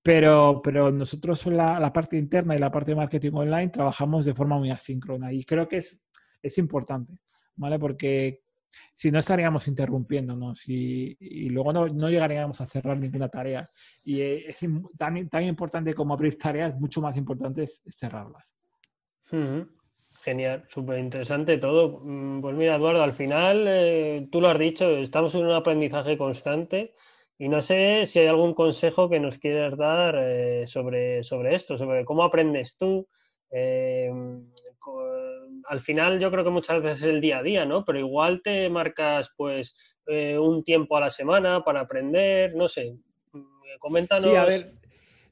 Pero, 0.01 0.61
pero 0.63 0.91
nosotros 0.91 1.45
la, 1.47 1.79
la 1.79 1.91
parte 1.91 2.17
interna 2.17 2.55
y 2.55 2.59
la 2.59 2.71
parte 2.71 2.91
de 2.91 2.95
marketing 2.95 3.33
online 3.33 3.69
trabajamos 3.69 4.25
de 4.25 4.33
forma 4.33 4.57
muy 4.57 4.71
asíncrona 4.71 5.33
y 5.33 5.43
creo 5.43 5.67
que 5.67 5.77
es, 5.77 6.01
es 6.41 6.57
importante, 6.57 7.19
¿vale? 7.55 7.77
Porque 7.77 8.43
si 8.93 9.11
no 9.11 9.19
estaríamos 9.19 9.67
interrumpiéndonos 9.67 10.67
y, 10.67 11.49
luego 11.49 11.73
no, 11.73 11.87
no, 11.87 12.09
llegaríamos 12.09 12.59
a 12.61 12.67
cerrar 12.67 12.97
ninguna 12.97 13.29
tarea. 13.29 13.69
Y 14.03 14.21
es 14.21 14.59
tan, 14.97 15.29
tan 15.29 15.43
importante 15.43 15.93
como 15.93 16.13
abrir 16.13 16.37
tareas, 16.37 16.79
mucho 16.79 17.01
más 17.01 17.15
importante 17.17 17.63
es, 17.63 17.81
cerrarlas. 17.89 18.55
Genial, 20.21 20.65
súper 20.67 20.99
interesante 20.99 21.57
todo. 21.57 22.01
Mm, 22.03 22.41
pues 22.41 22.55
mira, 22.55 22.75
Eduardo, 22.75 23.03
al 23.03 23.13
final, 23.13 23.65
eh, 23.67 24.27
tú 24.31 24.41
lo 24.41 24.49
has 24.49 24.59
dicho, 24.59 24.97
estamos 24.97 25.33
en 25.35 25.45
un 25.45 25.53
aprendizaje 25.53 26.17
constante 26.17 26.93
y 27.41 27.47
no 27.47 27.61
sé 27.61 28.05
si 28.05 28.19
hay 28.19 28.27
algún 28.27 28.53
consejo 28.53 29.09
que 29.09 29.19
nos 29.19 29.37
quieras 29.37 29.77
dar 29.77 30.13
eh, 30.19 30.67
sobre, 30.67 31.23
sobre 31.23 31.55
esto, 31.55 31.77
sobre 31.77 32.03
cómo 32.03 32.23
aprendes 32.25 32.77
tú. 32.77 33.07
Eh, 33.49 34.11
al 35.69 35.79
final 35.79 36.19
yo 36.19 36.29
creo 36.31 36.43
que 36.43 36.49
muchas 36.49 36.83
veces 36.83 36.97
es 36.97 37.03
el 37.05 37.21
día 37.21 37.37
a 37.37 37.43
día, 37.43 37.65
¿no? 37.65 37.85
Pero 37.85 37.97
igual 37.97 38.41
te 38.41 38.69
marcas 38.69 39.31
pues 39.37 39.77
eh, 40.07 40.37
un 40.37 40.65
tiempo 40.65 40.97
a 40.97 40.99
la 40.99 41.09
semana 41.09 41.63
para 41.63 41.79
aprender, 41.79 42.53
no 42.55 42.67
sé. 42.67 42.97
Coméntanos. 43.79 44.29
Sí, 44.29 44.35
a 44.35 44.43
ver, 44.43 44.73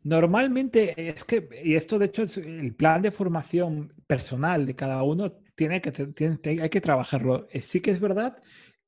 normalmente 0.03 1.10
es 1.10 1.26
que, 1.26 1.49
y 1.62 1.76
esto 1.76 1.99
de 1.99 2.05
hecho 2.05 2.24
es 2.24 2.38
el 2.38 2.74
plan 2.74 3.01
de 3.01 3.12
formación 3.12 3.93
personal 4.08 4.66
de 4.66 4.78
cada 4.78 5.03
uno 5.03 5.34
tiene 5.55 5.82
que, 5.82 5.91
hay 6.62 6.70
que 6.70 6.82
trabajarlo. 6.82 7.47
Sí 7.62 7.82
que 7.82 7.91
es 7.91 7.99
verdad 7.99 8.38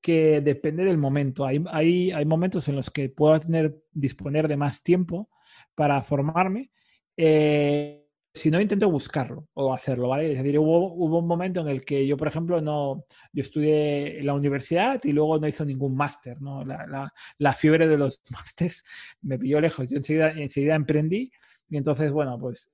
que 0.02 0.41
depende 0.41 0.86
del 0.86 0.97
momento. 0.97 1.45
Hay, 1.45 1.64
hay, 1.72 2.12
hay 2.12 2.26
momentos 2.26 2.68
en 2.68 2.76
los 2.76 2.89
que 2.89 3.10
puedo 3.10 3.39
tener, 3.39 3.76
disponer 3.91 4.47
de 4.47 4.58
más 4.58 4.84
tiempo 4.84 5.30
para 5.76 6.02
formarme. 6.04 6.72
Eh, 7.18 8.06
si 8.34 8.52
no, 8.52 8.62
intento 8.62 8.89
buscarlo 8.89 9.47
o 9.54 9.74
hacerlo, 9.74 10.10
¿vale? 10.10 10.32
Es 10.32 10.38
decir, 10.38 10.58
hubo, 10.60 10.93
hubo, 10.93 11.20
un 11.20 11.28
momento 11.28 11.62
en 11.62 11.68
el 11.68 11.84
que 11.84 12.06
yo, 12.08 12.16
por 12.16 12.28
ejemplo, 12.28 12.62
no, 12.62 13.06
yo 13.34 13.41
estudié 13.41 14.20
en 14.20 14.26
la 14.26 14.34
universidad 14.34 15.02
y 15.04 15.12
luego 15.12 15.39
no 15.39 15.47
hice 15.47 15.66
ningún 15.66 15.95
máster, 15.95 16.41
¿no? 16.41 16.64
La, 16.64 16.86
la, 16.88 17.14
la, 17.38 17.54
fiebre 17.54 17.88
de 17.88 17.97
los 17.97 18.22
másters 18.32 18.84
me 19.22 19.38
pilló 19.39 19.60
lejos. 19.60 19.88
Yo 19.88 19.97
enseguida, 19.97 20.32
enseguida 20.32 20.76
emprendí 20.76 21.32
y 21.70 21.78
entonces, 21.78 22.12
bueno, 22.12 22.39
pues 22.39 22.70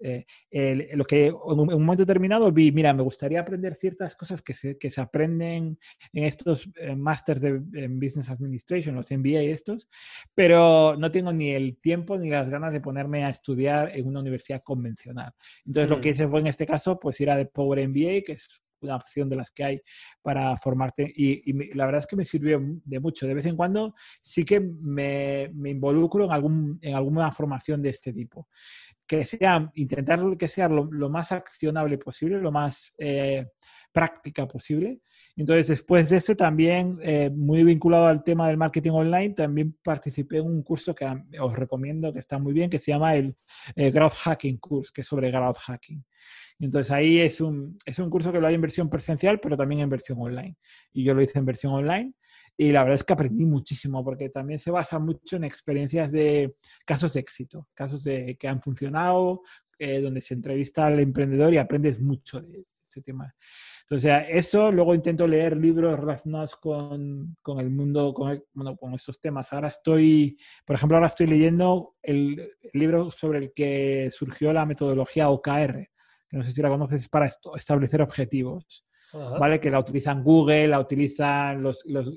eh, 0.00 0.90
lo 0.94 1.04
que 1.04 1.26
en 1.26 1.34
un, 1.34 1.66
momento 1.66 2.04
determinado 2.04 2.50
vi, 2.52 2.72
mira, 2.72 2.92
me 2.92 3.02
gustaría 3.02 3.40
aprender 3.40 3.74
ciertas 3.74 4.14
cosas 4.16 4.42
que 4.42 4.54
se, 4.54 4.78
que 4.78 4.90
se 4.90 5.00
aprenden 5.00 5.78
en 6.12 6.24
estos 6.24 6.68
eh, 6.76 6.94
másters 6.94 7.40
de 7.40 7.88
Business 7.88 8.30
Administration, 8.30 8.94
los 8.94 9.10
MBA 9.10 9.40
estos, 9.42 9.88
pero 10.34 10.96
no 10.96 11.10
tengo 11.10 11.32
ni 11.32 11.50
el 11.50 11.78
tiempo 11.78 12.18
ni 12.18 12.30
las 12.30 12.48
ganas 12.48 12.72
de 12.72 12.80
ponerme 12.80 13.24
a 13.24 13.30
estudiar 13.30 13.90
en 13.96 14.06
una 14.06 14.20
universidad 14.20 14.62
convencional. 14.62 15.32
Entonces, 15.66 15.90
lo 15.90 16.00
que 16.00 16.10
mm. 16.10 16.12
hice 16.12 16.28
fue 16.28 16.40
en 16.40 16.46
este 16.46 16.66
caso, 16.66 16.98
pues 16.98 17.20
ir 17.20 17.30
a 17.30 17.44
Power 17.44 17.86
MBA, 17.88 18.22
que 18.24 18.32
es 18.32 18.48
una 18.80 18.96
opción 18.96 19.28
de 19.28 19.36
las 19.36 19.50
que 19.50 19.64
hay 19.64 19.82
para 20.22 20.56
formarte 20.56 21.12
y, 21.14 21.52
la 21.74 21.86
verdad 21.86 22.02
es 22.02 22.06
que 22.06 22.14
me 22.14 22.24
sirvió 22.24 22.60
de 22.84 23.00
mucho. 23.00 23.26
De 23.26 23.34
vez 23.34 23.46
en 23.46 23.56
cuando 23.56 23.94
sí 24.22 24.44
que 24.44 24.60
me, 24.60 25.50
me 25.54 25.70
involucro 25.70 26.24
en, 26.24 26.32
algún, 26.32 26.78
en 26.80 26.94
alguna 26.94 27.32
formación 27.32 27.82
de 27.82 27.90
este 27.90 28.12
tipo 28.12 28.48
que 29.08 29.24
sea, 29.24 29.70
intentar 29.74 30.20
que 30.36 30.48
sea 30.48 30.68
lo, 30.68 31.08
más 31.08 31.32
accionable 31.32 31.98
posible, 31.98 32.38
lo 32.38 32.52
más 32.52 32.94
eh, 32.98 33.46
práctica 33.90 34.46
posible. 34.46 35.00
Entonces, 35.34 35.68
después 35.68 36.10
de 36.10 36.18
eso, 36.18 36.36
también, 36.36 36.98
eh, 37.02 37.30
muy 37.30 37.64
vinculado 37.64 38.06
al 38.06 38.22
tema 38.22 38.48
del 38.48 38.58
marketing 38.58 38.90
online, 38.90 39.30
también 39.30 39.76
participé 39.82 40.38
en 40.38 40.46
un 40.46 40.62
curso 40.62 40.94
que 40.94 41.06
os 41.40 41.56
recomiendo, 41.56 42.12
que 42.12 42.18
está 42.18 42.38
muy 42.38 42.52
bien, 42.52 42.68
que 42.68 42.78
se 42.78 42.92
llama 42.92 43.14
el 43.14 43.34
eh, 43.74 43.90
Growth 43.90 44.14
Hacking 44.14 44.58
Course, 44.58 44.92
que 44.94 45.00
es 45.00 45.06
sobre 45.06 45.30
Growth 45.30 45.58
Hacking. 45.58 46.04
Entonces, 46.60 46.90
ahí 46.90 47.20
es 47.20 47.40
un, 47.40 47.78
es 47.86 47.98
un 47.98 48.10
curso 48.10 48.30
que 48.30 48.40
lo 48.40 48.46
hay 48.46 48.56
en 48.56 48.60
versión 48.60 48.90
presencial, 48.90 49.40
pero 49.40 49.56
también 49.56 49.80
en 49.80 49.88
versión 49.88 50.18
online. 50.20 50.56
Y 50.92 51.04
yo 51.04 51.14
lo 51.14 51.22
hice 51.22 51.38
en 51.38 51.46
versión 51.46 51.72
online. 51.72 52.12
Y 52.60 52.72
la 52.72 52.82
verdad 52.82 52.96
es 52.96 53.04
que 53.04 53.12
aprendí 53.12 53.46
muchísimo 53.46 54.04
porque 54.04 54.30
también 54.30 54.58
se 54.58 54.72
basa 54.72 54.98
mucho 54.98 55.36
en 55.36 55.44
experiencias 55.44 56.10
de 56.10 56.56
casos 56.84 57.12
de 57.12 57.20
éxito, 57.20 57.68
casos 57.72 58.02
de, 58.02 58.36
que 58.36 58.48
han 58.48 58.60
funcionado, 58.60 59.42
eh, 59.78 60.00
donde 60.00 60.20
se 60.20 60.34
entrevista 60.34 60.86
al 60.86 60.98
emprendedor 60.98 61.54
y 61.54 61.58
aprendes 61.58 62.00
mucho 62.00 62.40
de 62.40 62.64
ese 62.84 63.00
tema. 63.00 63.32
Entonces, 63.82 64.24
eso, 64.30 64.72
luego 64.72 64.92
intento 64.92 65.24
leer 65.28 65.56
libros 65.56 66.00
relacionados 66.00 66.56
con, 66.56 67.36
con 67.42 67.60
el 67.60 67.70
mundo, 67.70 68.12
con, 68.12 68.42
bueno, 68.52 68.76
con 68.76 68.92
estos 68.92 69.20
temas. 69.20 69.52
Ahora 69.52 69.68
estoy, 69.68 70.36
por 70.66 70.74
ejemplo, 70.74 70.96
ahora 70.96 71.06
estoy 71.06 71.28
leyendo 71.28 71.94
el, 72.02 72.40
el 72.40 72.70
libro 72.80 73.12
sobre 73.12 73.38
el 73.38 73.52
que 73.54 74.10
surgió 74.10 74.52
la 74.52 74.66
metodología 74.66 75.30
OKR, 75.30 75.88
que 76.28 76.36
no 76.36 76.42
sé 76.42 76.50
si 76.50 76.60
la 76.60 76.70
conoces, 76.70 77.08
para 77.08 77.30
establecer 77.56 78.02
objetivos. 78.02 78.84
¿Vale? 79.12 79.58
Que 79.58 79.70
la 79.70 79.80
utilizan 79.80 80.22
Google, 80.22 80.68
la 80.68 80.80
utilizan 80.80 81.62
los, 81.62 81.82
los 81.86 82.12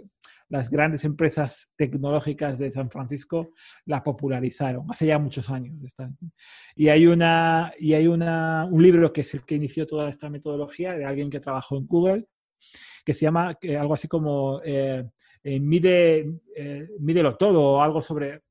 las 0.51 0.69
grandes 0.69 1.05
empresas 1.05 1.71
tecnológicas 1.77 2.59
de 2.59 2.71
San 2.71 2.91
Francisco 2.91 3.53
la 3.85 4.03
popularizaron 4.03 4.85
hace 4.89 5.07
ya 5.07 5.17
muchos 5.17 5.49
años. 5.49 5.73
Y 6.75 6.89
hay, 6.89 7.07
una, 7.07 7.71
y 7.79 7.93
hay 7.93 8.07
una, 8.07 8.67
un 8.69 8.83
libro 8.83 9.13
que 9.13 9.21
es 9.21 9.33
el 9.33 9.45
que 9.45 9.55
inició 9.55 9.87
toda 9.87 10.09
esta 10.09 10.29
metodología 10.29 10.93
de 10.93 11.05
alguien 11.05 11.29
que 11.29 11.39
trabajó 11.39 11.77
en 11.77 11.87
Google, 11.87 12.27
que 13.05 13.13
se 13.13 13.21
llama 13.21 13.57
algo 13.79 13.93
así 13.93 14.09
como 14.09 14.61
eh, 14.65 15.09
eh, 15.41 15.59
mide, 15.59 16.41
eh, 16.55 16.87
Mídelo 16.99 17.37
todo 17.37 17.61
o 17.63 17.81
algo 17.81 18.01
sobre 18.01 18.41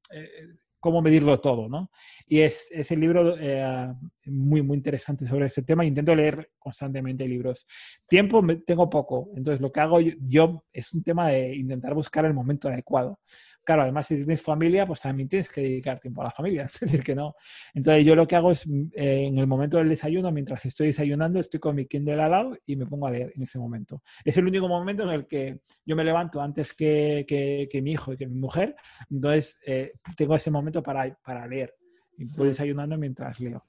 cómo 0.80 1.02
medirlo 1.02 1.38
todo, 1.38 1.68
¿no? 1.68 1.90
Y 2.26 2.40
es, 2.40 2.68
es 2.72 2.90
el 2.90 3.00
libro 3.00 3.36
eh, 3.38 3.92
muy, 4.24 4.62
muy 4.62 4.78
interesante 4.78 5.28
sobre 5.28 5.46
este 5.46 5.62
tema. 5.62 5.84
Intento 5.84 6.14
leer 6.14 6.50
constantemente 6.60 7.26
libros. 7.26 7.66
Tiempo 8.06 8.40
tengo 8.64 8.88
poco, 8.88 9.30
entonces 9.34 9.60
lo 9.60 9.72
que 9.72 9.80
hago 9.80 9.98
yo, 10.00 10.64
es 10.72 10.92
un 10.92 11.02
tema 11.02 11.28
de 11.28 11.56
intentar 11.56 11.94
buscar 11.94 12.24
el 12.24 12.34
momento 12.34 12.68
adecuado. 12.68 13.18
Claro, 13.64 13.82
además 13.82 14.06
si 14.06 14.16
tienes 14.16 14.42
familia, 14.42 14.86
pues 14.86 15.00
también 15.00 15.28
tienes 15.28 15.50
que 15.50 15.62
dedicar 15.62 15.98
tiempo 15.98 16.22
a 16.22 16.26
la 16.26 16.30
familia, 16.30 16.64
es 16.72 16.80
decir, 16.80 17.02
que 17.02 17.14
no. 17.14 17.34
Entonces 17.74 18.04
yo 18.04 18.14
lo 18.14 18.26
que 18.26 18.36
hago 18.36 18.52
es, 18.52 18.66
eh, 18.66 19.26
en 19.26 19.38
el 19.38 19.46
momento 19.46 19.78
del 19.78 19.88
desayuno, 19.88 20.30
mientras 20.30 20.64
estoy 20.64 20.88
desayunando, 20.88 21.40
estoy 21.40 21.58
con 21.58 21.74
mi 21.74 21.86
Kindle 21.86 22.22
al 22.22 22.30
lado 22.30 22.56
y 22.66 22.76
me 22.76 22.86
pongo 22.86 23.06
a 23.06 23.10
leer 23.10 23.32
en 23.34 23.42
ese 23.42 23.58
momento. 23.58 24.02
Es 24.24 24.36
el 24.36 24.46
único 24.46 24.68
momento 24.68 25.02
en 25.04 25.10
el 25.10 25.26
que 25.26 25.60
yo 25.84 25.96
me 25.96 26.04
levanto 26.04 26.40
antes 26.40 26.74
que, 26.74 27.24
que, 27.26 27.82
mi 27.82 27.92
hijo 27.92 28.12
y 28.12 28.16
que 28.16 28.26
mi 28.26 28.38
mujer, 28.38 28.76
entonces 29.10 29.58
eh, 29.66 29.92
tengo 30.16 30.36
ese 30.36 30.50
momento 30.50 30.82
para, 30.82 31.14
para 31.24 31.46
leer. 31.46 31.74
Y 32.18 32.24
voy 32.24 32.48
desayunando 32.48 32.98
mientras 32.98 33.40
leo. 33.40 33.64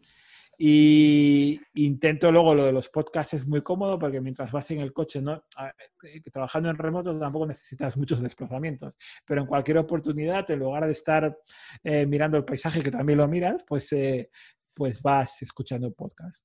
Y 0.57 1.59
intento 1.73 2.31
luego 2.31 2.53
lo 2.53 2.65
de 2.65 2.71
los 2.71 2.89
podcasts 2.89 3.33
es 3.33 3.47
muy 3.47 3.61
cómodo 3.63 3.97
porque 3.97 4.21
mientras 4.21 4.51
vas 4.51 4.69
en 4.69 4.79
el 4.79 4.93
coche, 4.93 5.19
¿no? 5.19 5.43
Eh, 6.03 6.21
trabajando 6.31 6.69
en 6.69 6.77
remoto 6.77 7.17
tampoco 7.17 7.47
necesitas 7.47 7.97
muchos 7.97 8.21
desplazamientos, 8.21 8.95
pero 9.25 9.41
en 9.41 9.47
cualquier 9.47 9.79
oportunidad, 9.79 10.49
en 10.51 10.59
lugar 10.59 10.85
de 10.85 10.91
estar 10.91 11.35
eh, 11.83 12.05
mirando 12.05 12.37
el 12.37 12.45
paisaje, 12.45 12.83
que 12.83 12.91
también 12.91 13.17
lo 13.17 13.27
miras, 13.27 13.63
pues, 13.65 13.91
eh, 13.93 14.29
pues 14.73 15.01
vas 15.01 15.41
escuchando 15.41 15.91
podcast. 15.93 16.43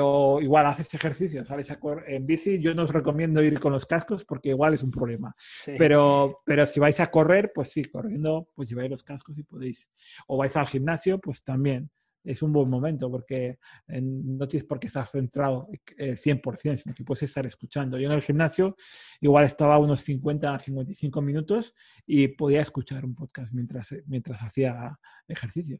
o 0.00 0.40
igual 0.40 0.66
haces 0.66 0.94
ejercicio, 0.94 1.44
sales 1.44 1.70
a 1.70 1.78
en 2.06 2.24
bici, 2.24 2.60
yo 2.60 2.74
no 2.74 2.84
os 2.84 2.92
recomiendo 2.92 3.42
ir 3.42 3.60
con 3.60 3.72
los 3.72 3.84
cascos 3.84 4.24
porque 4.24 4.50
igual 4.50 4.72
es 4.72 4.82
un 4.82 4.90
problema. 4.90 5.34
Pero, 5.76 6.40
pero 6.46 6.66
si 6.66 6.80
vais 6.80 6.98
a 7.00 7.10
correr, 7.10 7.52
pues 7.54 7.72
sí, 7.72 7.84
corriendo, 7.84 8.48
pues 8.54 8.70
lleváis 8.70 8.90
los 8.90 9.02
cascos 9.02 9.36
y 9.36 9.42
podéis. 9.42 9.90
O 10.28 10.38
vais 10.38 10.56
al 10.56 10.68
gimnasio, 10.68 11.18
pues 11.18 11.42
también 11.42 11.90
es 12.24 12.42
un 12.42 12.52
buen 12.52 12.68
momento 12.68 13.10
porque 13.10 13.58
eh, 13.86 14.00
no 14.00 14.48
tienes 14.48 14.66
por 14.66 14.80
qué 14.80 14.86
estar 14.86 15.06
centrado 15.06 15.68
100%, 15.96 16.72
eh, 16.72 16.76
sino 16.76 16.94
que 16.94 17.04
puedes 17.04 17.22
estar 17.24 17.46
escuchando. 17.46 17.98
Yo 17.98 18.06
en 18.06 18.14
el 18.14 18.22
gimnasio 18.22 18.76
igual 19.20 19.44
estaba 19.44 19.78
unos 19.78 20.00
50 20.00 20.54
a 20.54 20.58
55 20.58 21.22
minutos 21.22 21.74
y 22.06 22.28
podía 22.28 22.62
escuchar 22.62 23.04
un 23.04 23.14
podcast 23.14 23.52
mientras, 23.52 23.92
eh, 23.92 24.02
mientras 24.06 24.40
hacía 24.42 24.98
ejercicio. 25.28 25.78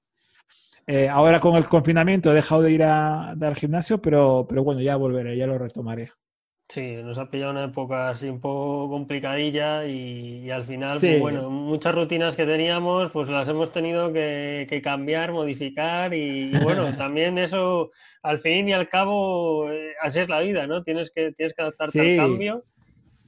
ahora 1.11 1.41
con 1.41 1.57
el 1.57 1.67
confinamiento 1.67 2.31
he 2.31 2.35
dejado 2.35 2.63
de 2.63 2.73
ir 2.73 2.83
al 2.83 3.57
gimnasio, 3.57 4.01
pero, 4.03 4.47
pero 4.49 4.63
bueno, 4.63 4.83
ya 4.83 4.97
volveré, 4.97 5.37
ya 5.37 5.47
lo 5.47 5.59
retomaré. 5.59 6.11
Sí, 6.69 6.97
nos 7.03 7.19
ha 7.19 7.29
pillado 7.29 7.51
una 7.51 7.65
época 7.65 8.09
así 8.09 8.27
un 8.27 8.41
poco 8.41 8.89
complicadilla 8.89 9.87
y, 9.87 10.51
al 10.51 10.65
final, 10.65 10.99
pues 10.99 11.21
bueno, 11.21 11.51
muchas 11.51 11.95
rutinas 11.95 12.37
que 12.37 12.47
teníamos, 12.47 13.11
pues 13.11 13.29
las 13.29 13.47
hemos 13.49 13.71
tenido 13.71 14.13
que, 14.13 14.81
cambiar, 14.83 15.33
modificar 15.33 16.15
y, 16.15 16.51
bueno, 16.59 16.97
también 16.97 17.37
eso, 17.37 17.91
al 18.23 18.39
fin 18.39 18.69
y 18.69 18.73
al 18.73 18.89
cabo, 18.89 19.71
eh, 19.71 19.95
así 20.01 20.21
es 20.21 20.29
la 20.31 20.41
vida, 20.41 20.67
¿no? 20.67 20.83
Tienes 20.83 21.11
que, 21.11 21.33
tienes 21.33 21.55
que 21.55 21.63
adaptarte 21.63 22.01
al 22.01 22.17
cambio. 22.17 22.65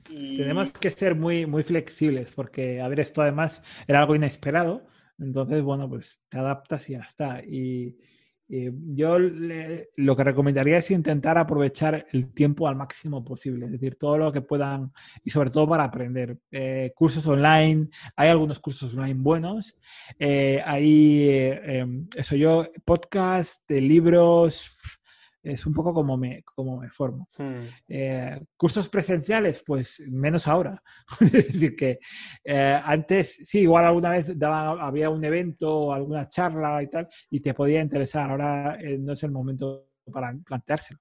Tenemos 0.08 0.72
que 0.72 0.90
ser 0.90 1.14
muy, 1.14 1.46
muy 1.46 1.62
flexibles 1.62 2.32
porque, 2.32 2.80
a 2.80 2.88
ver, 2.88 3.00
esto 3.00 3.20
además 3.20 3.62
era 3.86 4.00
algo 4.00 4.14
inesperado, 4.14 4.86
entonces, 5.18 5.62
bueno, 5.62 5.88
pues 5.88 6.22
te 6.28 6.38
adaptas 6.38 6.88
y 6.88 6.92
ya 6.92 7.00
está. 7.00 7.42
Y, 7.44 7.96
eh, 8.48 8.72
yo 8.94 9.18
lo 9.18 10.16
que 10.16 10.24
recomendaría 10.24 10.78
es 10.78 10.90
intentar 10.90 11.36
aprovechar 11.36 12.06
el 12.12 12.32
tiempo 12.32 12.68
al 12.68 12.76
máximo 12.76 13.24
posible, 13.24 13.66
es 13.66 13.72
decir, 13.72 13.96
todo 13.96 14.18
lo 14.18 14.32
que 14.32 14.40
puedan 14.40 14.92
y 15.24 15.30
sobre 15.30 15.50
todo 15.50 15.68
para 15.68 15.84
aprender. 15.84 16.38
Eh, 16.52 16.92
cursos 16.94 17.26
online, 17.26 17.88
hay 18.14 18.28
algunos 18.28 18.60
cursos 18.60 18.94
online 18.94 19.20
buenos, 19.20 19.76
eh, 20.18 20.62
hay, 20.64 21.28
em, 21.28 22.08
eso 22.14 22.36
yo, 22.36 22.66
podcast, 22.84 23.68
libros, 23.70 24.95
es 25.52 25.66
un 25.66 25.72
poco 25.72 25.94
como 25.94 26.16
me, 26.16 26.42
como 26.42 26.78
me 26.78 26.90
formo. 26.90 27.28
Hmm. 27.38 27.66
Eh, 27.88 28.40
cursos 28.56 28.88
presenciales, 28.88 29.62
pues 29.64 30.02
menos 30.08 30.46
ahora. 30.46 30.82
es 31.20 31.32
decir, 31.32 31.76
que 31.76 31.98
eh, 32.44 32.80
antes, 32.84 33.38
sí, 33.44 33.60
igual 33.60 33.86
alguna 33.86 34.10
vez 34.10 34.38
daba, 34.38 34.84
había 34.84 35.10
un 35.10 35.24
evento 35.24 35.72
o 35.72 35.92
alguna 35.92 36.28
charla 36.28 36.82
y 36.82 36.88
tal, 36.88 37.08
y 37.30 37.40
te 37.40 37.54
podía 37.54 37.80
interesar. 37.80 38.30
Ahora 38.30 38.78
eh, 38.80 38.98
no 38.98 39.12
es 39.12 39.22
el 39.22 39.30
momento 39.30 39.85
para 40.10 40.34
planteárselo. 40.44 41.00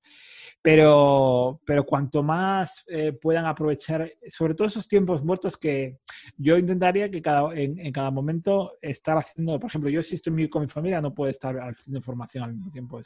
Pero, 0.61 1.61
pero 1.65 1.85
cuanto 1.85 2.23
más 2.23 2.83
eh, 2.87 3.13
puedan 3.13 3.45
aprovechar, 3.45 4.11
sobre 4.29 4.55
todo 4.55 4.67
esos 4.67 4.87
tiempos 4.87 5.23
muertos 5.23 5.57
que 5.57 5.99
yo 6.37 6.57
intentaría 6.57 7.09
que 7.09 7.21
cada, 7.21 7.53
en, 7.53 7.91
cada 7.91 8.11
momento 8.11 8.77
estar 8.81 9.17
haciendo, 9.17 9.59
por 9.59 9.69
ejemplo, 9.69 9.89
yo 9.89 10.01
si 10.01 10.15
estoy 10.15 10.49
con 10.49 10.63
mi 10.63 10.67
familia 10.67 11.01
no 11.01 11.13
puedo 11.13 11.29
estar 11.29 11.55
haciendo 11.57 11.97
información 11.97 12.43
al 12.43 12.53
mismo 12.53 12.71
tiempo, 12.71 12.99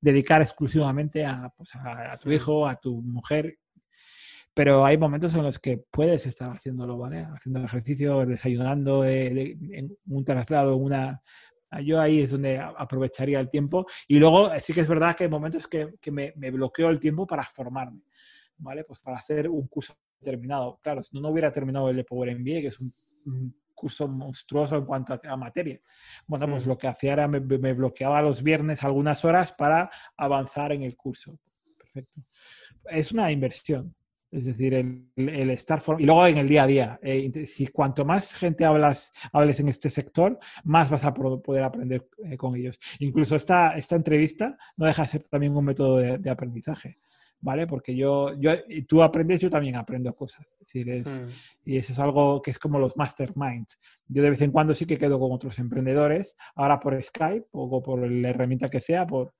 dedicar 0.00 0.42
exclusivamente 0.42 1.24
a, 1.24 1.52
pues, 1.56 1.70
a, 1.74 2.16
tu 2.18 2.30
hijo, 2.30 2.66
a 2.66 2.76
tu 2.76 3.00
mujer 3.02 3.58
pero 4.52 4.84
hay 4.84 4.98
momentos 4.98 5.32
en 5.34 5.44
los 5.44 5.58
que 5.58 5.78
puedes 5.78 6.26
estar 6.26 6.50
haciéndolo, 6.50 6.98
¿vale? 6.98 7.26
Haciendo 7.34 7.60
ejercicio, 7.60 8.26
desayunando, 8.26 9.04
eh, 9.04 9.56
en 9.70 9.96
un 10.06 10.24
traslado, 10.24 10.76
una, 10.76 11.22
Yo 11.84 12.00
ahí 12.00 12.20
es 12.22 12.32
donde 12.32 12.58
aprovecharía 12.58 13.38
el 13.38 13.48
tiempo. 13.48 13.86
Y 14.08 14.18
luego 14.18 14.50
sí 14.60 14.72
que 14.72 14.80
es 14.80 14.88
verdad 14.88 15.16
que 15.16 15.24
hay 15.24 15.30
momentos 15.30 15.68
que, 15.68 15.94
que 16.00 16.10
me, 16.10 16.32
me, 16.36 16.50
bloqueo 16.50 16.90
el 16.90 16.98
tiempo 16.98 17.26
para 17.26 17.44
formarme, 17.44 18.02
¿vale? 18.58 18.84
Pues 18.84 19.00
para 19.00 19.18
hacer 19.18 19.48
un 19.48 19.66
curso 19.68 19.96
terminado. 20.20 20.78
Claro, 20.82 21.02
si 21.02 21.14
no, 21.14 21.22
no 21.22 21.28
hubiera 21.28 21.52
terminado 21.52 21.90
el 21.90 21.96
de 21.96 22.04
Power 22.04 22.36
MBA, 22.38 22.60
que 22.60 22.66
es 22.66 22.80
un, 22.80 22.92
curso 23.72 24.06
monstruoso 24.06 24.76
en 24.76 24.84
cuanto 24.84 25.18
a, 25.24 25.36
materia. 25.38 25.80
Bueno, 26.26 26.46
pues 26.50 26.66
mm. 26.66 26.68
lo 26.68 26.76
que 26.76 26.86
hacía 26.86 27.14
era 27.14 27.26
me, 27.26 27.40
me, 27.40 27.72
bloqueaba 27.72 28.20
los 28.20 28.42
viernes 28.42 28.84
algunas 28.84 29.24
horas 29.24 29.54
para 29.54 29.90
avanzar 30.18 30.72
en 30.72 30.82
el 30.82 30.96
curso. 30.96 31.38
Perfecto. 31.78 32.20
Es 32.84 33.10
una 33.12 33.32
inversión. 33.32 33.94
Es 34.30 34.44
decir, 34.44 34.74
el, 34.74 35.50
estar 35.50 35.82
y 35.98 36.04
luego 36.04 36.26
en 36.26 36.38
el 36.38 36.48
día 36.48 36.62
a 36.62 36.66
día. 36.66 37.00
Eh, 37.02 37.46
si 37.48 37.66
cuanto 37.66 38.04
más 38.04 38.32
gente 38.32 38.64
hablas, 38.64 39.12
hables 39.32 39.58
en 39.58 39.68
este 39.68 39.90
sector, 39.90 40.38
más 40.62 40.88
vas 40.88 41.04
a 41.04 41.12
poder 41.12 41.64
aprender 41.64 42.08
eh, 42.24 42.36
con 42.36 42.54
ellos. 42.54 42.78
Incluso 43.00 43.34
esta, 43.34 43.76
esta 43.76 43.96
entrevista 43.96 44.56
no 44.76 44.86
deja 44.86 45.02
de 45.02 45.08
ser 45.08 45.22
también 45.26 45.56
un 45.56 45.64
método 45.64 45.96
de, 45.96 46.30
aprendizaje. 46.30 46.98
¿Vale? 47.42 47.66
Porque 47.66 47.96
yo, 47.96 48.38
yo, 48.38 48.52
tú 48.86 49.02
aprendes, 49.02 49.40
yo 49.40 49.48
también 49.48 49.74
aprendo 49.74 50.14
cosas. 50.14 50.46
Es 50.46 50.58
decir, 50.58 51.02
hmm. 51.08 51.28
Y 51.64 51.78
eso 51.78 51.94
es 51.94 51.98
algo 51.98 52.42
que 52.42 52.50
es 52.50 52.58
como 52.58 52.78
los 52.78 52.98
masterminds. 52.98 53.80
Yo 54.06 54.22
de 54.22 54.28
vez 54.28 54.42
en 54.42 54.52
cuando 54.52 54.74
sí 54.74 54.84
que 54.84 54.98
quedo 54.98 55.18
con 55.18 55.32
otros 55.32 55.58
emprendedores, 55.58 56.36
ahora 56.54 56.78
por 56.78 57.02
Skype 57.02 57.46
o 57.52 57.82
por 57.82 58.06
la 58.06 58.28
herramienta 58.28 58.68
que 58.68 58.82
sea, 58.82 59.06
por, 59.06 59.32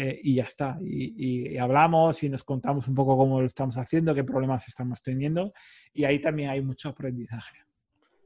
eh, 0.00 0.16
y 0.22 0.36
ya 0.36 0.44
está. 0.44 0.78
Y, 0.80 1.56
hablamos 1.56 2.22
y 2.22 2.28
nos 2.28 2.44
contamos 2.44 2.86
un 2.86 2.94
poco 2.94 3.16
cómo 3.16 3.40
lo 3.40 3.46
estamos 3.48 3.76
haciendo, 3.78 4.14
qué 4.14 4.22
problemas 4.22 4.68
estamos 4.68 5.02
teniendo 5.02 5.52
y 5.92 6.04
ahí 6.04 6.20
también 6.20 6.50
hay 6.50 6.60
mucho 6.62 6.90
aprendizaje. 6.90 7.56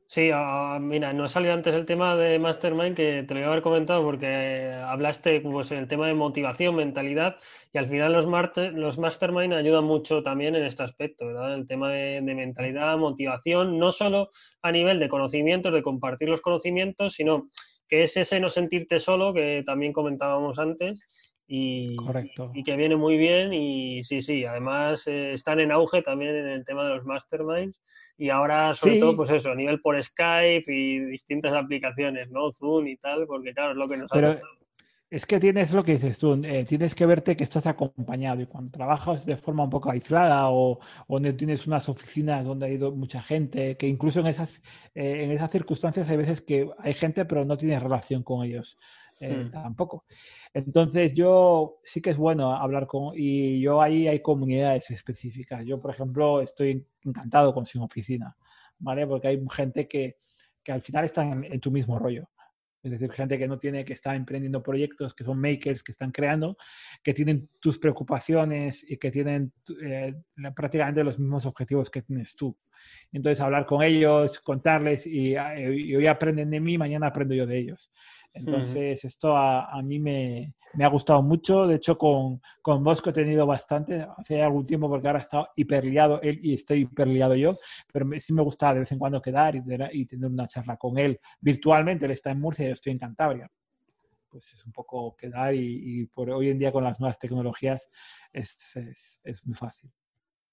Sí, 0.05 0.29
ah, 0.35 0.79
mira, 0.79 1.15
no 1.15 1.25
ha 1.25 1.29
salido 1.29 1.55
antes 1.55 1.75
el 1.75 1.87
tema 1.87 2.15
de 2.15 2.39
Mastermind 2.39 2.95
que 2.95 3.23
te 3.23 3.33
lo 3.33 3.41
iba 3.41 3.49
a 3.49 3.53
haber 3.53 3.63
comentado 3.63 4.03
porque 4.05 4.71
hablaste 4.85 5.41
pues 5.41 5.73
el 5.73 5.89
tema 5.89 6.09
de 6.09 6.13
motivación, 6.13 6.75
mentalidad 6.75 7.37
y 7.73 7.79
al 7.79 7.87
final 7.87 8.13
los, 8.13 8.27
los 8.75 8.99
Mastermind 8.99 9.55
ayudan 9.55 9.85
mucho 9.85 10.23
también 10.23 10.55
en 10.55 10.65
este 10.65 10.83
aspecto, 10.83 11.29
¿verdad? 11.29 11.55
El 11.55 11.65
tema 11.65 11.91
de, 11.91 12.21
de, 12.21 12.35
mentalidad, 12.35 12.99
motivación, 12.99 13.79
no 13.79 13.93
solo 13.93 14.29
a 14.61 14.71
nivel 14.71 15.01
de 15.01 15.09
conocimientos, 15.09 15.73
de 15.73 15.83
compartir 15.83 16.29
los 16.29 16.43
conocimientos, 16.43 17.15
sino 17.15 17.49
que 17.89 18.03
es 18.03 18.15
ese 18.19 18.41
no 18.41 18.51
sentirte 18.51 19.01
solo 19.01 19.33
que 19.33 19.63
también 19.65 19.95
comentábamos 19.95 20.59
antes 20.59 21.07
y, 21.55 21.99
y, 22.55 22.63
que 22.63 22.77
viene 22.77 22.97
muy 22.97 23.19
bien 23.19 23.53
y 23.53 24.03
sí, 24.05 24.23
sí, 24.23 24.47
además 24.47 25.07
eh, 25.07 25.35
están 25.35 25.61
en 25.61 25.71
auge 25.71 26.01
también 26.01 26.35
en 26.35 26.49
el 26.49 26.65
tema 26.65 26.83
de 26.85 26.95
los 26.95 27.05
masterminds 27.05 27.79
y 28.17 28.31
ahora 28.31 28.73
sobre 28.73 28.99
todo 28.99 29.15
pues 29.15 29.29
eso, 29.29 29.51
a 29.51 29.55
nivel 29.55 29.79
por 29.83 30.03
Skype 30.03 30.65
y 30.67 31.01
distintas 31.01 31.53
aplicaciones, 31.53 32.31
¿no? 32.31 32.53
Zoom 32.53 32.87
y 32.87 32.97
tal, 32.97 33.27
porque 33.27 33.53
claro, 33.53 33.73
es 33.73 33.77
lo 33.77 33.87
que 33.87 33.99
nos 33.99 34.11
Pero... 34.11 34.41
Es 35.11 35.27
que 35.27 35.39
tienes 35.39 35.75
lo 35.75 35.85
que 35.85 35.93
dices 35.93 36.19
tú, 36.19 36.41
eh, 36.43 36.65
tienes 36.67 36.95
que 36.95 37.05
verte 37.05 37.37
que 37.37 37.45
estás 37.45 37.67
acompañado 37.67 38.41
y 38.41 38.47
cuando 38.47 38.71
trabajas 38.71 39.27
de 39.27 39.37
forma 39.37 39.65
un 39.65 39.69
poco 39.69 39.91
aislada 39.91 40.49
o, 40.49 40.79
donde 41.07 41.35
tienes 41.35 41.67
unas 41.67 41.87
oficinas 41.91 42.47
donde 42.47 42.65
ha 42.65 42.71
ido 42.71 42.93
mucha 42.93 43.21
gente, 43.21 43.77
que 43.77 43.87
incluso 43.87 44.21
en 44.21 44.29
esas, 44.29 44.63
eh, 44.95 45.25
en 45.25 45.33
esas 45.33 45.51
circunstancias 45.51 46.09
hay 46.09 46.17
veces 46.17 46.41
que 46.41 46.67
hay 46.79 46.95
gente 46.95 47.27
pero 47.27 47.45
no 47.45 47.59
tienes 47.59 47.83
relación 47.83 48.23
con 48.23 48.43
ellos. 48.43 48.79
Eh, 49.23 49.45
hmm. 49.45 49.51
tampoco. 49.53 50.05
Entonces 50.53 51.15
yo 51.15 51.79
sí 51.85 52.01
que 52.01 52.11
es 52.11 52.17
bueno 52.17 52.57
hablar 52.57 52.89
con, 52.89 53.13
y 53.15 53.61
yo 53.61 53.81
ahí 53.81 54.09
hay 54.09 54.21
comunidades 54.21 54.91
específicas. 54.91 55.65
Yo, 55.65 55.81
por 55.81 55.93
ejemplo, 55.93 56.41
estoy 56.41 56.85
encantado 57.05 57.55
con 57.55 57.65
Sin 57.65 57.83
Oficina, 57.83 58.37
¿vale? 58.81 59.07
Porque 59.07 59.29
hay 59.29 59.41
gente 59.53 59.87
que, 59.87 60.17
que 60.61 60.73
al 60.73 60.83
final 60.83 61.05
está 61.05 61.23
en, 61.23 61.61
tu 61.61 61.71
mismo 61.71 62.01
rollo. 62.01 62.29
Es 62.83 62.91
decir, 62.91 63.13
gente 63.13 63.39
que 63.39 63.47
no 63.47 63.61
tiene, 63.61 63.85
que 63.85 63.93
está 63.93 64.17
emprendiendo 64.17 64.61
proyectos, 64.61 65.15
que 65.15 65.23
son 65.23 65.39
makers, 65.39 65.85
que 65.85 65.93
están 65.93 66.11
creando, 66.11 66.57
que 67.01 67.15
tienen 67.15 67.49
tus 67.61 67.79
preocupaciones 67.79 68.85
y 68.91 68.97
que 68.97 69.13
tienen 69.13 69.53
eh, 69.81 70.15
prácticamente 70.57 71.05
los 71.05 71.17
mismos 71.17 71.47
objetivos 71.47 71.89
que 71.91 72.03
tienes 72.03 72.35
tú. 72.35 72.59
Entonces, 73.13 73.41
hablar 73.41 73.67
con 73.67 73.85
ellos, 73.85 74.41
contarles 74.41 75.07
y, 75.07 75.37
y 75.37 75.95
hoy 75.95 76.07
aprenden 76.09 76.51
de 76.51 76.59
mí, 76.59 76.77
mañana 76.77 77.07
aprendo 77.07 77.37
yo 77.37 77.47
de 77.47 77.57
ellos. 77.57 77.93
Entonces, 78.35 79.05
esto 79.05 79.37
a, 79.37 79.81
mí 79.83 79.99
me, 79.99 80.55
ha 80.81 80.89
gustado 80.89 81.23
mucho. 81.23 81.67
De 81.67 81.77
hecho, 81.77 81.99
con, 81.99 82.41
con 82.63 82.83
Bosco 82.83 83.11
he 83.11 83.13
tenido 83.13 83.47
bastante 83.47 84.07
hace 84.17 84.43
algún 84.43 84.67
tiempo 84.67 84.89
porque 84.89 85.07
ahora 85.07 85.21
está 85.21 85.51
hiperliado 85.55 86.21
él 86.23 86.41
y 86.43 86.55
estoy 86.55 86.81
hiperliado 86.81 87.35
yo, 87.35 87.57
pero 87.93 88.09
sí 88.21 88.33
me 88.33 88.43
gusta 88.43 88.73
de 88.73 88.81
vez 88.81 88.93
en 88.93 88.99
cuando 88.99 89.21
quedar 89.21 89.55
y, 89.55 90.07
tener 90.07 90.31
una 90.31 90.47
charla 90.47 90.77
con 90.77 90.99
él 90.99 91.21
virtualmente. 91.41 92.07
Él 92.07 92.13
está 92.13 92.31
en 92.31 92.41
Murcia 92.41 92.65
y 92.65 92.69
yo 92.69 92.75
estoy 92.75 92.93
en 92.93 92.99
Cantabria. 92.99 93.51
Pues 94.29 94.55
es 94.55 94.65
un 94.65 94.73
poco 94.73 95.15
quedar 95.15 95.55
y, 95.55 96.07
por 96.07 96.31
hoy 96.31 96.49
en 96.49 96.59
día 96.59 96.73
con 96.73 96.85
las 96.85 96.99
nuevas 97.01 97.19
tecnologías 97.19 97.91
es, 98.33 98.57
es 99.25 99.47
muy 99.47 99.55
fácil. 99.55 99.91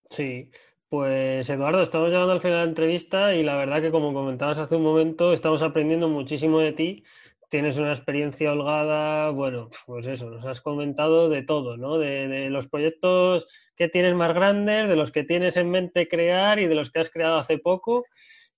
Sí, 0.10 0.50
pues 0.90 1.50
Eduardo, 1.50 1.82
estamos 1.82 2.10
llegando 2.10 2.34
al 2.34 2.42
final 2.42 2.58
de 2.58 2.64
la 2.64 2.70
entrevista 2.70 3.36
y 3.36 3.44
la 3.44 3.56
verdad 3.56 3.82
que 3.82 3.92
como 3.92 4.12
comentabas 4.12 4.58
hace 4.58 4.76
un 4.76 4.84
momento, 4.84 5.32
estamos 5.32 5.62
aprendiendo 5.62 6.10
muchísimo 6.10 6.60
de 6.60 6.74
ti 6.74 7.04
tienes 7.50 7.78
una 7.78 7.92
experiencia 7.92 8.52
holgada, 8.52 9.32
bueno, 9.32 9.70
pues 9.86 10.06
eso, 10.06 10.30
nos 10.30 10.46
has 10.46 10.62
comentado 10.62 11.30
de 11.30 11.42
todo, 11.44 11.78
¿no? 11.78 11.98
De, 11.98 12.50
los 12.50 12.68
proyectos 12.68 13.48
que 13.76 13.90
tienes 13.90 14.16
más 14.16 14.34
grandes, 14.34 14.88
de 14.88 14.96
los 14.96 15.12
que 15.12 15.24
tienes 15.24 15.58
en 15.58 15.72
mente 15.72 16.08
crear 16.08 16.60
y 16.60 16.68
de 16.68 16.76
los 16.76 16.92
que 16.92 17.00
has 17.00 17.10
creado 17.10 17.38
hace 17.38 17.58
poco. 17.58 18.06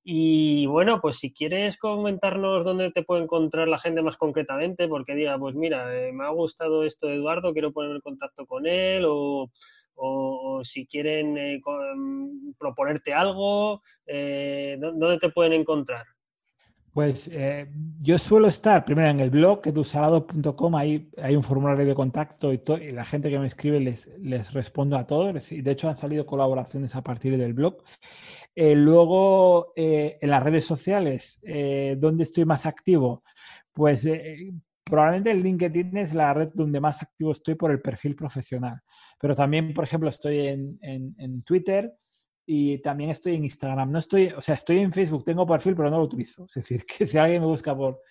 Y 0.03 0.65
bueno, 0.65 0.99
pues 0.99 1.17
si 1.17 1.31
quieres 1.31 1.77
comentarnos 1.77 2.65
dónde 2.65 2.91
te 2.91 3.03
puede 3.03 3.23
encontrar 3.23 3.67
la 3.67 3.77
gente 3.77 4.01
más 4.01 4.17
concretamente, 4.17 4.87
porque 4.87 5.15
diga, 5.15 5.37
pues 5.37 5.55
mira, 5.55 5.95
eh, 5.95 6.11
me 6.11 6.25
ha 6.25 6.29
gustado 6.29 6.83
esto 6.83 7.07
de 7.07 7.15
Eduardo, 7.15 7.53
quiero 7.53 7.71
ponerme 7.71 7.97
en 7.97 8.01
contacto 8.01 8.45
con 8.45 8.65
él, 8.65 9.05
o, 9.07 9.49
si 10.63 10.87
quieren 10.87 11.37
eh, 11.37 11.61
proponerte 12.57 13.13
algo, 13.13 13.81
eh, 14.07 14.77
¿dónde 14.79 15.19
te 15.19 15.29
pueden 15.29 15.53
encontrar? 15.53 16.05
Pues 16.93 17.29
eh, 17.31 17.71
yo 18.01 18.17
suelo 18.17 18.49
estar 18.49 18.83
primero 18.83 19.09
en 19.09 19.21
el 19.21 19.29
blog 19.29 19.61
edusalado.com, 19.65 20.75
ahí 20.75 21.09
hay 21.17 21.37
un 21.37 21.43
formulario 21.43 21.85
de 21.85 21.95
contacto 21.95 22.51
y, 22.51 22.61
y, 22.81 22.91
la 22.91 23.05
gente 23.05 23.29
que 23.29 23.39
me 23.39 23.47
escribe 23.47 23.79
les, 23.79 24.07
les 24.19 24.51
respondo 24.51 24.97
a 24.97 25.07
todos. 25.07 25.49
De 25.49 25.71
hecho 25.71 25.87
han 25.87 25.95
salido 25.95 26.25
colaboraciones 26.25 26.93
a 26.95 27.01
partir 27.01 27.37
del 27.37 27.53
blog. 27.53 27.77
Eh, 28.53 28.75
luego 28.75 29.71
eh, 29.77 30.17
en 30.19 30.29
las 30.29 30.43
redes 30.43 30.65
sociales, 30.65 31.39
¿dónde 31.97 32.25
estoy 32.25 32.43
más 32.43 32.65
activo? 32.65 33.23
Pues 33.71 34.05
probablemente 34.83 35.31
el 35.31 35.43
LinkedIn 35.43 35.95
es 35.95 36.13
la 36.13 36.33
red 36.33 36.49
donde 36.53 36.81
más 36.81 37.01
activo 37.01 37.31
estoy 37.31 37.55
por 37.55 37.71
el 37.71 37.81
perfil 37.81 38.17
profesional. 38.17 38.81
Pero 39.17 39.33
también, 39.33 39.73
por 39.73 39.85
ejemplo, 39.85 40.09
estoy 40.09 40.47
en, 40.47 40.77
en 40.81 41.43
Twitter 41.43 41.93
y 42.53 42.79
también 42.79 43.11
estoy 43.11 43.35
en 43.35 43.45
Instagram. 43.45 43.89
No 43.89 43.99
estoy, 43.99 44.27
o 44.27 44.41
sea, 44.41 44.55
estoy 44.55 44.79
en 44.79 44.91
Facebook, 44.91 45.23
tengo 45.23 45.47
perfil, 45.47 45.73
pero 45.73 45.89
no 45.89 45.99
lo 45.99 46.03
utilizo. 46.03 46.43
Es 46.49 46.55
decir, 46.55 46.83
que 46.85 47.07
si 47.07 47.17
alguien 47.17 47.41
me 47.41 47.47
busca 47.47 47.73
por 47.73 48.01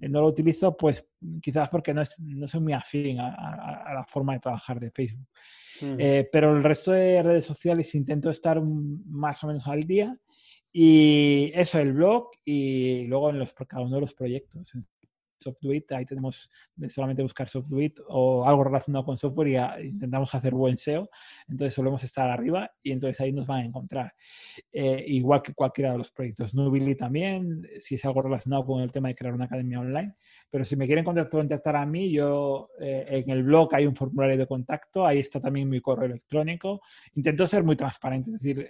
eh, 0.00 0.08
no 0.08 0.20
lo 0.20 0.28
utilizo, 0.28 0.76
pues 0.76 1.04
quizás 1.42 1.68
porque 1.68 1.92
no, 1.92 2.02
es, 2.02 2.14
no 2.20 2.46
soy 2.46 2.60
muy 2.60 2.74
afín 2.74 3.18
a, 3.18 3.92
la 3.92 4.04
forma 4.06 4.34
de 4.34 4.38
trabajar 4.38 4.78
de 4.78 4.92
Facebook. 4.92 5.26
Eh, 5.80 6.28
pero 6.30 6.56
el 6.56 6.62
resto 6.62 6.92
de 6.92 7.24
redes 7.24 7.46
sociales 7.46 7.92
intento 7.96 8.30
estar 8.30 8.62
más 8.62 9.42
o 9.42 9.48
menos 9.48 9.66
al 9.66 9.82
día. 9.82 10.16
Y 10.72 11.50
eso, 11.52 11.80
el 11.80 11.92
blog 11.92 12.30
y 12.44 13.02
luego 13.02 13.30
en 13.30 13.40
los, 13.40 13.52
cada 13.52 13.82
uno 13.82 13.96
de 13.96 14.02
los 14.02 14.14
proyectos. 14.14 14.74
SoftWit, 15.38 15.92
ahí 15.92 16.04
tenemos 16.04 16.50
solamente 16.88 17.22
buscar 17.22 17.48
SoftWit 17.48 18.00
o 18.08 18.46
algo 18.46 18.64
relacionado 18.64 19.04
con 19.04 19.16
software 19.16 19.48
y 19.48 19.86
intentamos 19.88 20.34
hacer 20.34 20.54
buen 20.54 20.78
SEO, 20.78 21.08
entonces 21.48 21.74
solemos 21.74 22.02
estar 22.04 22.30
arriba 22.30 22.70
y 22.82 22.92
entonces 22.92 23.20
ahí 23.20 23.32
nos 23.32 23.46
van 23.46 23.60
a 23.60 23.64
encontrar. 23.64 24.14
Eh, 24.72 25.04
igual 25.08 25.42
que 25.42 25.54
cualquiera 25.54 25.92
de 25.92 25.98
los 25.98 26.10
proyectos. 26.10 26.54
Nubili 26.54 26.94
también, 26.94 27.68
si 27.78 27.94
es 27.94 28.04
algo 28.04 28.22
relacionado 28.22 28.64
con 28.64 28.82
el 28.82 28.92
tema 28.92 29.08
de 29.08 29.14
crear 29.14 29.34
una 29.34 29.46
academia 29.46 29.80
online, 29.80 30.14
pero 30.50 30.64
si 30.64 30.76
me 30.76 30.86
quieren 30.86 31.04
contactar 31.04 31.76
a 31.76 31.86
mí, 31.86 32.10
yo 32.10 32.70
eh, 32.80 33.04
en 33.08 33.30
el 33.30 33.42
blog 33.42 33.74
hay 33.74 33.86
un 33.86 33.94
formulario 33.96 34.36
de 34.36 34.46
contacto, 34.46 35.06
ahí 35.06 35.18
está 35.18 35.40
también 35.40 35.68
mi 35.68 35.80
correo 35.80 36.06
electrónico. 36.06 36.80
Intento 37.14 37.46
ser 37.46 37.64
muy 37.64 37.76
transparente, 37.76 38.30
es 38.30 38.40
decir, 38.40 38.68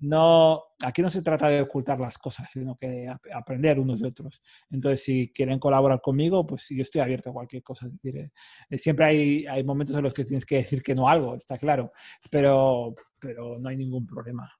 no, 0.00 0.62
aquí 0.84 1.02
no 1.02 1.10
se 1.10 1.22
trata 1.22 1.48
de 1.48 1.62
ocultar 1.62 1.98
las 2.00 2.18
cosas, 2.18 2.50
sino 2.52 2.76
que 2.76 3.06
aprender 3.32 3.78
unos 3.78 4.00
de 4.00 4.08
otros. 4.08 4.42
Entonces, 4.70 5.02
si 5.02 5.32
quieren 5.32 5.58
colaborar 5.58 6.00
conmigo, 6.00 6.46
pues 6.46 6.66
yo 6.70 6.82
estoy 6.82 7.00
abierto 7.00 7.30
a 7.30 7.34
cualquier 7.34 7.62
cosa. 7.62 7.88
Eh, 8.02 8.78
siempre 8.78 9.06
hay, 9.06 9.64
momentos 9.64 9.96
en 9.96 10.02
los 10.02 10.14
que 10.14 10.24
tienes 10.24 10.44
que 10.44 10.56
decir 10.56 10.82
que 10.82 10.94
no 10.94 11.08
algo, 11.08 11.36
está 11.36 11.58
claro, 11.58 11.92
pero, 12.30 12.94
pero 13.18 13.58
no 13.58 13.68
hay 13.68 13.76
ningún 13.76 14.06
problema. 14.06 14.52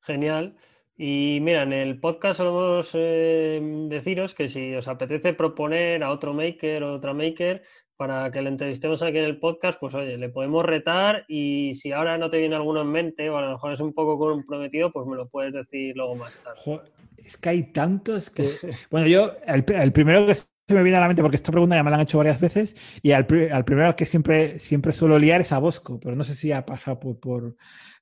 Genial. 0.00 0.56
Y 0.96 1.38
mira, 1.42 1.62
en 1.64 1.72
el 1.72 1.98
podcast 1.98 2.38
solemos 2.38 2.90
eh, 2.94 3.60
deciros 3.88 4.34
que 4.34 4.48
si 4.48 4.74
os 4.74 4.86
apetece 4.86 5.34
proponer 5.34 6.04
a 6.04 6.10
otro 6.10 6.32
maker 6.32 6.84
o 6.84 6.94
otra 6.94 7.12
maker 7.12 7.62
para 7.96 8.30
que 8.30 8.42
le 8.42 8.48
entrevistemos 8.48 9.02
aquí 9.02 9.18
en 9.18 9.24
el 9.24 9.38
podcast, 9.38 9.78
pues 9.80 9.94
oye, 9.94 10.16
le 10.18 10.28
podemos 10.28 10.64
retar 10.64 11.24
y 11.28 11.74
si 11.74 11.92
ahora 11.92 12.18
no 12.18 12.28
te 12.28 12.38
viene 12.38 12.56
alguno 12.56 12.82
en 12.82 12.88
mente 12.88 13.28
o 13.30 13.36
a 13.36 13.42
lo 13.42 13.50
mejor 13.52 13.72
es 13.72 13.80
un 13.80 13.92
poco 13.92 14.18
comprometido, 14.18 14.92
pues 14.92 15.06
me 15.06 15.16
lo 15.16 15.28
puedes 15.28 15.52
decir 15.52 15.96
luego 15.96 16.14
más 16.14 16.38
tarde. 16.38 16.80
Es 17.16 17.36
que 17.36 17.48
hay 17.48 17.72
tantos 17.72 18.30
que. 18.30 18.48
Bueno, 18.90 19.06
yo, 19.06 19.32
el, 19.46 19.92
primero 19.92 20.26
que 20.26 20.34
se 20.34 20.46
me 20.68 20.82
viene 20.82 20.98
a 20.98 21.00
la 21.00 21.08
mente, 21.08 21.22
porque 21.22 21.36
esta 21.36 21.52
pregunta 21.52 21.76
ya 21.76 21.82
me 21.82 21.90
la 21.90 21.96
han 21.96 22.02
hecho 22.02 22.18
varias 22.18 22.40
veces, 22.40 22.74
y 23.02 23.12
al, 23.12 23.26
primero 23.26 23.96
que 23.96 24.06
siempre, 24.06 24.58
siempre 24.58 24.92
suelo 24.92 25.18
liar 25.18 25.40
es 25.40 25.52
a 25.52 25.58
Bosco, 25.58 25.98
pero 26.00 26.16
no 26.16 26.24
sé 26.24 26.34
si 26.34 26.52
ha 26.52 26.64
pasado 26.64 27.00
por. 27.00 27.56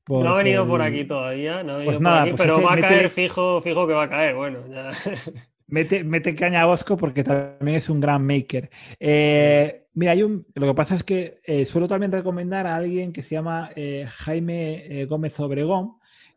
No 0.08 0.28
ha 0.28 0.36
venido 0.36 0.66
por 0.66 0.82
aquí 0.82 1.04
todavía, 1.04 1.62
no 1.62 1.72
ha 1.72 1.76
venido 1.78 1.98
pues 1.98 1.98
por 1.98 2.18
aquí, 2.18 2.30
pues 2.30 2.42
pero 2.42 2.62
va 2.62 2.72
a 2.74 2.78
caer 2.78 3.10
fijo, 3.10 3.60
fijo 3.60 3.86
que 3.86 3.92
va 3.92 4.04
a 4.04 4.08
caer, 4.08 4.34
bueno, 4.34 4.60
ya. 4.68 4.90
Mete, 5.68 6.04
mete, 6.04 6.34
caña 6.34 6.60
a 6.60 6.66
Bosco 6.66 6.98
porque 6.98 7.24
también 7.24 7.78
es 7.78 7.88
un 7.88 7.98
gran 7.98 8.26
maker. 8.26 8.68
Eh, 9.00 9.86
mira, 9.94 10.12
hay 10.12 10.22
un, 10.22 10.46
lo 10.54 10.66
que 10.66 10.74
pasa 10.74 10.96
es 10.96 11.02
que 11.02 11.40
eh, 11.44 11.64
suelo 11.64 11.88
también 11.88 12.12
recomendar 12.12 12.66
a 12.66 12.76
alguien 12.76 13.10
que 13.10 13.22
se 13.22 13.36
llama 13.36 13.70
eh, 13.74 14.06
Jaime 14.06 15.06
Gómez 15.06 15.40
Obregón, 15.40 15.94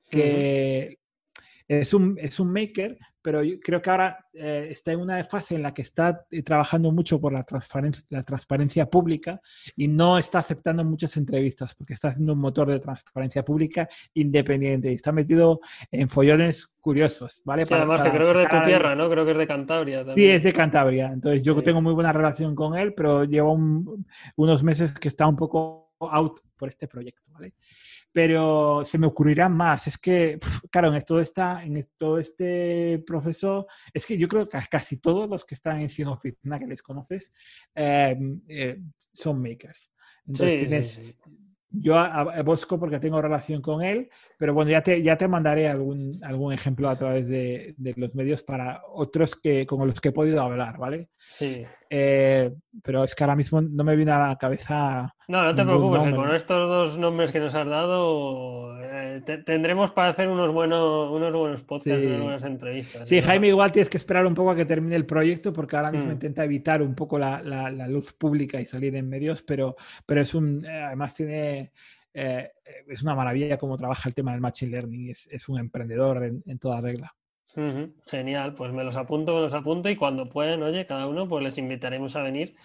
que 0.09 0.99
es, 1.67 1.93
un, 1.93 2.17
es 2.17 2.39
un 2.39 2.53
maker, 2.53 2.97
pero 3.25 3.41
yo 3.43 3.59
creo 3.59 3.81
que 3.81 3.89
ahora 3.89 4.27
eh, 4.33 4.67
está 4.69 4.91
en 4.91 4.99
una 4.99 5.23
fase 5.23 5.55
en 5.55 5.63
la 5.63 5.73
que 5.73 5.81
está 5.81 6.27
eh, 6.29 6.43
trabajando 6.43 6.91
mucho 6.91 7.19
por 7.19 7.33
la 7.33 7.43
transparencia, 7.43 8.05
la 8.09 8.21
transparencia 8.21 8.85
pública 8.85 9.41
y 9.75 9.87
no 9.87 10.19
está 10.19 10.37
aceptando 10.37 10.85
muchas 10.85 11.17
entrevistas 11.17 11.73
porque 11.73 11.95
está 11.95 12.09
haciendo 12.09 12.33
un 12.33 12.39
motor 12.39 12.69
de 12.69 12.79
transparencia 12.79 13.43
pública 13.43 13.89
independiente 14.13 14.91
y 14.91 14.93
está 14.93 15.11
metido 15.11 15.59
en 15.91 16.07
follones 16.07 16.67
curiosos, 16.79 17.41
¿vale? 17.43 17.65
Sí, 17.65 17.73
además 17.73 18.03
que 18.03 18.11
creo 18.11 18.31
que 18.31 18.43
es 18.43 18.47
de 18.47 18.59
tu 18.59 18.63
tierra, 18.63 18.93
¿no? 18.93 19.09
Creo 19.09 19.25
que 19.25 19.31
es 19.31 19.37
de 19.39 19.47
Cantabria. 19.47 20.05
Sí, 20.13 20.29
es 20.29 20.43
de 20.43 20.53
Cantabria. 20.53 21.07
Entonces 21.07 21.41
yo 21.41 21.59
tengo 21.63 21.81
muy 21.81 21.93
buena 21.95 22.13
relación 22.13 22.53
con 22.53 22.77
él, 22.77 22.93
pero 22.93 23.23
lleva 23.23 23.49
unos 24.35 24.63
meses 24.63 24.93
que 24.93 25.07
está 25.07 25.25
un 25.25 25.35
poco 25.35 25.95
out 25.99 26.41
por 26.55 26.69
este 26.69 26.87
proyecto, 26.87 27.31
¿vale? 27.31 27.55
Pero 28.15 28.85
se 28.85 28.97
me 28.97 29.07
ocurrirán 29.07 29.51
más. 29.51 29.87
Es 29.87 29.97
que, 29.97 30.39
claro, 30.71 30.95
en 30.95 31.01
todo, 31.01 31.19
esta, 31.19 31.61
en 31.65 31.85
todo 31.97 32.17
este 32.17 33.03
proceso, 33.05 33.67
es 33.93 34.05
que 34.05 34.17
yo 34.17 34.29
creo 34.29 34.47
que 34.47 34.57
casi 34.71 35.01
todos 35.01 35.29
los 35.29 35.43
que 35.43 35.53
están 35.53 35.81
en 35.81 35.89
Cien 35.89 36.07
Oficina 36.07 36.57
que 36.57 36.65
les 36.65 36.81
conoces 36.81 37.29
em, 37.75 38.39
eh, 38.47 38.79
son 39.11 39.41
makers. 39.41 39.91
Entonces 40.25 40.55
tienes, 40.61 41.01
yo 41.69 41.97
a, 41.97 42.41
Bosco 42.41 42.79
porque 42.79 42.99
tengo 42.99 43.21
relación 43.21 43.61
con 43.61 43.83
él, 43.83 44.09
pero 44.37 44.53
bueno, 44.53 44.71
ya 44.71 44.81
te, 44.81 45.01
ya 45.03 45.17
te 45.17 45.27
mandaré 45.27 45.67
algún, 45.67 46.17
algún 46.23 46.53
ejemplo 46.53 46.87
a 46.87 46.97
través 46.97 47.27
de, 47.27 47.75
los 47.97 48.15
medios 48.15 48.43
para 48.43 48.81
otros 48.93 49.35
que, 49.35 49.65
con 49.65 49.85
los 49.85 49.99
que 49.99 50.09
he 50.09 50.13
podido 50.13 50.41
hablar, 50.41 50.77
¿vale? 50.77 51.09
Sí. 51.31 51.65
Eh, 51.97 52.53
pero 52.83 53.05
es 53.05 53.15
que 53.15 53.23
ahora 53.23 53.37
mismo 53.37 53.61
no 53.61 53.85
me 53.85 53.95
viene 53.95 54.11
a 54.11 54.27
la 54.27 54.37
cabeza. 54.37 55.15
No, 55.29 55.43
no 55.45 55.55
te 55.55 55.63
preocupes, 55.63 56.13
con 56.13 56.35
estos 56.35 56.67
dos 56.67 56.97
nombres 56.97 57.31
que 57.31 57.39
nos 57.39 57.55
has 57.55 57.65
dado 57.65 58.77
eh, 58.83 59.21
tendremos 59.45 59.91
para 59.91 60.09
hacer 60.09 60.27
unos 60.27 60.51
buenos, 60.51 61.09
unos 61.09 61.31
buenos 61.31 61.63
podcasts, 61.63 62.05
unas 62.05 62.21
buenas 62.21 62.43
entrevistas. 62.43 63.07
Sí, 63.07 63.21
Jaime, 63.21 63.47
igual 63.47 63.71
tienes 63.71 63.89
que 63.89 63.95
esperar 63.95 64.25
un 64.25 64.33
poco 64.33 64.51
a 64.51 64.57
que 64.57 64.65
termine 64.65 64.97
el 64.97 65.05
proyecto 65.05 65.53
porque 65.53 65.77
ahora 65.77 65.93
mismo 65.93 66.09
hmm. 66.09 66.13
intenta 66.13 66.43
evitar 66.43 66.81
un 66.81 66.95
poco 66.95 67.17
la, 67.17 67.41
luz 67.87 68.11
pública 68.11 68.59
y 68.59 68.65
salir 68.65 68.93
en 68.97 69.07
medios, 69.07 69.41
pero, 69.41 69.77
pero 70.05 70.19
es 70.19 70.35
un. 70.35 70.65
Eh, 70.65 70.83
además, 70.83 71.15
tiene. 71.15 71.71
es 72.13 73.01
una 73.03 73.15
maravilla 73.15 73.57
cómo 73.57 73.77
trabaja 73.77 74.09
el 74.09 74.15
tema 74.15 74.33
del 74.33 74.41
Machine 74.41 74.71
Learning. 74.71 75.11
Es, 75.11 75.47
un 75.47 75.59
emprendedor 75.59 76.27
en 76.45 76.59
toda 76.59 76.81
regla. 76.81 77.15
Genial, 78.07 78.53
pues 78.53 78.73
me 78.73 78.83
los 78.83 78.97
apunto, 78.97 79.33
me 79.33 79.41
los 79.41 79.53
apunto 79.53 79.89
y 79.89 79.95
cuando 79.95 80.29
pueden, 80.29 80.61
oye, 80.61 80.85
cada 80.85 81.07
uno, 81.07 81.27
pues 81.27 81.43
les 81.43 81.57
invitaremos 81.57 82.15
a 82.15 82.21
venir. 82.21 82.55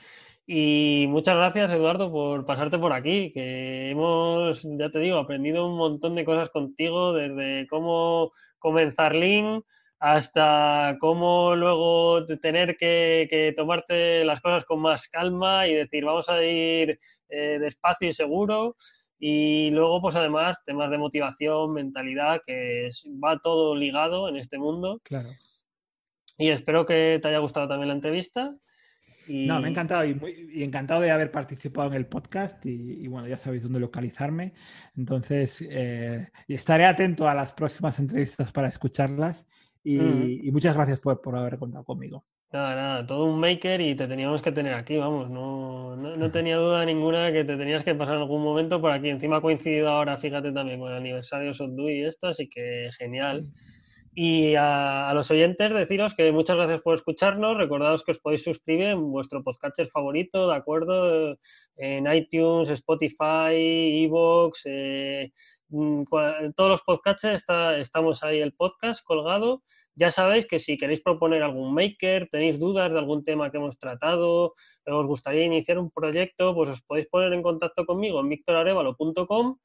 Y 0.46 1.06
muchas 1.08 1.36
gracias, 1.36 1.70
Eduardo, 1.70 2.10
por 2.10 2.44
pasarte 2.44 2.76
por 2.76 2.92
aquí, 2.92 3.32
que 3.32 3.90
hemos, 3.90 4.66
ya 4.78 4.90
te 4.90 4.98
digo, 4.98 5.18
aprendido 5.18 5.68
un 5.68 5.76
montón 5.76 6.16
de 6.16 6.24
cosas 6.24 6.48
contigo, 6.48 7.12
desde 7.12 7.68
cómo 7.68 8.32
comenzar 8.58 9.14
Link 9.14 9.64
hasta 10.00 10.96
cómo 10.98 11.54
luego 11.54 12.26
tener 12.40 12.76
que, 12.76 13.52
tomarte 13.54 14.24
las 14.24 14.40
cosas 14.40 14.64
con 14.64 14.80
más 14.80 15.06
calma 15.08 15.68
y 15.68 15.74
decir, 15.74 16.04
vamos 16.04 16.28
a 16.28 16.42
ir 16.42 16.98
eh, 17.28 17.58
despacio 17.60 18.08
y 18.08 18.12
seguro. 18.12 18.76
Y 19.22 19.70
luego, 19.70 20.00
pues 20.00 20.16
además, 20.16 20.64
temas 20.64 20.90
de 20.90 20.96
motivación, 20.96 21.74
mentalidad, 21.74 22.40
que 22.44 22.88
va 23.22 23.38
todo 23.38 23.76
ligado 23.76 24.30
en 24.30 24.36
este 24.38 24.58
mundo. 24.58 24.98
Claro. 25.04 25.28
Y 26.38 26.48
espero 26.48 26.86
que 26.86 27.18
te 27.20 27.28
haya 27.28 27.38
gustado 27.38 27.68
también 27.68 27.88
la 27.88 27.94
entrevista. 27.94 28.56
No, 29.28 29.60
me 29.60 29.68
ha 29.68 29.70
encantado 29.70 30.04
y, 30.06 30.64
encantado 30.64 31.02
de 31.02 31.10
haber 31.10 31.30
participado 31.30 31.88
en 31.88 31.94
el 31.94 32.06
podcast 32.06 32.64
y, 32.64 33.06
bueno, 33.08 33.28
ya 33.28 33.38
sabéis 33.38 33.62
dónde 33.62 33.78
localizarme. 33.78 34.54
Entonces, 34.96 35.62
eh, 35.68 36.30
estaré 36.48 36.86
atento 36.86 37.28
a 37.28 37.34
las 37.34 37.52
próximas 37.52 37.98
entrevistas 37.98 38.50
para 38.50 38.68
escucharlas 38.68 39.44
y, 39.84 40.50
muchas 40.50 40.74
gracias 40.74 40.98
por, 40.98 41.20
por 41.20 41.36
haber 41.36 41.58
contado 41.58 41.84
conmigo. 41.84 42.24
Nada, 42.52 42.74
nada, 42.74 43.06
todo 43.06 43.26
un 43.26 43.38
maker 43.38 43.80
y 43.80 43.94
te 43.94 44.08
teníamos 44.08 44.42
que 44.42 44.50
tener 44.50 44.74
aquí, 44.74 44.96
vamos, 44.96 45.30
no, 45.30 45.94
no, 45.94 46.30
tenía 46.32 46.56
duda 46.58 46.84
ninguna 46.84 47.30
que 47.30 47.44
te 47.44 47.56
tenías 47.56 47.84
que 47.84 47.94
pasar 47.94 48.16
en 48.16 48.22
algún 48.22 48.42
momento 48.42 48.80
por 48.80 48.90
aquí. 48.90 49.08
Encima 49.08 49.36
ha 49.36 49.40
coincidido 49.40 49.88
ahora, 49.88 50.18
fíjate 50.18 50.50
también, 50.50 50.80
con 50.80 50.90
el 50.90 50.96
aniversario 50.98 51.54
Sotdu 51.54 51.88
y 51.88 52.02
esto, 52.02 52.26
así 52.26 52.48
que 52.48 52.90
genial. 52.98 53.46
Y 54.12 54.56
a, 54.56 55.12
los 55.14 55.30
oyentes 55.30 55.72
deciros 55.72 56.14
que 56.16 56.32
muchas 56.32 56.56
gracias 56.56 56.80
por 56.82 56.94
escucharnos. 56.94 57.56
Recordaos 57.56 58.02
que 58.02 58.10
os 58.10 58.18
podéis 58.18 58.42
suscribir 58.42 58.88
en 58.88 59.12
vuestro 59.12 59.44
podcast 59.44 59.80
favorito, 59.92 60.48
¿de 60.48 60.56
acuerdo? 60.56 61.38
En 61.76 62.12
iTunes, 62.12 62.68
Spotify, 62.70 64.02
Evox, 64.04 64.62
eh, 64.64 65.30
mm, 65.68 66.02
todos 66.56 66.70
los 66.70 66.82
podcasts 66.82 67.24
está, 67.24 67.78
estamos 67.78 68.24
ahí 68.24 68.40
el 68.40 68.54
podcast 68.54 69.04
colgado 69.04 69.62
ya 70.00 70.10
sabéis 70.10 70.46
que 70.46 70.58
si 70.58 70.78
queréis 70.78 71.02
proponer 71.02 71.42
algún 71.42 71.74
maker, 71.74 72.26
tenéis 72.32 72.58
dudas 72.58 72.90
de 72.90 72.98
algún 72.98 73.22
tema 73.22 73.50
que 73.50 73.58
hemos 73.58 73.78
tratado, 73.78 74.54
os 74.86 75.06
gustaría 75.06 75.44
iniciar 75.44 75.78
un 75.78 75.90
proyecto, 75.90 76.54
pues 76.54 76.70
os 76.70 76.80
podéis 76.80 77.06
poner 77.06 77.34
en 77.34 77.42
contacto 77.42 77.84
conmigo 77.84 78.18
en 78.20 78.30
victorarevalo.com 78.30 79.58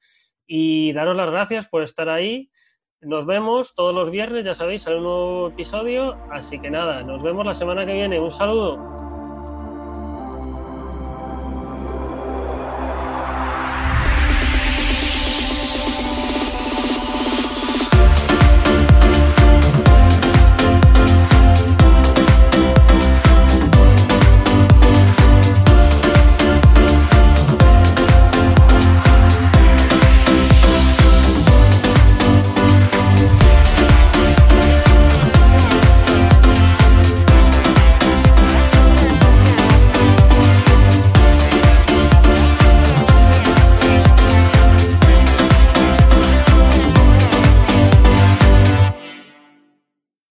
y 0.45 0.91
daros 0.91 1.15
las 1.15 1.31
gracias 1.31 1.69
por 1.69 1.83
estar 1.83 2.09
ahí. 2.09 2.51
Nos 2.99 3.25
vemos 3.25 3.73
todos 3.75 3.95
los 3.95 4.11
viernes, 4.11 4.43
ya 4.43 4.53
sabéis, 4.53 4.85
hay 4.87 4.95
un 4.95 5.03
nuevo 5.03 5.47
episodio, 5.47 6.17
así 6.29 6.59
que 6.59 6.69
nada, 6.69 7.01
nos 7.03 7.23
vemos 7.23 7.45
la 7.45 7.53
semana 7.53 7.85
que 7.85 7.93
viene. 7.93 8.19
Un 8.19 8.31
saludo. 8.31 9.24